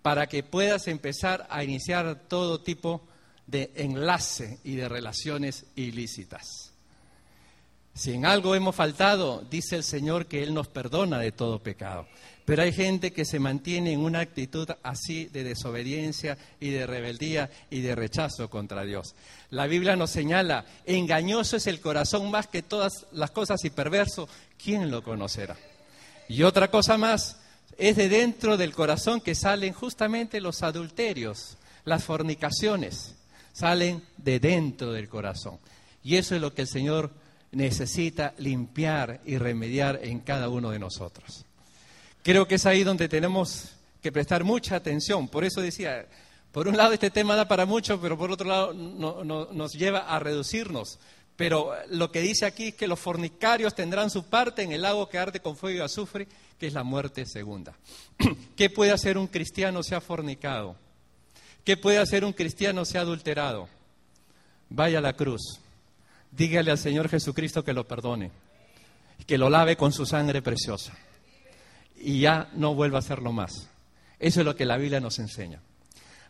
para 0.00 0.28
que 0.28 0.42
puedas 0.42 0.86
empezar 0.86 1.46
a 1.50 1.64
iniciar 1.64 2.22
todo 2.28 2.60
tipo 2.60 3.02
de 3.46 3.72
enlace 3.74 4.60
y 4.64 4.76
de 4.76 4.88
relaciones 4.88 5.66
ilícitas. 5.74 6.72
Si 7.96 8.12
en 8.12 8.26
algo 8.26 8.54
hemos 8.54 8.76
faltado, 8.76 9.42
dice 9.50 9.74
el 9.74 9.82
Señor 9.82 10.26
que 10.26 10.42
Él 10.42 10.52
nos 10.52 10.68
perdona 10.68 11.18
de 11.18 11.32
todo 11.32 11.62
pecado. 11.62 12.06
Pero 12.44 12.62
hay 12.62 12.70
gente 12.70 13.10
que 13.10 13.24
se 13.24 13.40
mantiene 13.40 13.92
en 13.92 14.00
una 14.00 14.20
actitud 14.20 14.68
así 14.82 15.24
de 15.24 15.42
desobediencia 15.42 16.36
y 16.60 16.68
de 16.70 16.86
rebeldía 16.86 17.50
y 17.70 17.80
de 17.80 17.94
rechazo 17.94 18.50
contra 18.50 18.84
Dios. 18.84 19.14
La 19.48 19.66
Biblia 19.66 19.96
nos 19.96 20.10
señala, 20.10 20.66
engañoso 20.84 21.56
es 21.56 21.66
el 21.66 21.80
corazón 21.80 22.30
más 22.30 22.48
que 22.48 22.62
todas 22.62 23.06
las 23.12 23.30
cosas 23.30 23.64
y 23.64 23.70
perverso, 23.70 24.28
¿quién 24.62 24.90
lo 24.90 25.02
conocerá? 25.02 25.56
Y 26.28 26.42
otra 26.42 26.70
cosa 26.70 26.98
más, 26.98 27.38
es 27.78 27.96
de 27.96 28.10
dentro 28.10 28.58
del 28.58 28.74
corazón 28.74 29.22
que 29.22 29.34
salen 29.34 29.72
justamente 29.72 30.42
los 30.42 30.62
adulterios, 30.62 31.56
las 31.86 32.04
fornicaciones, 32.04 33.14
salen 33.54 34.02
de 34.18 34.38
dentro 34.38 34.92
del 34.92 35.08
corazón. 35.08 35.58
Y 36.04 36.16
eso 36.16 36.34
es 36.34 36.42
lo 36.42 36.52
que 36.52 36.62
el 36.62 36.68
Señor 36.68 37.10
necesita 37.52 38.34
limpiar 38.38 39.20
y 39.24 39.38
remediar 39.38 40.00
en 40.02 40.20
cada 40.20 40.48
uno 40.48 40.70
de 40.70 40.78
nosotros. 40.78 41.44
Creo 42.22 42.46
que 42.48 42.56
es 42.56 42.66
ahí 42.66 42.84
donde 42.84 43.08
tenemos 43.08 43.72
que 44.02 44.12
prestar 44.12 44.44
mucha 44.44 44.76
atención. 44.76 45.28
Por 45.28 45.44
eso 45.44 45.60
decía, 45.60 46.06
Por 46.56 46.68
un 46.68 46.76
lado, 46.76 46.94
este 46.94 47.10
tema 47.10 47.36
da 47.36 47.46
para 47.46 47.66
mucho, 47.66 48.00
pero 48.00 48.16
por 48.16 48.30
otro 48.30 48.48
lado 48.48 48.72
nos 48.72 49.72
lleva 49.74 50.00
a 50.00 50.18
reducirnos. 50.18 50.98
Pero 51.36 51.74
lo 51.90 52.10
que 52.10 52.22
dice 52.22 52.46
aquí 52.46 52.68
es 52.68 52.74
que 52.74 52.88
los 52.88 52.98
fornicarios 52.98 53.74
tendrán 53.74 54.08
su 54.08 54.24
parte 54.24 54.62
en 54.62 54.72
el 54.72 54.80
lago 54.80 55.06
que 55.08 55.18
arde 55.18 55.40
con 55.40 55.54
fuego 55.56 55.78
y 55.78 55.82
azufre, 55.82 56.26
que 56.58 56.66
es 56.66 56.72
la 56.72 56.82
muerte 56.82 57.26
segunda. 57.26 57.74
¿Qué 58.56 58.70
puede 58.70 58.90
hacer 58.90 59.18
un 59.18 59.26
cristiano 59.26 59.80
ha 59.80 60.00
fornicado? 60.00 60.76
¿Qué 61.62 61.76
puede 61.76 61.98
hacer 61.98 62.24
un 62.24 62.32
cristiano 62.32 62.82
ha 62.90 62.98
adulterado? 62.98 63.68
Vaya 64.70 64.98
a 64.98 65.02
la 65.02 65.12
cruz. 65.12 65.60
Dígale 66.36 66.70
al 66.70 66.78
Señor 66.78 67.08
Jesucristo 67.08 67.64
que 67.64 67.72
lo 67.72 67.88
perdone, 67.88 68.30
que 69.26 69.38
lo 69.38 69.48
lave 69.48 69.76
con 69.76 69.92
su 69.92 70.04
sangre 70.04 70.42
preciosa 70.42 70.92
y 71.98 72.20
ya 72.20 72.50
no 72.54 72.74
vuelva 72.74 72.98
a 72.98 73.00
hacerlo 73.00 73.32
más. 73.32 73.68
Eso 74.18 74.40
es 74.40 74.46
lo 74.46 74.54
que 74.54 74.66
la 74.66 74.76
Biblia 74.76 75.00
nos 75.00 75.18
enseña. 75.18 75.60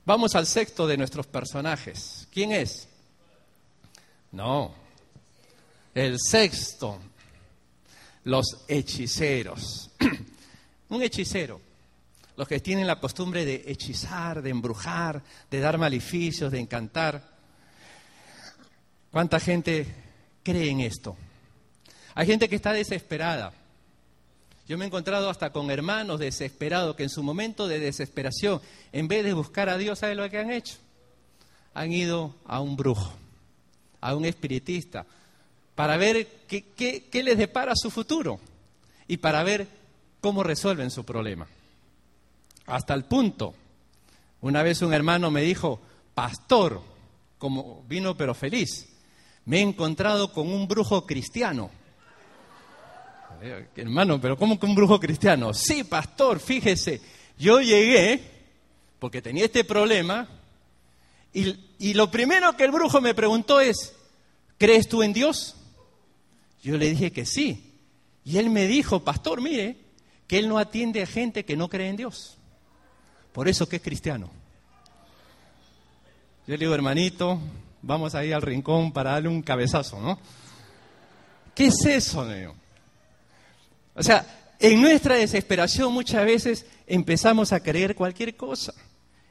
Vamos 0.04 0.36
al 0.36 0.46
sexto 0.46 0.86
de 0.86 0.96
nuestros 0.96 1.26
personajes. 1.26 2.28
¿Quién 2.32 2.52
es? 2.52 2.88
No. 4.30 4.74
El 5.92 6.18
sexto, 6.20 7.00
los 8.24 8.64
hechiceros. 8.68 9.90
Un 10.88 11.02
hechicero, 11.02 11.60
los 12.36 12.46
que 12.46 12.60
tienen 12.60 12.86
la 12.86 13.00
costumbre 13.00 13.44
de 13.44 13.64
hechizar, 13.66 14.40
de 14.40 14.50
embrujar, 14.50 15.22
de 15.50 15.58
dar 15.58 15.78
maleficios, 15.78 16.52
de 16.52 16.60
encantar. 16.60 17.35
¿Cuánta 19.16 19.40
gente 19.40 19.86
cree 20.42 20.68
en 20.68 20.80
esto? 20.80 21.16
Hay 22.14 22.26
gente 22.26 22.50
que 22.50 22.56
está 22.56 22.74
desesperada 22.74 23.50
yo 24.68 24.76
me 24.76 24.84
he 24.84 24.88
encontrado 24.88 25.30
hasta 25.30 25.52
con 25.52 25.70
hermanos 25.70 26.20
desesperados 26.20 26.96
que 26.96 27.04
en 27.04 27.08
su 27.08 27.22
momento 27.22 27.66
de 27.66 27.78
desesperación, 27.78 28.60
en 28.92 29.08
vez 29.08 29.24
de 29.24 29.32
buscar 29.32 29.70
a 29.70 29.78
Dios, 29.78 30.00
¿sabe 30.00 30.16
lo 30.16 30.28
que 30.28 30.38
han 30.38 30.50
hecho? 30.50 30.76
Han 31.72 31.94
ido 31.94 32.34
a 32.44 32.60
un 32.60 32.76
brujo, 32.76 33.10
a 34.02 34.14
un 34.14 34.26
espiritista, 34.26 35.06
para 35.74 35.96
ver 35.96 36.28
qué, 36.46 36.62
qué 37.10 37.22
les 37.22 37.38
depara 37.38 37.72
su 37.74 37.90
futuro 37.90 38.38
y 39.08 39.16
para 39.16 39.42
ver 39.44 39.66
cómo 40.20 40.42
resuelven 40.42 40.90
su 40.90 41.04
problema. 41.04 41.46
Hasta 42.66 42.92
el 42.92 43.06
punto, 43.06 43.54
una 44.42 44.62
vez 44.62 44.82
un 44.82 44.92
hermano 44.92 45.30
me 45.30 45.40
dijo, 45.40 45.80
pastor, 46.14 46.82
como 47.38 47.82
vino 47.88 48.14
pero 48.14 48.34
feliz, 48.34 48.95
me 49.46 49.58
he 49.58 49.62
encontrado 49.62 50.32
con 50.32 50.48
un 50.48 50.68
brujo 50.68 51.06
cristiano. 51.06 51.70
Hermano, 53.76 54.20
pero 54.20 54.36
¿cómo 54.36 54.58
que 54.58 54.66
un 54.66 54.74
brujo 54.74 54.98
cristiano? 54.98 55.54
Sí, 55.54 55.84
pastor, 55.84 56.40
fíjese, 56.40 57.00
yo 57.38 57.60
llegué 57.60 58.20
porque 58.98 59.22
tenía 59.22 59.44
este 59.44 59.62
problema 59.62 60.28
y, 61.32 61.54
y 61.78 61.94
lo 61.94 62.10
primero 62.10 62.56
que 62.56 62.64
el 62.64 62.72
brujo 62.72 63.00
me 63.00 63.14
preguntó 63.14 63.60
es, 63.60 63.94
¿crees 64.58 64.88
tú 64.88 65.02
en 65.02 65.12
Dios? 65.12 65.54
Yo 66.62 66.76
le 66.76 66.90
dije 66.90 67.12
que 67.12 67.24
sí. 67.24 67.74
Y 68.24 68.38
él 68.38 68.50
me 68.50 68.66
dijo, 68.66 69.04
pastor, 69.04 69.40
mire, 69.40 69.76
que 70.26 70.38
él 70.38 70.48
no 70.48 70.58
atiende 70.58 71.02
a 71.02 71.06
gente 71.06 71.44
que 71.44 71.56
no 71.56 71.68
cree 71.68 71.88
en 71.88 71.96
Dios. 71.96 72.36
Por 73.32 73.46
eso 73.46 73.68
que 73.68 73.76
es 73.76 73.82
cristiano. 73.82 74.30
Yo 76.46 76.54
le 76.54 76.58
digo, 76.58 76.74
hermanito, 76.74 77.38
vamos 77.82 78.14
a 78.14 78.24
ir 78.24 78.34
al 78.34 78.42
rincón 78.42 78.92
para 78.92 79.12
darle 79.12 79.28
un 79.28 79.42
cabezazo, 79.42 80.00
¿no? 80.00 80.18
¿Qué 81.54 81.66
es 81.66 81.84
eso, 81.86 82.24
Neo? 82.24 82.54
O 83.94 84.02
sea, 84.02 84.54
en 84.58 84.80
nuestra 84.80 85.16
desesperación 85.16 85.92
muchas 85.92 86.24
veces 86.24 86.66
empezamos 86.86 87.52
a 87.52 87.60
creer 87.60 87.94
cualquier 87.94 88.36
cosa 88.36 88.74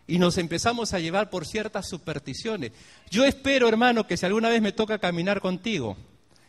y 0.08 0.20
nos 0.20 0.38
empezamos 0.38 0.94
a 0.94 1.00
llevar 1.00 1.30
por 1.30 1.46
ciertas 1.46 1.88
supersticiones. 1.88 2.72
Yo 3.10 3.26
espero, 3.26 3.68
hermano, 3.68 4.06
que 4.06 4.18
si 4.18 4.26
alguna 4.26 4.50
vez 4.50 4.62
me 4.62 4.72
toca 4.72 5.00
caminar 5.00 5.42
contigo 5.42 5.98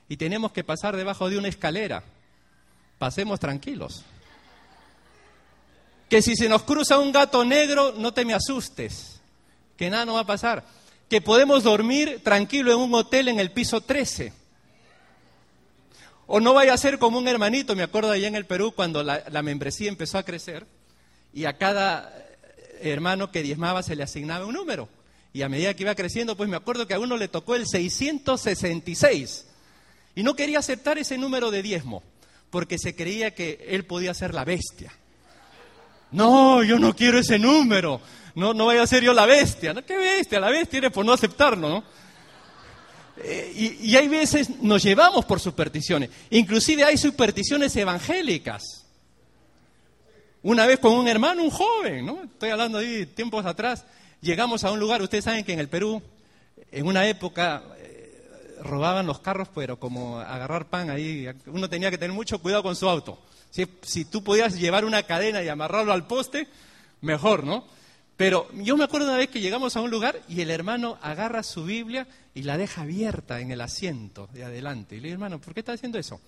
y 0.09 0.17
tenemos 0.17 0.53
que 0.53 0.65
pasar 0.65 0.97
debajo 0.97 1.29
de 1.29 1.39
una 1.39 1.49
escalera, 1.49 2.03
pasemos 2.99 3.41
tranquilos. 3.41 4.05
Que 6.09 6.23
si 6.23 6.37
se 6.37 6.49
nos 6.49 6.63
cruza 6.63 6.99
un 6.99 7.13
gato 7.13 7.45
negro, 7.45 7.95
no 7.97 8.13
te 8.13 8.25
me 8.25 8.35
asustes, 8.35 9.21
que 9.77 9.91
nada 9.91 10.05
no 10.05 10.15
va 10.15 10.21
a 10.21 10.27
pasar. 10.27 10.65
Que 11.09 11.21
podemos 11.21 11.63
dormir 11.63 12.21
tranquilo 12.23 12.73
en 12.73 12.79
un 12.79 12.95
hotel 12.95 13.29
en 13.29 13.41
el 13.41 13.53
piso 13.53 13.81
13 13.81 14.33
o 16.27 16.41
no 16.41 16.55
vaya 16.55 16.75
a 16.75 16.79
ser 16.79 16.99
como 16.99 17.19
un 17.19 17.29
hermanito, 17.29 17.77
me 17.77 17.85
acuerdo 17.85 18.11
allá 18.11 18.27
en 18.27 18.35
el 18.35 18.47
Perú 18.47 18.73
cuando 18.75 19.03
la, 19.03 19.43
membresía 19.43 19.89
empezó 19.89 20.19
a 20.19 20.25
crecer 20.25 20.67
y 21.33 21.45
a 21.45 21.57
cada 21.57 22.13
hermano 22.81 23.31
que 23.31 23.43
diezmaba 23.43 23.83
se 23.83 23.95
le 23.95 24.03
asignaba 24.03 24.47
un 24.47 24.55
número. 24.55 24.89
Y 25.33 25.43
a 25.43 25.49
medida 25.49 25.75
que 25.75 25.83
iba 25.83 25.95
creciendo, 25.95 26.37
pues 26.37 26.49
me 26.49 26.57
acuerdo 26.57 26.87
que 26.87 26.95
a 26.95 26.99
uno 26.99 27.17
le 27.17 27.29
tocó 27.29 27.55
el 27.55 27.67
666 27.67 29.47
y 30.15 30.23
no 30.23 30.35
quería 30.35 30.59
aceptar 30.59 30.99
ese 30.99 31.19
número 31.19 31.51
de 31.51 31.63
diezmo 31.63 32.03
porque 32.51 32.79
se 32.79 32.97
creía 32.97 33.35
que 33.35 33.65
él 33.69 33.85
podía 33.85 34.15
ser 34.15 34.35
la 34.35 34.45
bestia. 34.45 34.93
No, 36.11 36.63
yo 36.63 36.79
no 36.79 36.97
quiero 36.97 37.19
ese 37.19 37.39
número. 37.39 38.01
No, 38.37 38.53
no 38.53 38.67
vaya 38.67 38.83
a 38.83 38.87
ser 38.87 39.03
yo 39.03 39.15
la 39.15 39.25
bestia. 39.25 39.73
¿No? 39.73 39.85
¿Qué 39.85 39.97
bestia? 39.97 40.39
La 40.39 40.51
bestia 40.51 40.79
es 40.81 40.93
por 40.93 41.05
no 41.05 41.13
aceptarlo, 41.13 41.69
¿no? 41.71 41.85
Eh, 43.17 43.79
y, 43.81 43.97
hay 43.97 44.09
veces 44.09 44.61
nos 44.61 44.83
llevamos 44.83 45.25
por 45.25 45.41
supersticiones. 45.41 46.11
Inclusive 46.29 46.85
hay 46.85 46.99
supersticiones 46.99 47.75
evangélicas. 47.77 48.85
Una 50.43 50.67
vez 50.67 50.79
con 50.81 50.93
un 50.93 51.09
hermano, 51.09 51.43
un 51.43 51.51
joven, 51.51 52.05
¿no? 52.05 52.25
Estoy 52.25 52.51
hablando 52.51 52.79
de 52.79 53.07
tiempos 53.07 53.47
atrás, 53.47 53.87
llegamos 54.21 54.65
a 54.65 54.71
un 54.71 54.79
lugar, 54.79 55.01
ustedes 55.01 55.25
saben 55.25 55.43
que 55.43 55.55
en 55.55 55.59
el 55.59 55.71
Perú, 55.71 56.03
en 56.71 56.87
una 56.87 57.09
época, 57.09 57.63
eh, 57.79 58.59
robaban 58.61 59.07
los 59.07 59.21
carros, 59.21 59.49
pero 59.55 59.81
como 59.81 60.21
agarrar 60.21 60.67
pan 60.67 60.91
ahí, 60.91 61.27
uno 61.47 61.71
tenía 61.71 61.91
que 61.91 61.97
tener 61.97 62.15
mucho 62.15 62.39
cuidado 62.39 62.63
con 62.63 62.77
su 62.77 62.87
auto. 62.87 63.19
Si, 63.51 63.67
si 63.81 64.05
tú 64.05 64.23
podías 64.23 64.59
llevar 64.61 64.85
una 64.85 65.05
cadena 65.05 65.43
y 65.43 65.49
amarrarlo 65.49 65.95
al 65.95 66.07
poste, 66.07 66.49
mejor, 67.01 67.43
¿no? 67.45 67.65
Pero 68.17 68.49
yo 68.55 68.77
me 68.77 68.85
acuerdo 68.85 69.09
una 69.09 69.19
vez 69.19 69.29
que 69.29 69.41
llegamos 69.41 69.77
a 69.77 69.83
un 69.83 69.91
lugar 69.91 70.21
y 70.29 70.41
el 70.41 70.51
hermano 70.51 70.99
agarra 71.03 71.43
su 71.43 71.65
Biblia 71.65 72.07
y 72.35 72.43
la 72.43 72.57
deja 72.57 72.83
abierta 72.83 73.41
en 73.41 73.51
el 73.51 73.61
asiento 73.61 74.29
de 74.33 74.45
adelante. 74.45 74.97
Y 74.97 75.01
le 75.01 75.09
digo, 75.09 75.15
hermano, 75.15 75.39
¿por 75.39 75.53
qué 75.53 75.61
está 75.61 75.73
haciendo 75.73 75.99
eso? 75.99 76.21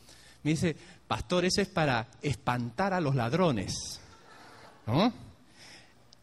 Me 0.42 0.50
dice, 0.50 0.76
pastor, 1.06 1.46
eso 1.46 1.62
es 1.62 1.68
para 1.68 2.06
espantar 2.20 2.92
a 2.92 3.00
los 3.00 3.14
ladrones. 3.14 4.00
¿No? 4.86 5.12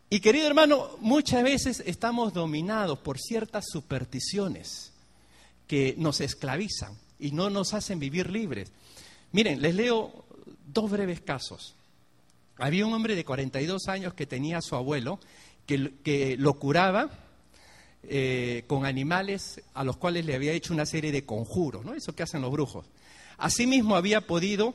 Y 0.10 0.20
querido 0.20 0.48
hermano, 0.48 0.98
muchas 1.00 1.44
veces 1.44 1.84
estamos 1.86 2.32
dominados 2.34 3.00
por 3.00 3.18
ciertas 3.20 3.66
supersticiones 3.68 4.92
que 5.68 5.96
nos 5.98 6.22
esclavizan 6.22 6.96
y 7.20 7.32
no 7.32 7.50
nos 7.50 7.74
hacen 7.74 8.00
vivir 8.00 8.30
libres. 8.30 8.72
Miren, 9.32 9.62
les 9.62 9.74
leo 9.74 10.26
dos 10.68 10.92
breves 10.92 11.22
casos. 11.22 11.76
Había 12.58 12.86
un 12.86 12.94
hombre 12.94 13.16
de 13.16 13.26
42 13.26 13.88
años 13.88 14.14
que 14.14 14.28
tenía 14.28 14.60
a 14.60 14.62
su 14.62 14.76
abuelo 14.76 15.20
que, 15.66 16.36
lo 16.38 16.54
curaba 16.56 17.10
eh, 18.04 18.64
con 18.68 18.86
animales 18.86 19.62
a 19.74 19.84
los 19.84 19.98
cuales 19.98 20.26
le 20.26 20.36
había 20.36 20.52
hecho 20.52 20.74
una 20.74 20.86
serie 20.86 21.12
de 21.12 21.26
conjuros, 21.26 21.84
¿no? 21.86 21.94
Eso 21.94 22.16
que 22.16 22.24
hacen 22.24 22.42
los 22.42 22.52
brujos. 22.52 22.86
Asimismo 23.38 23.96
había 23.96 24.22
podido, 24.22 24.74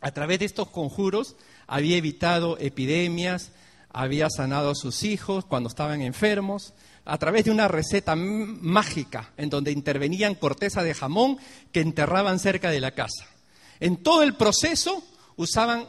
a 0.00 0.10
través 0.12 0.38
de 0.38 0.44
estos 0.44 0.68
conjuros, 0.68 1.36
había 1.66 1.96
evitado 1.96 2.58
epidemias, 2.58 3.52
había 3.90 4.28
sanado 4.30 4.70
a 4.70 4.74
sus 4.74 5.02
hijos 5.02 5.44
cuando 5.46 5.68
estaban 5.68 6.02
enfermos, 6.02 6.74
a 7.06 7.18
través 7.18 7.44
de 7.44 7.52
una 7.52 7.68
receta 7.68 8.14
mágica 8.16 9.32
en 9.36 9.48
donde 9.48 9.70
intervenían 9.70 10.34
corteza 10.34 10.82
de 10.82 10.92
jamón 10.92 11.38
que 11.72 11.80
enterraban 11.80 12.38
cerca 12.38 12.70
de 12.70 12.80
la 12.80 12.90
casa. 12.90 13.26
En 13.80 13.96
todo 13.96 14.22
el 14.22 14.34
proceso 14.34 15.02
usaban 15.36 15.86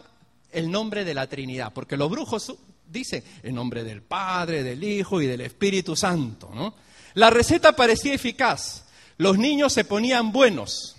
el 0.51 0.71
nombre 0.71 1.03
de 1.03 1.13
la 1.13 1.27
Trinidad, 1.27 1.73
porque 1.73 1.97
los 1.97 2.09
brujos 2.09 2.55
dice, 2.89 3.23
en 3.43 3.55
nombre 3.55 3.83
del 3.83 4.01
Padre, 4.01 4.63
del 4.63 4.83
Hijo 4.83 5.21
y 5.21 5.27
del 5.27 5.41
Espíritu 5.41 5.95
Santo. 5.95 6.51
¿no? 6.53 6.75
La 7.13 7.29
receta 7.29 7.75
parecía 7.75 8.13
eficaz, 8.13 8.85
los 9.17 9.37
niños 9.37 9.73
se 9.73 9.85
ponían 9.85 10.31
buenos, 10.31 10.95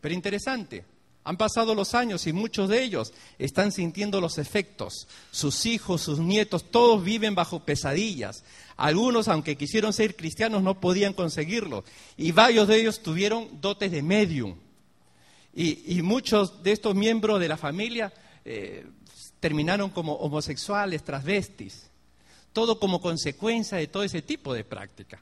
pero 0.00 0.14
interesante, 0.14 0.84
han 1.26 1.36
pasado 1.36 1.74
los 1.74 1.94
años 1.94 2.24
y 2.28 2.32
muchos 2.32 2.68
de 2.68 2.84
ellos 2.84 3.12
están 3.36 3.72
sintiendo 3.72 4.20
los 4.20 4.38
efectos. 4.38 5.08
Sus 5.32 5.66
hijos, 5.66 6.02
sus 6.02 6.20
nietos, 6.20 6.70
todos 6.70 7.02
viven 7.02 7.34
bajo 7.34 7.64
pesadillas. 7.64 8.44
Algunos, 8.76 9.26
aunque 9.26 9.56
quisieron 9.56 9.92
ser 9.92 10.14
cristianos, 10.14 10.62
no 10.62 10.80
podían 10.80 11.14
conseguirlo. 11.14 11.82
Y 12.16 12.30
varios 12.30 12.68
de 12.68 12.80
ellos 12.80 13.02
tuvieron 13.02 13.60
dotes 13.60 13.90
de 13.90 14.02
medium. 14.02 14.54
Y, 15.52 16.00
muchos 16.02 16.62
de 16.62 16.70
estos 16.70 16.94
miembros 16.94 17.40
de 17.40 17.48
la 17.48 17.56
familia 17.56 18.12
eh, 18.44 18.86
terminaron 19.46 19.90
como 19.90 20.14
homosexuales, 20.14 21.04
transvestis. 21.04 21.88
Todo 22.52 22.80
como 22.80 23.00
consecuencia 23.00 23.78
de 23.78 23.86
todo 23.86 24.02
ese 24.02 24.20
tipo 24.20 24.52
de 24.52 24.64
práctica. 24.64 25.20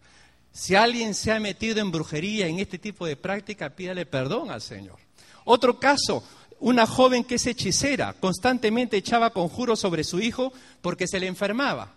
Si 0.51 0.75
alguien 0.75 1.13
se 1.13 1.31
ha 1.31 1.39
metido 1.39 1.79
en 1.83 1.91
brujería 1.91 2.47
en 2.47 2.59
este 2.59 2.79
tipo 2.79 3.05
de 3.05 3.17
práctica, 3.17 3.69
pídale 3.69 4.07
perdón 4.07 4.51
al 4.51 4.63
Señor. 4.63 4.97
Otro 5.45 5.79
caso, 5.79 6.25
una 6.61 6.87
joven 6.87 7.23
que 7.23 7.35
es 7.35 7.47
hechicera, 7.47 8.15
constantemente 8.15 8.97
echaba 8.97 9.29
conjuros 9.29 9.79
sobre 9.79 10.05
su 10.05 10.19
hijo 10.21 10.55
porque 10.81 11.07
se 11.07 11.21
le 11.21 11.27
enfermaba. 11.27 11.93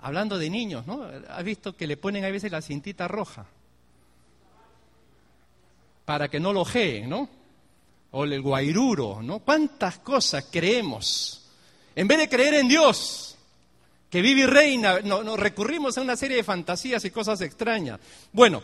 Hablando 0.00 0.38
de 0.38 0.48
niños, 0.48 0.86
¿no? 0.86 1.02
¿Has 1.28 1.44
visto 1.44 1.76
que 1.76 1.86
le 1.86 1.98
ponen 1.98 2.24
a 2.24 2.30
veces 2.30 2.50
la 2.50 2.62
cintita 2.62 3.06
roja? 3.06 3.44
Para 6.06 6.28
que 6.28 6.40
no 6.40 6.54
lo 6.54 6.62
ojeen, 6.62 7.10
¿no? 7.10 7.28
O 8.10 8.24
el 8.24 8.40
guairuro, 8.40 9.22
¿no? 9.22 9.40
¿Cuántas 9.40 9.98
cosas 9.98 10.46
creemos? 10.50 11.46
En 11.94 12.08
vez 12.08 12.18
de 12.18 12.28
creer 12.28 12.54
en 12.54 12.68
Dios, 12.68 13.36
que 14.10 14.22
vive 14.22 14.42
y 14.42 14.46
reina, 14.46 15.00
nos 15.00 15.38
recurrimos 15.38 15.98
a 15.98 16.00
una 16.00 16.16
serie 16.16 16.38
de 16.38 16.44
fantasías 16.44 17.04
y 17.04 17.10
cosas 17.10 17.40
extrañas. 17.40 18.00
Bueno, 18.32 18.62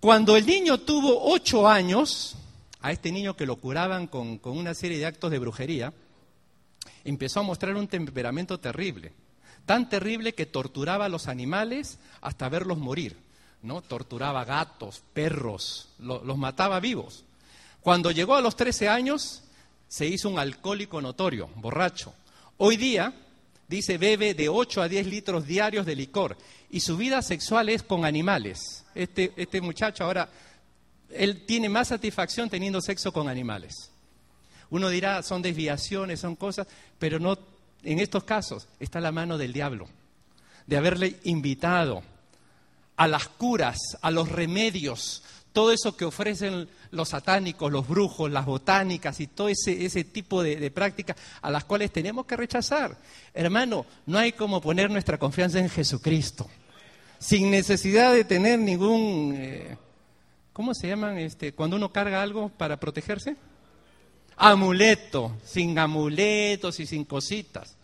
cuando 0.00 0.36
el 0.36 0.46
niño 0.46 0.78
tuvo 0.78 1.32
ocho 1.32 1.68
años, 1.68 2.36
a 2.80 2.92
este 2.92 3.12
niño 3.12 3.36
que 3.36 3.46
lo 3.46 3.56
curaban 3.56 4.06
con, 4.06 4.38
con 4.38 4.56
una 4.56 4.74
serie 4.74 4.98
de 4.98 5.06
actos 5.06 5.30
de 5.30 5.38
brujería, 5.38 5.92
empezó 7.04 7.40
a 7.40 7.44
mostrar 7.44 7.76
un 7.76 7.88
temperamento 7.88 8.58
terrible 8.58 9.12
tan 9.70 9.88
terrible 9.88 10.34
que 10.34 10.46
torturaba 10.46 11.04
a 11.04 11.08
los 11.08 11.28
animales 11.28 12.00
hasta 12.20 12.48
verlos 12.48 12.78
morir. 12.78 13.16
¿no? 13.62 13.82
Torturaba 13.82 14.44
gatos, 14.44 15.02
perros, 15.12 15.90
los 15.98 16.36
mataba 16.36 16.80
vivos. 16.80 17.24
Cuando 17.82 18.10
llegó 18.10 18.34
a 18.34 18.42
los 18.42 18.56
13 18.56 18.88
años, 18.88 19.42
se 19.88 20.06
hizo 20.06 20.28
un 20.28 20.38
alcohólico 20.38 21.00
notorio, 21.00 21.48
borracho. 21.56 22.14
Hoy 22.58 22.76
día, 22.76 23.12
dice, 23.68 23.96
bebe 23.96 24.34
de 24.34 24.48
8 24.48 24.82
a 24.82 24.88
10 24.88 25.06
litros 25.06 25.46
diarios 25.46 25.86
de 25.86 25.96
licor 25.96 26.36
y 26.70 26.80
su 26.80 26.96
vida 26.96 27.22
sexual 27.22 27.68
es 27.70 27.82
con 27.82 28.04
animales. 28.04 28.84
Este, 28.94 29.32
este 29.36 29.60
muchacho 29.60 30.04
ahora, 30.04 30.28
él 31.10 31.46
tiene 31.46 31.68
más 31.68 31.88
satisfacción 31.88 32.50
teniendo 32.50 32.80
sexo 32.80 33.12
con 33.12 33.28
animales. 33.28 33.90
Uno 34.68 34.88
dirá, 34.88 35.22
son 35.22 35.42
desviaciones, 35.42 36.20
son 36.20 36.36
cosas, 36.36 36.66
pero 36.98 37.18
no 37.18 37.38
en 37.82 37.98
estos 37.98 38.24
casos 38.24 38.68
está 38.78 39.00
la 39.00 39.10
mano 39.10 39.38
del 39.38 39.52
diablo, 39.52 39.88
de 40.66 40.76
haberle 40.76 41.16
invitado 41.24 42.02
a 42.96 43.08
las 43.08 43.28
curas, 43.28 43.78
a 44.02 44.10
los 44.10 44.28
remedios, 44.28 45.22
todo 45.52 45.72
eso 45.72 45.96
que 45.96 46.04
ofrecen 46.04 46.68
los 46.90 47.08
satánicos, 47.10 47.70
los 47.70 47.88
brujos, 47.88 48.30
las 48.30 48.46
botánicas 48.46 49.20
y 49.20 49.26
todo 49.26 49.48
ese, 49.48 49.84
ese 49.84 50.04
tipo 50.04 50.42
de, 50.42 50.70
prácticas 50.70 51.16
a 51.42 51.50
las 51.50 51.64
cuales 51.64 51.92
tenemos 51.92 52.26
que 52.26 52.36
rechazar. 52.36 52.96
Hermano, 53.34 53.86
no 54.06 54.18
hay 54.18 54.32
como 54.32 54.60
poner 54.60 54.90
nuestra 54.90 55.18
confianza 55.18 55.58
en 55.58 55.68
Jesucristo, 55.68 56.48
sin 57.18 57.50
necesidad 57.50 58.12
de 58.14 58.24
tener 58.24 58.58
ningún... 58.58 59.34
Eh, 59.36 59.76
¿Cómo 60.52 60.74
se 60.74 60.88
llaman 60.88 61.16
este, 61.16 61.52
cuando 61.52 61.76
uno 61.76 61.92
carga 61.92 62.22
algo 62.22 62.50
para 62.50 62.78
protegerse? 62.78 63.36
amuleto, 64.40 65.36
sin 65.44 65.78
amuletos 65.78 66.80
y 66.80 66.86
sin 66.86 67.04
cositas. 67.04 67.76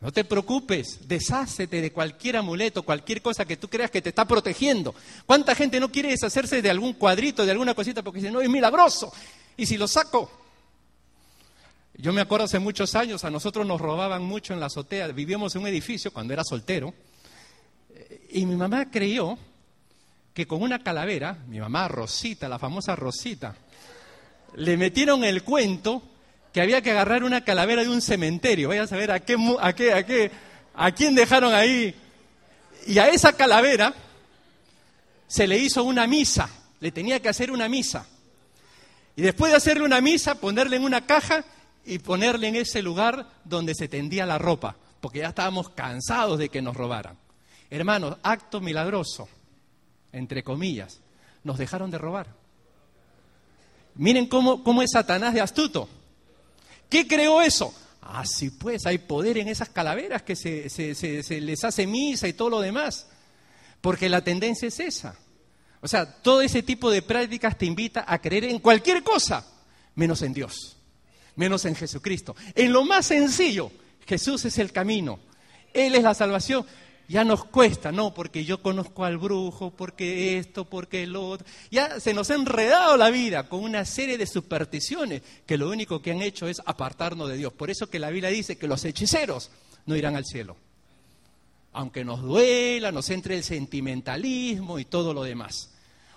No 0.00 0.12
te 0.12 0.24
preocupes, 0.24 1.08
deshácete 1.08 1.80
de 1.80 1.92
cualquier 1.92 2.36
amuleto, 2.36 2.84
cualquier 2.84 3.20
cosa 3.20 3.44
que 3.44 3.56
tú 3.56 3.68
creas 3.68 3.90
que 3.90 4.00
te 4.00 4.10
está 4.10 4.24
protegiendo. 4.24 4.94
¿Cuánta 5.26 5.56
gente 5.56 5.80
no 5.80 5.90
quiere 5.90 6.10
deshacerse 6.10 6.62
de 6.62 6.70
algún 6.70 6.92
cuadrito, 6.92 7.44
de 7.44 7.50
alguna 7.50 7.74
cosita, 7.74 8.02
porque 8.02 8.20
dice, 8.20 8.30
no, 8.30 8.40
es 8.40 8.48
milagroso? 8.48 9.12
Y 9.56 9.66
si 9.66 9.76
lo 9.76 9.88
saco. 9.88 10.30
Yo 11.94 12.12
me 12.12 12.20
acuerdo 12.20 12.44
hace 12.44 12.60
muchos 12.60 12.94
años, 12.94 13.24
a 13.24 13.30
nosotros 13.30 13.66
nos 13.66 13.80
robaban 13.80 14.22
mucho 14.22 14.52
en 14.54 14.60
la 14.60 14.66
azotea, 14.66 15.08
vivíamos 15.08 15.56
en 15.56 15.62
un 15.62 15.66
edificio 15.66 16.12
cuando 16.12 16.32
era 16.32 16.44
soltero, 16.44 16.94
y 18.30 18.46
mi 18.46 18.54
mamá 18.54 18.88
creyó 18.88 19.36
que 20.32 20.46
con 20.46 20.62
una 20.62 20.78
calavera, 20.78 21.36
mi 21.48 21.58
mamá 21.58 21.88
Rosita, 21.88 22.48
la 22.48 22.60
famosa 22.60 22.94
Rosita, 22.94 23.56
le 24.54 24.76
metieron 24.76 25.24
el 25.24 25.42
cuento 25.42 26.02
que 26.58 26.62
había 26.62 26.82
que 26.82 26.90
agarrar 26.90 27.22
una 27.22 27.44
calavera 27.44 27.84
de 27.84 27.88
un 27.88 28.02
cementerio. 28.02 28.70
Vayan 28.70 28.86
a 28.86 28.88
saber 28.88 29.12
a 29.12 29.20
qué, 29.20 29.36
a 29.60 29.72
qué, 29.72 29.92
a 29.92 30.04
qué, 30.04 30.32
a 30.74 30.90
quién 30.90 31.14
dejaron 31.14 31.54
ahí. 31.54 31.94
Y 32.84 32.98
a 32.98 33.10
esa 33.10 33.32
calavera 33.32 33.94
se 35.28 35.46
le 35.46 35.56
hizo 35.56 35.84
una 35.84 36.08
misa. 36.08 36.50
Le 36.80 36.90
tenía 36.90 37.22
que 37.22 37.28
hacer 37.28 37.52
una 37.52 37.68
misa. 37.68 38.08
Y 39.14 39.22
después 39.22 39.52
de 39.52 39.56
hacerle 39.58 39.84
una 39.84 40.00
misa, 40.00 40.34
ponerle 40.34 40.74
en 40.74 40.82
una 40.82 41.06
caja 41.06 41.44
y 41.86 42.00
ponerle 42.00 42.48
en 42.48 42.56
ese 42.56 42.82
lugar 42.82 43.28
donde 43.44 43.76
se 43.76 43.86
tendía 43.86 44.26
la 44.26 44.38
ropa, 44.38 44.74
porque 45.00 45.20
ya 45.20 45.28
estábamos 45.28 45.68
cansados 45.68 46.40
de 46.40 46.48
que 46.48 46.60
nos 46.60 46.76
robaran. 46.76 47.16
Hermanos, 47.70 48.16
acto 48.24 48.60
milagroso, 48.60 49.28
entre 50.10 50.42
comillas, 50.42 50.98
nos 51.44 51.56
dejaron 51.56 51.92
de 51.92 51.98
robar. 51.98 52.26
Miren 53.94 54.26
cómo, 54.26 54.64
cómo 54.64 54.82
es 54.82 54.90
Satanás 54.90 55.34
de 55.34 55.40
astuto. 55.40 55.88
¿Qué 56.88 57.06
creó 57.06 57.42
eso? 57.42 57.74
Ah, 58.00 58.24
sí, 58.24 58.50
pues 58.50 58.86
hay 58.86 58.98
poder 58.98 59.38
en 59.38 59.48
esas 59.48 59.68
calaveras 59.68 60.22
que 60.22 60.34
se, 60.34 60.70
se, 60.70 61.40
les 61.40 61.64
hace 61.64 61.86
misa 61.86 62.26
y 62.26 62.32
todo 62.32 62.50
lo 62.50 62.60
demás. 62.60 63.06
Porque 63.80 64.08
la 64.08 64.24
tendencia 64.24 64.68
es 64.68 64.80
esa. 64.80 65.16
O 65.80 65.88
sea, 65.88 66.20
todo 66.22 66.40
ese 66.40 66.62
tipo 66.62 66.90
de 66.90 67.02
prácticas 67.02 67.56
te 67.56 67.66
invita 67.66 68.04
a 68.06 68.18
creer 68.20 68.44
en 68.44 68.58
cualquier 68.58 69.02
cosa, 69.02 69.46
menos 69.94 70.22
en 70.22 70.32
Dios, 70.32 70.76
menos 71.36 71.64
en 71.66 71.76
Jesucristo. 71.76 72.34
En 72.54 72.72
lo 72.72 72.84
más 72.84 73.06
sencillo, 73.06 73.70
Jesús 74.06 74.44
es 74.46 74.58
el 74.58 74.72
camino, 74.72 75.20
Él 75.72 75.94
es 75.94 76.02
la 76.02 76.14
salvación 76.14 76.66
ya 77.08 77.24
nos 77.24 77.44
cuesta, 77.44 77.90
no, 77.90 78.12
porque 78.12 78.44
yo 78.44 78.60
conozco 78.60 79.06
al 79.06 79.16
brujo, 79.16 79.70
porque 79.70 80.36
esto, 80.36 80.66
porque 80.66 81.04
el 81.04 81.16
otro. 81.16 81.46
Ya 81.70 82.00
se 82.00 82.12
nos 82.12 82.30
ha 82.30 82.34
enredado 82.34 82.98
la 82.98 83.08
vida 83.08 83.48
con 83.48 83.60
una 83.64 83.86
serie 83.86 84.18
de 84.18 84.26
supersticiones 84.26 85.22
que 85.46 85.56
lo 85.56 85.70
único 85.70 86.02
que 86.02 86.10
han 86.10 86.20
hecho 86.20 86.46
es 86.48 86.60
apartarnos 86.66 87.30
de 87.30 87.38
Dios. 87.38 87.54
Por 87.54 87.70
eso 87.70 87.88
que 87.88 87.98
la 87.98 88.10
Biblia 88.10 88.28
dice 88.28 88.58
que 88.58 88.68
los 88.68 88.84
hechiceros 88.84 89.50
no 89.86 89.96
irán 89.96 90.16
al 90.16 90.26
cielo. 90.26 90.56
Aunque 91.72 92.04
nos 92.04 92.20
duela, 92.20 92.92
nos 92.92 93.08
entre 93.08 93.36
el 93.36 93.42
sentimentalismo 93.42 94.78
y 94.78 94.84
todo 94.84 95.14
lo 95.14 95.22
demás. 95.22 95.70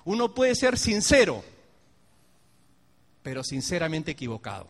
Uno 0.03 0.35
puede 0.35 0.55
ser 0.55 0.77
sincero, 0.77 1.41
pero 3.23 3.45
sinceramente 3.45 4.11
equivocado. 4.11 4.67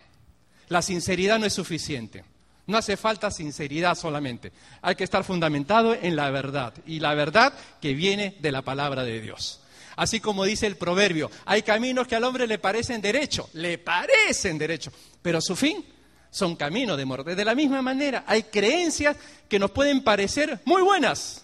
La 0.67 0.84
sinceridad 0.84 1.39
no 1.39 1.47
es 1.47 1.53
suficiente. 1.53 2.24
No 2.68 2.78
hace 2.78 2.95
falta 2.95 3.32
sinceridad 3.32 3.95
solamente. 3.95 4.51
Hay 4.82 4.95
que 4.95 5.03
estar 5.03 5.24
fundamentado 5.24 5.93
en 5.93 6.16
la 6.16 6.30
verdad. 6.30 6.74
Y 6.86 6.99
la 6.99 7.14
verdad 7.14 7.53
que 7.82 7.93
viene 7.93 8.36
de 8.39 8.51
la 8.51 8.62
palabra 8.62 9.03
de 9.03 9.20
Dios. 9.20 9.62
Así 9.95 10.20
como 10.20 10.45
dice 10.45 10.68
el 10.68 10.78
proverbio, 10.78 11.30
hay 11.45 11.64
caminos 11.64 12.07
que 12.07 12.16
al 12.16 12.24
hombre 12.24 12.47
le 12.47 12.59
parecen 12.59 13.01
derecho, 13.01 13.49
le 13.53 13.78
parecen 13.78 14.57
derecho, 14.57 14.91
pero 15.22 15.41
su 15.41 15.55
fin 15.55 15.86
son 16.30 16.55
caminos 16.55 16.97
de 16.97 17.05
muerte. 17.05 17.36
De 17.36 17.45
la 17.45 17.53
misma 17.53 17.82
manera, 17.82 18.24
hay 18.26 18.43
creencias 18.43 19.18
que 19.49 19.59
nos 19.59 19.72
pueden 19.72 20.01
parecer 20.01 20.62
muy 20.64 20.82
buenas, 20.82 21.43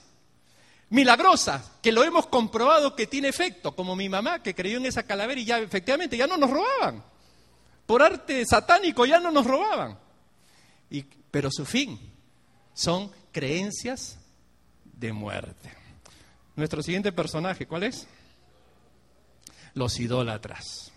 milagrosas, 0.89 1.71
que 1.83 1.91
lo 1.91 2.03
hemos 2.03 2.27
comprobado 2.27 2.95
que 2.95 3.05
tiene 3.05 3.27
efecto, 3.27 3.75
como 3.75 3.97
mi 3.97 4.07
mamá 4.07 4.41
que 4.41 4.55
creyó 4.55 4.77
en 4.77 4.85
esa 4.85 5.03
calavera 5.03 5.41
y 5.41 5.45
ya 5.45 5.59
efectivamente 5.59 6.15
ya 6.15 6.25
no 6.25 6.37
nos 6.37 6.49
robaban. 6.49 7.03
Por 7.85 8.01
arte 8.01 8.45
satánico 8.45 9.05
ya 9.05 9.19
no 9.19 9.29
nos 9.29 9.45
robaban 9.45 10.06
pero 11.31 11.49
su 11.51 11.65
fin 11.65 11.99
son 12.73 13.11
creencias 13.31 14.19
de 14.83 15.13
muerte. 15.13 15.71
Nuestro 16.55 16.81
siguiente 16.81 17.11
personaje, 17.11 17.67
¿cuál 17.67 17.83
es? 17.83 18.07
Los 19.73 19.99
idólatras. 19.99 20.91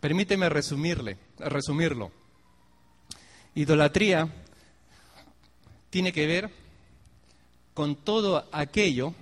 Permíteme 0.00 0.48
resumirle, 0.48 1.18
resumirlo. 1.38 2.10
Idolatría 3.54 4.32
tiene 5.90 6.12
que 6.12 6.26
ver 6.26 6.50
con 7.74 7.96
todo 7.96 8.48
aquello 8.52 9.14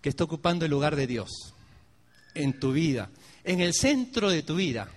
que 0.00 0.08
está 0.08 0.24
ocupando 0.24 0.64
el 0.64 0.70
lugar 0.70 0.96
de 0.96 1.06
Dios 1.06 1.54
en 2.34 2.58
tu 2.58 2.72
vida, 2.72 3.10
en 3.44 3.60
el 3.60 3.74
centro 3.74 4.30
de 4.30 4.42
tu 4.42 4.56
vida, 4.56 4.88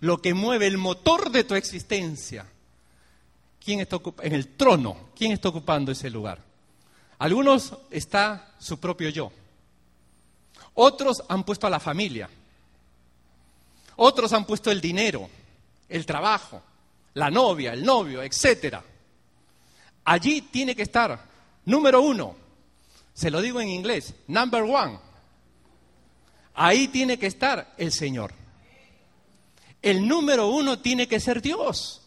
lo 0.00 0.20
que 0.20 0.34
mueve 0.34 0.66
el 0.66 0.78
motor 0.78 1.30
de 1.30 1.44
tu 1.44 1.54
existencia, 1.54 2.46
¿quién 3.62 3.80
está 3.80 4.00
en 4.22 4.32
el 4.32 4.56
trono? 4.56 5.10
¿Quién 5.14 5.32
está 5.32 5.48
ocupando 5.48 5.92
ese 5.92 6.10
lugar? 6.10 6.42
Algunos 7.18 7.76
está 7.90 8.54
su 8.58 8.80
propio 8.80 9.10
yo. 9.10 9.30
Otros 10.74 11.22
han 11.28 11.44
puesto 11.44 11.66
a 11.66 11.70
la 11.70 11.80
familia. 11.80 12.28
Otros 13.96 14.32
han 14.32 14.46
puesto 14.46 14.70
el 14.70 14.80
dinero, 14.80 15.28
el 15.88 16.06
trabajo, 16.06 16.62
la 17.14 17.30
novia, 17.30 17.74
el 17.74 17.84
novio, 17.84 18.22
etcétera. 18.22 18.82
Allí 20.04 20.40
tiene 20.42 20.74
que 20.74 20.82
estar, 20.82 21.22
número 21.66 22.00
uno, 22.00 22.34
se 23.12 23.30
lo 23.30 23.42
digo 23.42 23.60
en 23.60 23.68
inglés, 23.68 24.14
number 24.28 24.62
one. 24.62 24.98
Ahí 26.54 26.88
tiene 26.88 27.18
que 27.18 27.26
estar 27.26 27.74
el 27.76 27.92
Señor. 27.92 28.32
El 29.82 30.08
número 30.08 30.48
uno 30.48 30.78
tiene 30.78 31.06
que 31.06 31.20
ser 31.20 31.42
Dios. 31.42 32.00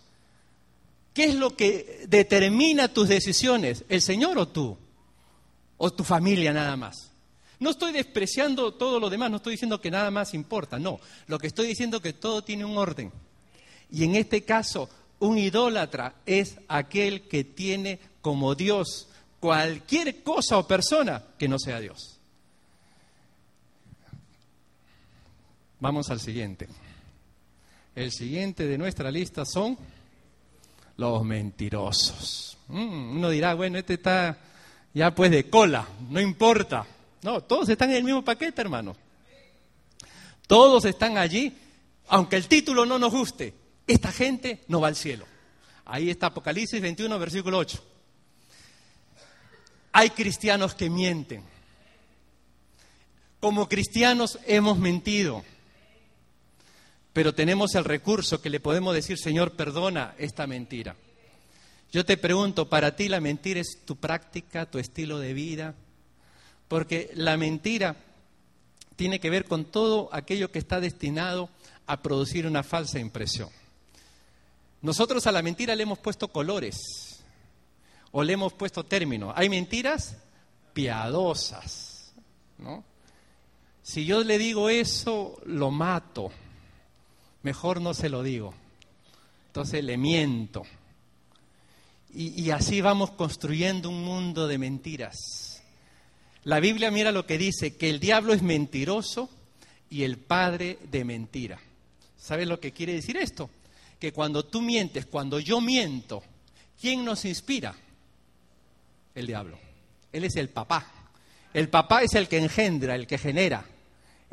¿Qué 1.14 1.26
es 1.26 1.36
lo 1.36 1.56
que 1.56 2.06
determina 2.08 2.88
tus 2.88 3.08
decisiones? 3.08 3.86
¿El 3.88 4.02
Señor 4.02 4.38
o 4.38 4.48
tú? 4.48 4.78
¿O 5.78 5.92
tu 5.92 6.04
familia 6.04 6.54
nada 6.54 6.76
más? 6.76 7.12
No 7.60 7.70
estoy 7.70 7.94
despreciando 7.94 8.74
todo 8.74 9.00
lo 9.00 9.10
demás, 9.10 9.30
no 9.30 9.38
estoy 9.38 9.54
diciendo 9.54 9.80
que 9.80 9.92
nada 9.92 10.12
más 10.12 10.34
importa, 10.34 10.80
no. 10.80 11.00
Lo 11.28 11.40
que 11.40 11.48
estoy 11.48 11.68
diciendo 11.68 11.98
es 11.98 12.04
que 12.04 12.14
todo 12.14 12.44
tiene 12.44 12.66
un 12.66 12.78
orden. 12.78 13.12
Y 13.92 14.04
en 14.04 14.16
este 14.16 14.44
caso, 14.44 14.90
un 15.20 15.38
idólatra 15.38 16.16
es 16.26 16.58
aquel 16.68 17.28
que 17.28 17.44
tiene 17.44 18.00
como 18.22 18.56
Dios 18.56 19.08
cualquier 19.40 20.24
cosa 20.24 20.58
o 20.58 20.68
persona 20.68 21.24
que 21.38 21.48
no 21.48 21.60
sea 21.60 21.80
Dios. 21.80 22.18
Vamos 25.80 26.10
al 26.10 26.20
siguiente. 26.20 26.68
El 27.96 28.12
siguiente 28.12 28.66
de 28.66 28.78
nuestra 28.78 29.12
lista 29.12 29.46
son 29.46 29.78
los 30.98 31.24
mentirosos. 31.24 32.58
Mm, 32.68 33.18
uno 33.18 33.30
dirá, 33.30 33.54
bueno, 33.54 33.78
este 33.78 33.96
está 33.96 34.38
ya 34.94 35.14
pues 35.14 35.32
de 35.32 35.50
cola, 35.50 35.88
no 36.10 36.22
importa. 36.22 36.86
No, 37.22 37.42
todos 37.42 37.70
están 37.70 37.90
en 37.92 37.98
el 37.98 38.04
mismo 38.04 38.24
paquete, 38.24 38.62
hermano. 38.62 38.96
Todos 40.48 40.86
están 40.86 41.18
allí, 41.18 41.56
aunque 42.08 42.36
el 42.36 42.48
título 42.48 42.86
no 42.86 43.00
nos 43.00 43.12
guste. 43.12 43.54
Esta 43.88 44.12
gente 44.12 44.64
no 44.68 44.82
va 44.82 44.90
al 44.90 44.96
cielo. 44.96 45.26
Ahí 45.86 46.10
está 46.10 46.28
Apocalipsis 46.28 46.82
21, 46.82 47.20
versículo 47.20 47.58
8. 47.58 47.84
Hay 49.94 50.10
cristianos 50.12 50.76
que 50.76 50.90
mienten. 50.90 51.44
Como 53.40 53.68
cristianos 53.68 54.40
hemos 54.46 54.78
mentido. 54.78 55.44
Pero 57.14 57.36
tenemos 57.36 57.76
el 57.76 57.86
recurso 57.86 58.42
que 58.42 58.50
le 58.50 58.60
podemos 58.60 58.96
decir, 58.96 59.18
Señor, 59.20 59.52
perdona 59.52 60.16
esta 60.18 60.48
mentira. 60.48 60.96
Yo 61.92 62.04
te 62.04 62.18
pregunto, 62.18 62.68
¿para 62.68 62.96
ti 62.96 63.08
la 63.08 63.22
mentira 63.22 63.60
es 63.60 63.86
tu 63.86 63.96
práctica, 63.98 64.66
tu 64.66 64.80
estilo 64.80 65.20
de 65.20 65.34
vida? 65.34 65.76
Porque 66.68 67.12
la 67.14 67.38
mentira 67.38 67.96
tiene 68.96 69.20
que 69.20 69.30
ver 69.30 69.46
con 69.46 69.66
todo 69.66 70.10
aquello 70.12 70.52
que 70.52 70.58
está 70.58 70.80
destinado 70.80 71.50
a 71.86 72.02
producir 72.02 72.48
una 72.48 72.64
falsa 72.64 72.98
impresión. 72.98 73.50
Nosotros 74.82 75.28
a 75.28 75.32
la 75.32 75.44
mentira 75.44 75.76
le 75.76 75.84
hemos 75.84 76.00
puesto 76.00 76.30
colores 76.30 77.24
o 78.12 78.24
le 78.24 78.34
hemos 78.34 78.54
puesto 78.54 78.84
términos. 78.84 79.34
Hay 79.36 79.50
mentiras 79.50 80.18
piadosas, 80.74 82.14
¿no? 82.58 82.84
Si 83.84 84.06
yo 84.06 84.24
le 84.24 84.38
digo 84.38 84.70
eso, 84.70 85.40
lo 85.46 85.70
mato. 85.70 86.32
Mejor 87.44 87.82
no 87.82 87.94
se 87.94 88.10
lo 88.10 88.24
digo. 88.24 88.54
Entonces 89.48 89.84
le 89.84 89.98
miento. 89.98 90.64
Y, 92.16 92.52
así 92.52 92.80
vamos 92.80 93.12
construyendo 93.12 93.90
un 93.90 94.04
mundo 94.04 94.48
de 94.48 94.58
mentiras. 94.60 95.62
La 96.44 96.60
Biblia 96.60 96.92
mira 96.92 97.12
lo 97.12 97.26
que 97.26 97.40
dice, 97.40 97.76
que 97.76 97.90
el 97.90 98.00
diablo 98.00 98.34
es 98.34 98.44
mentiroso 98.44 99.30
y 99.90 100.04
el 100.04 100.18
padre 100.18 100.78
de 100.92 101.06
mentira. 101.06 101.60
¿Sabes 102.18 102.48
lo 102.48 102.60
que 102.60 102.72
quiere 102.72 102.94
decir 102.94 103.18
esto? 103.18 103.50
Que 104.00 104.14
cuando 104.14 104.46
tú 104.46 104.62
mientes, 104.62 105.08
cuando 105.08 105.40
yo 105.40 105.60
miento, 105.60 106.22
¿quién 106.80 107.04
nos 107.04 107.26
inspira? 107.26 107.76
El 109.16 109.26
diablo. 109.26 109.58
Él 110.12 110.24
es 110.24 110.36
el 110.36 110.50
papá. 110.50 110.92
El 111.52 111.70
papá 111.70 112.04
es 112.04 112.14
el 112.14 112.28
que 112.28 112.38
engendra, 112.38 112.96
el 112.96 113.08
que 113.08 113.18
genera. 113.18 113.66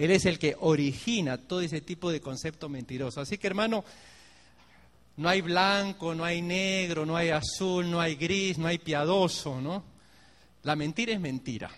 Él 0.00 0.12
es 0.12 0.24
el 0.24 0.38
que 0.38 0.56
origina 0.60 1.36
todo 1.36 1.60
ese 1.60 1.82
tipo 1.82 2.10
de 2.10 2.22
concepto 2.22 2.70
mentiroso. 2.70 3.20
Así 3.20 3.36
que 3.36 3.46
hermano, 3.46 3.84
no 5.18 5.28
hay 5.28 5.42
blanco, 5.42 6.14
no 6.14 6.24
hay 6.24 6.40
negro, 6.40 7.04
no 7.04 7.18
hay 7.18 7.28
azul, 7.28 7.90
no 7.90 8.00
hay 8.00 8.14
gris, 8.14 8.56
no 8.56 8.66
hay 8.66 8.78
piadoso, 8.78 9.60
¿no? 9.60 9.84
La 10.62 10.74
mentira 10.74 11.12
es 11.12 11.20
mentira. 11.20 11.70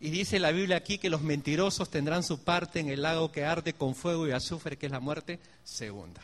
Y 0.00 0.08
dice 0.08 0.38
la 0.38 0.52
Biblia 0.52 0.78
aquí 0.78 0.96
que 0.96 1.10
los 1.10 1.20
mentirosos 1.20 1.90
tendrán 1.90 2.22
su 2.22 2.42
parte 2.42 2.80
en 2.80 2.88
el 2.88 3.02
lago 3.02 3.30
que 3.30 3.44
arde 3.44 3.74
con 3.74 3.94
fuego 3.94 4.26
y 4.26 4.30
azufre, 4.30 4.78
que 4.78 4.86
es 4.86 4.92
la 4.92 5.00
muerte 5.00 5.38
segunda. 5.64 6.22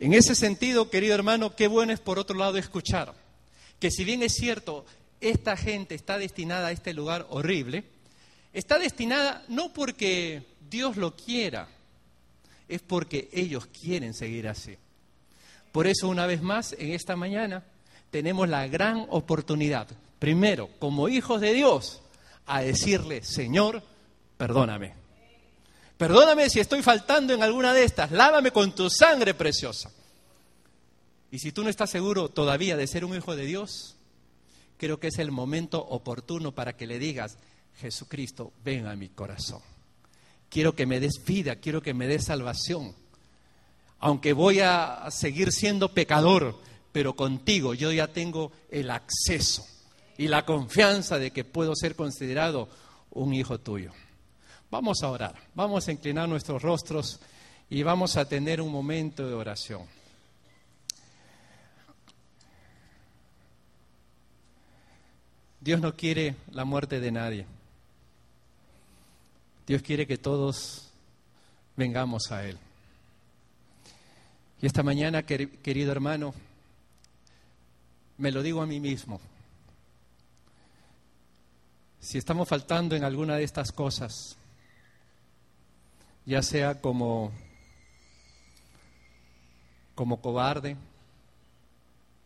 En 0.00 0.14
ese 0.14 0.34
sentido, 0.34 0.90
querido 0.90 1.14
hermano, 1.14 1.54
qué 1.54 1.68
bueno 1.68 1.92
es 1.92 2.00
por 2.00 2.18
otro 2.18 2.36
lado 2.36 2.58
escuchar 2.58 3.14
que 3.78 3.92
si 3.92 4.02
bien 4.02 4.24
es 4.24 4.32
cierto, 4.32 4.84
esta 5.20 5.56
gente 5.56 5.94
está 5.94 6.18
destinada 6.18 6.66
a 6.66 6.72
este 6.72 6.92
lugar 6.92 7.24
horrible, 7.30 7.84
está 8.52 8.78
destinada 8.78 9.44
no 9.48 9.72
porque 9.72 10.42
Dios 10.70 10.96
lo 10.96 11.16
quiera, 11.16 11.68
es 12.68 12.82
porque 12.82 13.28
ellos 13.32 13.66
quieren 13.66 14.14
seguir 14.14 14.48
así. 14.48 14.76
Por 15.72 15.86
eso, 15.86 16.08
una 16.08 16.26
vez 16.26 16.42
más, 16.42 16.74
en 16.78 16.92
esta 16.92 17.16
mañana 17.16 17.64
tenemos 18.10 18.48
la 18.48 18.66
gran 18.68 19.06
oportunidad, 19.10 19.86
primero, 20.18 20.68
como 20.78 21.08
hijos 21.08 21.40
de 21.40 21.52
Dios, 21.52 22.02
a 22.46 22.62
decirle, 22.62 23.22
Señor, 23.22 23.82
perdóname. 24.36 24.94
Perdóname 25.96 26.48
si 26.48 26.60
estoy 26.60 26.82
faltando 26.82 27.34
en 27.34 27.42
alguna 27.42 27.74
de 27.74 27.84
estas, 27.84 28.10
lávame 28.12 28.50
con 28.50 28.72
tu 28.72 28.88
sangre 28.88 29.34
preciosa. 29.34 29.90
Y 31.30 31.40
si 31.40 31.52
tú 31.52 31.62
no 31.62 31.70
estás 31.70 31.90
seguro 31.90 32.28
todavía 32.28 32.76
de 32.76 32.86
ser 32.86 33.04
un 33.04 33.14
hijo 33.14 33.36
de 33.36 33.44
Dios, 33.44 33.96
creo 34.78 34.98
que 34.98 35.08
es 35.08 35.18
el 35.18 35.30
momento 35.30 35.84
oportuno 35.84 36.52
para 36.52 36.76
que 36.76 36.86
le 36.86 36.98
digas, 36.98 37.36
Jesucristo, 37.78 38.52
ven 38.64 38.86
a 38.86 38.96
mi 38.96 39.08
corazón 39.08 39.62
quiero 40.48 40.74
que 40.74 40.86
me 40.86 41.00
des 41.00 41.24
vida, 41.24 41.56
quiero 41.56 41.82
que 41.82 41.94
me 41.94 42.06
des 42.06 42.24
salvación. 42.24 42.94
Aunque 44.00 44.32
voy 44.32 44.60
a 44.60 45.08
seguir 45.10 45.52
siendo 45.52 45.92
pecador, 45.92 46.56
pero 46.92 47.14
contigo 47.14 47.74
yo 47.74 47.92
ya 47.92 48.08
tengo 48.08 48.52
el 48.70 48.90
acceso 48.90 49.66
y 50.16 50.28
la 50.28 50.44
confianza 50.44 51.18
de 51.18 51.30
que 51.30 51.44
puedo 51.44 51.74
ser 51.74 51.96
considerado 51.96 52.68
un 53.10 53.34
hijo 53.34 53.58
tuyo. 53.58 53.92
Vamos 54.70 55.02
a 55.02 55.10
orar, 55.10 55.34
vamos 55.54 55.88
a 55.88 55.92
inclinar 55.92 56.28
nuestros 56.28 56.62
rostros 56.62 57.20
y 57.70 57.82
vamos 57.82 58.16
a 58.16 58.28
tener 58.28 58.60
un 58.60 58.70
momento 58.70 59.26
de 59.26 59.34
oración. 59.34 59.82
Dios 65.60 65.80
no 65.80 65.96
quiere 65.96 66.36
la 66.52 66.64
muerte 66.64 67.00
de 67.00 67.10
nadie. 67.10 67.57
Dios 69.68 69.82
quiere 69.82 70.06
que 70.06 70.16
todos 70.16 70.88
vengamos 71.76 72.32
a 72.32 72.42
Él. 72.46 72.56
Y 74.62 74.66
esta 74.66 74.82
mañana, 74.82 75.24
querido 75.24 75.92
hermano, 75.92 76.32
me 78.16 78.32
lo 78.32 78.42
digo 78.42 78.62
a 78.62 78.66
mí 78.66 78.80
mismo. 78.80 79.20
Si 82.00 82.16
estamos 82.16 82.48
faltando 82.48 82.96
en 82.96 83.04
alguna 83.04 83.36
de 83.36 83.44
estas 83.44 83.70
cosas, 83.70 84.38
ya 86.24 86.42
sea 86.42 86.80
como, 86.80 87.30
como 89.94 90.22
cobarde, 90.22 90.78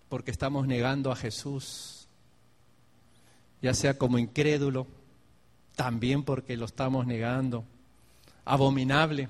porque 0.09 0.31
estamos 0.31 0.69
negando 0.69 1.11
a 1.11 1.17
Jesús, 1.17 2.07
ya 3.61 3.75
sea 3.75 3.99
como 3.99 4.21
incrédulo, 4.21 4.87
también 5.75 6.23
porque 6.23 6.57
lo 6.57 6.67
estamos 6.67 7.07
negando, 7.07 7.65
abominable, 8.45 9.29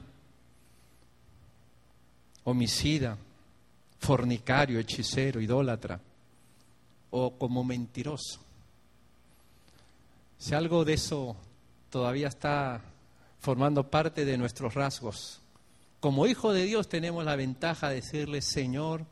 homicida, 2.45 3.17
fornicario, 3.99 4.79
hechicero, 4.79 5.41
idólatra, 5.41 6.01
o 7.11 7.39
como 7.39 7.63
mentiroso. 7.63 8.41
Si 10.39 10.55
algo 10.55 10.85
de 10.85 10.95
eso 10.95 11.37
todavía 11.91 12.29
está 12.29 12.81
formando 13.39 13.89
parte 13.89 14.25
de 14.25 14.37
nuestros 14.39 14.75
rasgos, 14.75 15.41
como 16.01 16.27
hijo 16.27 16.53
de 16.53 16.65
Dios 16.65 16.89
tenemos 16.89 17.25
la 17.25 17.37
ventaja 17.37 17.91
de 17.91 17.97
decirle, 17.97 18.43
Señor, 18.43 19.05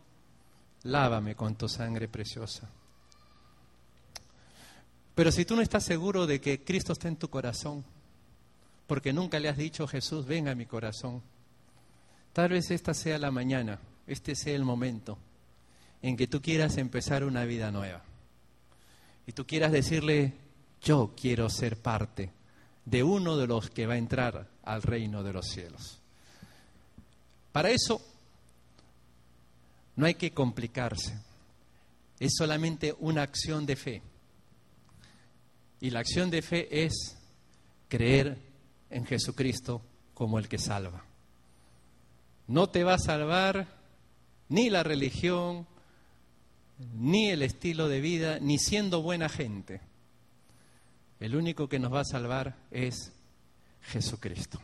lávame 0.82 1.36
con 1.36 1.54
tu 1.54 1.68
sangre 1.68 2.08
preciosa. 2.08 2.68
Pero 5.20 5.32
si 5.32 5.44
tú 5.44 5.54
no 5.54 5.60
estás 5.60 5.84
seguro 5.84 6.26
de 6.26 6.40
que 6.40 6.64
Cristo 6.64 6.94
está 6.94 7.06
en 7.06 7.16
tu 7.16 7.28
corazón, 7.28 7.84
porque 8.86 9.12
nunca 9.12 9.38
le 9.38 9.50
has 9.50 9.58
dicho, 9.58 9.86
Jesús, 9.86 10.24
ven 10.24 10.48
a 10.48 10.54
mi 10.54 10.64
corazón, 10.64 11.20
tal 12.32 12.48
vez 12.48 12.70
esta 12.70 12.94
sea 12.94 13.18
la 13.18 13.30
mañana, 13.30 13.78
este 14.06 14.34
sea 14.34 14.54
el 14.54 14.64
momento 14.64 15.18
en 16.00 16.16
que 16.16 16.26
tú 16.26 16.40
quieras 16.40 16.78
empezar 16.78 17.22
una 17.24 17.44
vida 17.44 17.70
nueva. 17.70 18.02
Y 19.26 19.32
tú 19.32 19.46
quieras 19.46 19.72
decirle, 19.72 20.32
yo 20.80 21.12
quiero 21.14 21.50
ser 21.50 21.76
parte 21.76 22.32
de 22.86 23.02
uno 23.02 23.36
de 23.36 23.46
los 23.46 23.68
que 23.68 23.86
va 23.86 23.92
a 23.92 23.98
entrar 23.98 24.48
al 24.64 24.80
reino 24.80 25.22
de 25.22 25.34
los 25.34 25.48
cielos. 25.48 26.00
Para 27.52 27.68
eso 27.68 28.00
no 29.96 30.06
hay 30.06 30.14
que 30.14 30.32
complicarse, 30.32 31.14
es 32.18 32.32
solamente 32.38 32.96
una 33.00 33.20
acción 33.20 33.66
de 33.66 33.76
fe. 33.76 34.02
Y 35.80 35.90
la 35.90 36.00
acción 36.00 36.30
de 36.30 36.42
fe 36.42 36.84
es 36.84 37.16
creer 37.88 38.38
en 38.90 39.06
Jesucristo 39.06 39.82
como 40.14 40.38
el 40.38 40.48
que 40.48 40.58
salva. 40.58 41.04
No 42.46 42.68
te 42.68 42.84
va 42.84 42.94
a 42.94 42.98
salvar 42.98 43.66
ni 44.48 44.68
la 44.68 44.82
religión, 44.82 45.66
ni 46.94 47.30
el 47.30 47.42
estilo 47.42 47.88
de 47.88 48.00
vida, 48.00 48.38
ni 48.40 48.58
siendo 48.58 49.02
buena 49.02 49.28
gente. 49.28 49.80
El 51.20 51.36
único 51.36 51.68
que 51.68 51.78
nos 51.78 51.92
va 51.92 52.00
a 52.00 52.04
salvar 52.04 52.56
es 52.70 53.12
Jesucristo. 53.82 54.60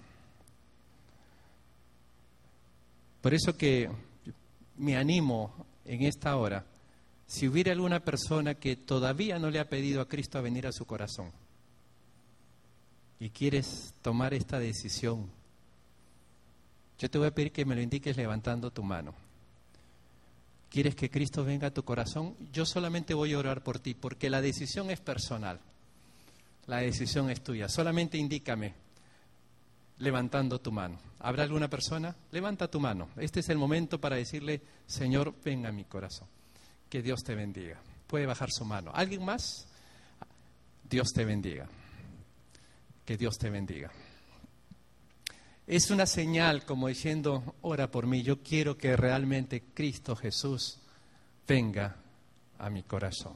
Por 3.20 3.34
eso 3.34 3.56
que 3.56 3.90
me 4.76 4.96
animo 4.96 5.66
en 5.84 6.02
esta 6.02 6.36
hora 6.36 6.64
si 7.26 7.48
hubiera 7.48 7.72
alguna 7.72 8.00
persona 8.00 8.54
que 8.54 8.76
todavía 8.76 9.38
no 9.38 9.50
le 9.50 9.58
ha 9.58 9.68
pedido 9.68 10.00
a 10.00 10.08
Cristo 10.08 10.38
a 10.38 10.42
venir 10.42 10.66
a 10.66 10.72
su 10.72 10.84
corazón 10.84 11.32
y 13.18 13.30
quieres 13.30 13.94
tomar 14.02 14.34
esta 14.34 14.58
decisión, 14.58 15.28
yo 16.98 17.10
te 17.10 17.18
voy 17.18 17.28
a 17.28 17.34
pedir 17.34 17.52
que 17.52 17.64
me 17.64 17.74
lo 17.74 17.82
indiques 17.82 18.16
levantando 18.16 18.70
tu 18.70 18.82
mano. 18.82 19.14
¿Quieres 20.70 20.94
que 20.94 21.10
Cristo 21.10 21.44
venga 21.44 21.68
a 21.68 21.74
tu 21.74 21.84
corazón? 21.84 22.34
Yo 22.52 22.66
solamente 22.66 23.14
voy 23.14 23.32
a 23.32 23.38
orar 23.38 23.62
por 23.62 23.78
ti, 23.78 23.94
porque 23.94 24.30
la 24.30 24.40
decisión 24.40 24.90
es 24.90 25.00
personal. 25.00 25.60
La 26.66 26.78
decisión 26.78 27.30
es 27.30 27.42
tuya. 27.42 27.68
Solamente 27.68 28.18
indícame 28.18 28.74
levantando 29.98 30.60
tu 30.60 30.72
mano. 30.72 30.98
¿Habrá 31.20 31.44
alguna 31.44 31.68
persona? 31.68 32.14
Levanta 32.32 32.68
tu 32.68 32.80
mano. 32.80 33.08
Este 33.16 33.40
es 33.40 33.48
el 33.48 33.58
momento 33.58 34.00
para 34.00 34.16
decirle, 34.16 34.60
Señor, 34.86 35.34
venga 35.44 35.68
a 35.68 35.72
mi 35.72 35.84
corazón. 35.84 36.28
Que 36.96 37.02
Dios 37.02 37.22
te 37.22 37.34
bendiga. 37.34 37.78
Puede 38.06 38.24
bajar 38.24 38.48
su 38.50 38.64
mano. 38.64 38.90
¿Alguien 38.94 39.22
más? 39.22 39.66
Dios 40.88 41.08
te 41.12 41.26
bendiga. 41.26 41.68
Que 43.04 43.18
Dios 43.18 43.36
te 43.36 43.50
bendiga. 43.50 43.90
Es 45.66 45.90
una 45.90 46.06
señal 46.06 46.64
como 46.64 46.88
diciendo, 46.88 47.54
ora 47.60 47.90
por 47.90 48.06
mí, 48.06 48.22
yo 48.22 48.42
quiero 48.42 48.78
que 48.78 48.96
realmente 48.96 49.62
Cristo 49.74 50.16
Jesús 50.16 50.78
venga 51.46 51.96
a 52.58 52.70
mi 52.70 52.82
corazón. 52.82 53.34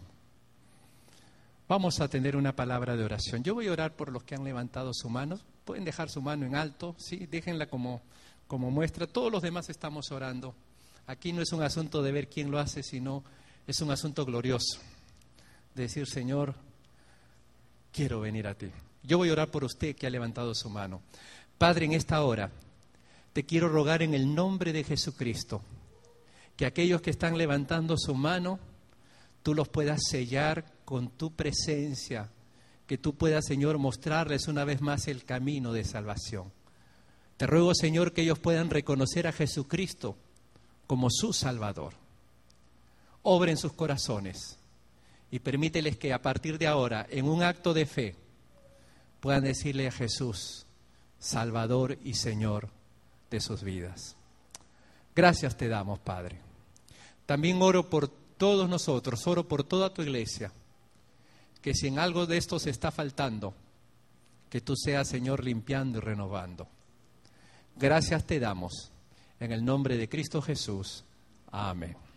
Vamos 1.68 2.00
a 2.00 2.08
tener 2.08 2.36
una 2.36 2.56
palabra 2.56 2.96
de 2.96 3.04
oración. 3.04 3.42
Yo 3.42 3.52
voy 3.52 3.68
a 3.68 3.72
orar 3.72 3.94
por 3.94 4.10
los 4.10 4.22
que 4.22 4.36
han 4.36 4.44
levantado 4.44 4.94
su 4.94 5.10
mano. 5.10 5.38
Pueden 5.66 5.84
dejar 5.84 6.08
su 6.08 6.22
mano 6.22 6.46
en 6.46 6.56
alto, 6.56 6.94
sí, 6.96 7.26
déjenla 7.26 7.66
como, 7.66 8.00
como 8.46 8.70
muestra. 8.70 9.06
Todos 9.06 9.30
los 9.30 9.42
demás 9.42 9.68
estamos 9.68 10.10
orando. 10.12 10.54
Aquí 11.06 11.34
no 11.34 11.42
es 11.42 11.52
un 11.52 11.62
asunto 11.62 12.02
de 12.02 12.12
ver 12.12 12.30
quién 12.30 12.50
lo 12.50 12.58
hace, 12.58 12.82
sino 12.82 13.22
es 13.70 13.80
un 13.80 13.90
asunto 13.90 14.24
glorioso. 14.24 14.80
De 15.74 15.84
decir, 15.84 16.06
Señor, 16.06 16.54
quiero 17.92 18.20
venir 18.20 18.46
a 18.46 18.54
ti. 18.54 18.66
Yo 19.02 19.18
voy 19.18 19.28
a 19.28 19.32
orar 19.32 19.50
por 19.50 19.64
usted 19.64 19.94
que 19.94 20.06
ha 20.06 20.10
levantado 20.10 20.54
su 20.54 20.68
mano. 20.68 21.02
Padre, 21.56 21.86
en 21.86 21.92
esta 21.92 22.22
hora 22.22 22.50
te 23.32 23.44
quiero 23.44 23.68
rogar 23.68 24.02
en 24.02 24.14
el 24.14 24.34
nombre 24.34 24.72
de 24.72 24.82
Jesucristo 24.82 25.62
que 26.56 26.66
aquellos 26.66 27.00
que 27.00 27.10
están 27.10 27.38
levantando 27.38 27.96
su 27.96 28.14
mano, 28.14 28.58
tú 29.42 29.54
los 29.54 29.68
puedas 29.68 30.00
sellar 30.08 30.64
con 30.84 31.08
tu 31.08 31.32
presencia, 31.34 32.28
que 32.86 32.98
tú 32.98 33.14
puedas, 33.14 33.46
Señor, 33.46 33.78
mostrarles 33.78 34.48
una 34.48 34.64
vez 34.64 34.80
más 34.80 35.06
el 35.06 35.24
camino 35.24 35.72
de 35.72 35.84
salvación. 35.84 36.52
Te 37.36 37.46
ruego, 37.46 37.74
Señor, 37.74 38.12
que 38.12 38.22
ellos 38.22 38.40
puedan 38.40 38.68
reconocer 38.68 39.26
a 39.26 39.32
Jesucristo 39.32 40.16
como 40.86 41.08
su 41.08 41.32
Salvador. 41.32 41.99
Obra 43.22 43.50
en 43.50 43.56
sus 43.56 43.72
corazones 43.72 44.58
y 45.30 45.38
permíteles 45.38 45.96
que 45.96 46.12
a 46.12 46.22
partir 46.22 46.58
de 46.58 46.66
ahora, 46.66 47.06
en 47.10 47.28
un 47.28 47.42
acto 47.42 47.72
de 47.72 47.86
fe, 47.86 48.16
puedan 49.20 49.44
decirle 49.44 49.86
a 49.86 49.92
Jesús, 49.92 50.66
Salvador 51.18 51.98
y 52.02 52.14
Señor 52.14 52.68
de 53.30 53.40
sus 53.40 53.62
vidas. 53.62 54.16
Gracias 55.14 55.56
te 55.56 55.68
damos, 55.68 55.98
Padre. 55.98 56.40
También 57.26 57.62
oro 57.62 57.88
por 57.88 58.08
todos 58.08 58.68
nosotros, 58.68 59.26
oro 59.26 59.46
por 59.46 59.62
toda 59.64 59.92
tu 59.92 60.02
iglesia, 60.02 60.50
que 61.60 61.74
si 61.74 61.88
en 61.88 61.98
algo 61.98 62.26
de 62.26 62.38
esto 62.38 62.58
se 62.58 62.70
está 62.70 62.90
faltando, 62.90 63.54
que 64.48 64.60
tú 64.60 64.74
seas, 64.76 65.08
Señor, 65.08 65.44
limpiando 65.44 65.98
y 65.98 66.00
renovando. 66.00 66.66
Gracias 67.76 68.26
te 68.26 68.40
damos. 68.40 68.90
En 69.38 69.52
el 69.52 69.64
nombre 69.64 69.96
de 69.96 70.08
Cristo 70.08 70.42
Jesús. 70.42 71.04
Amén. 71.50 72.09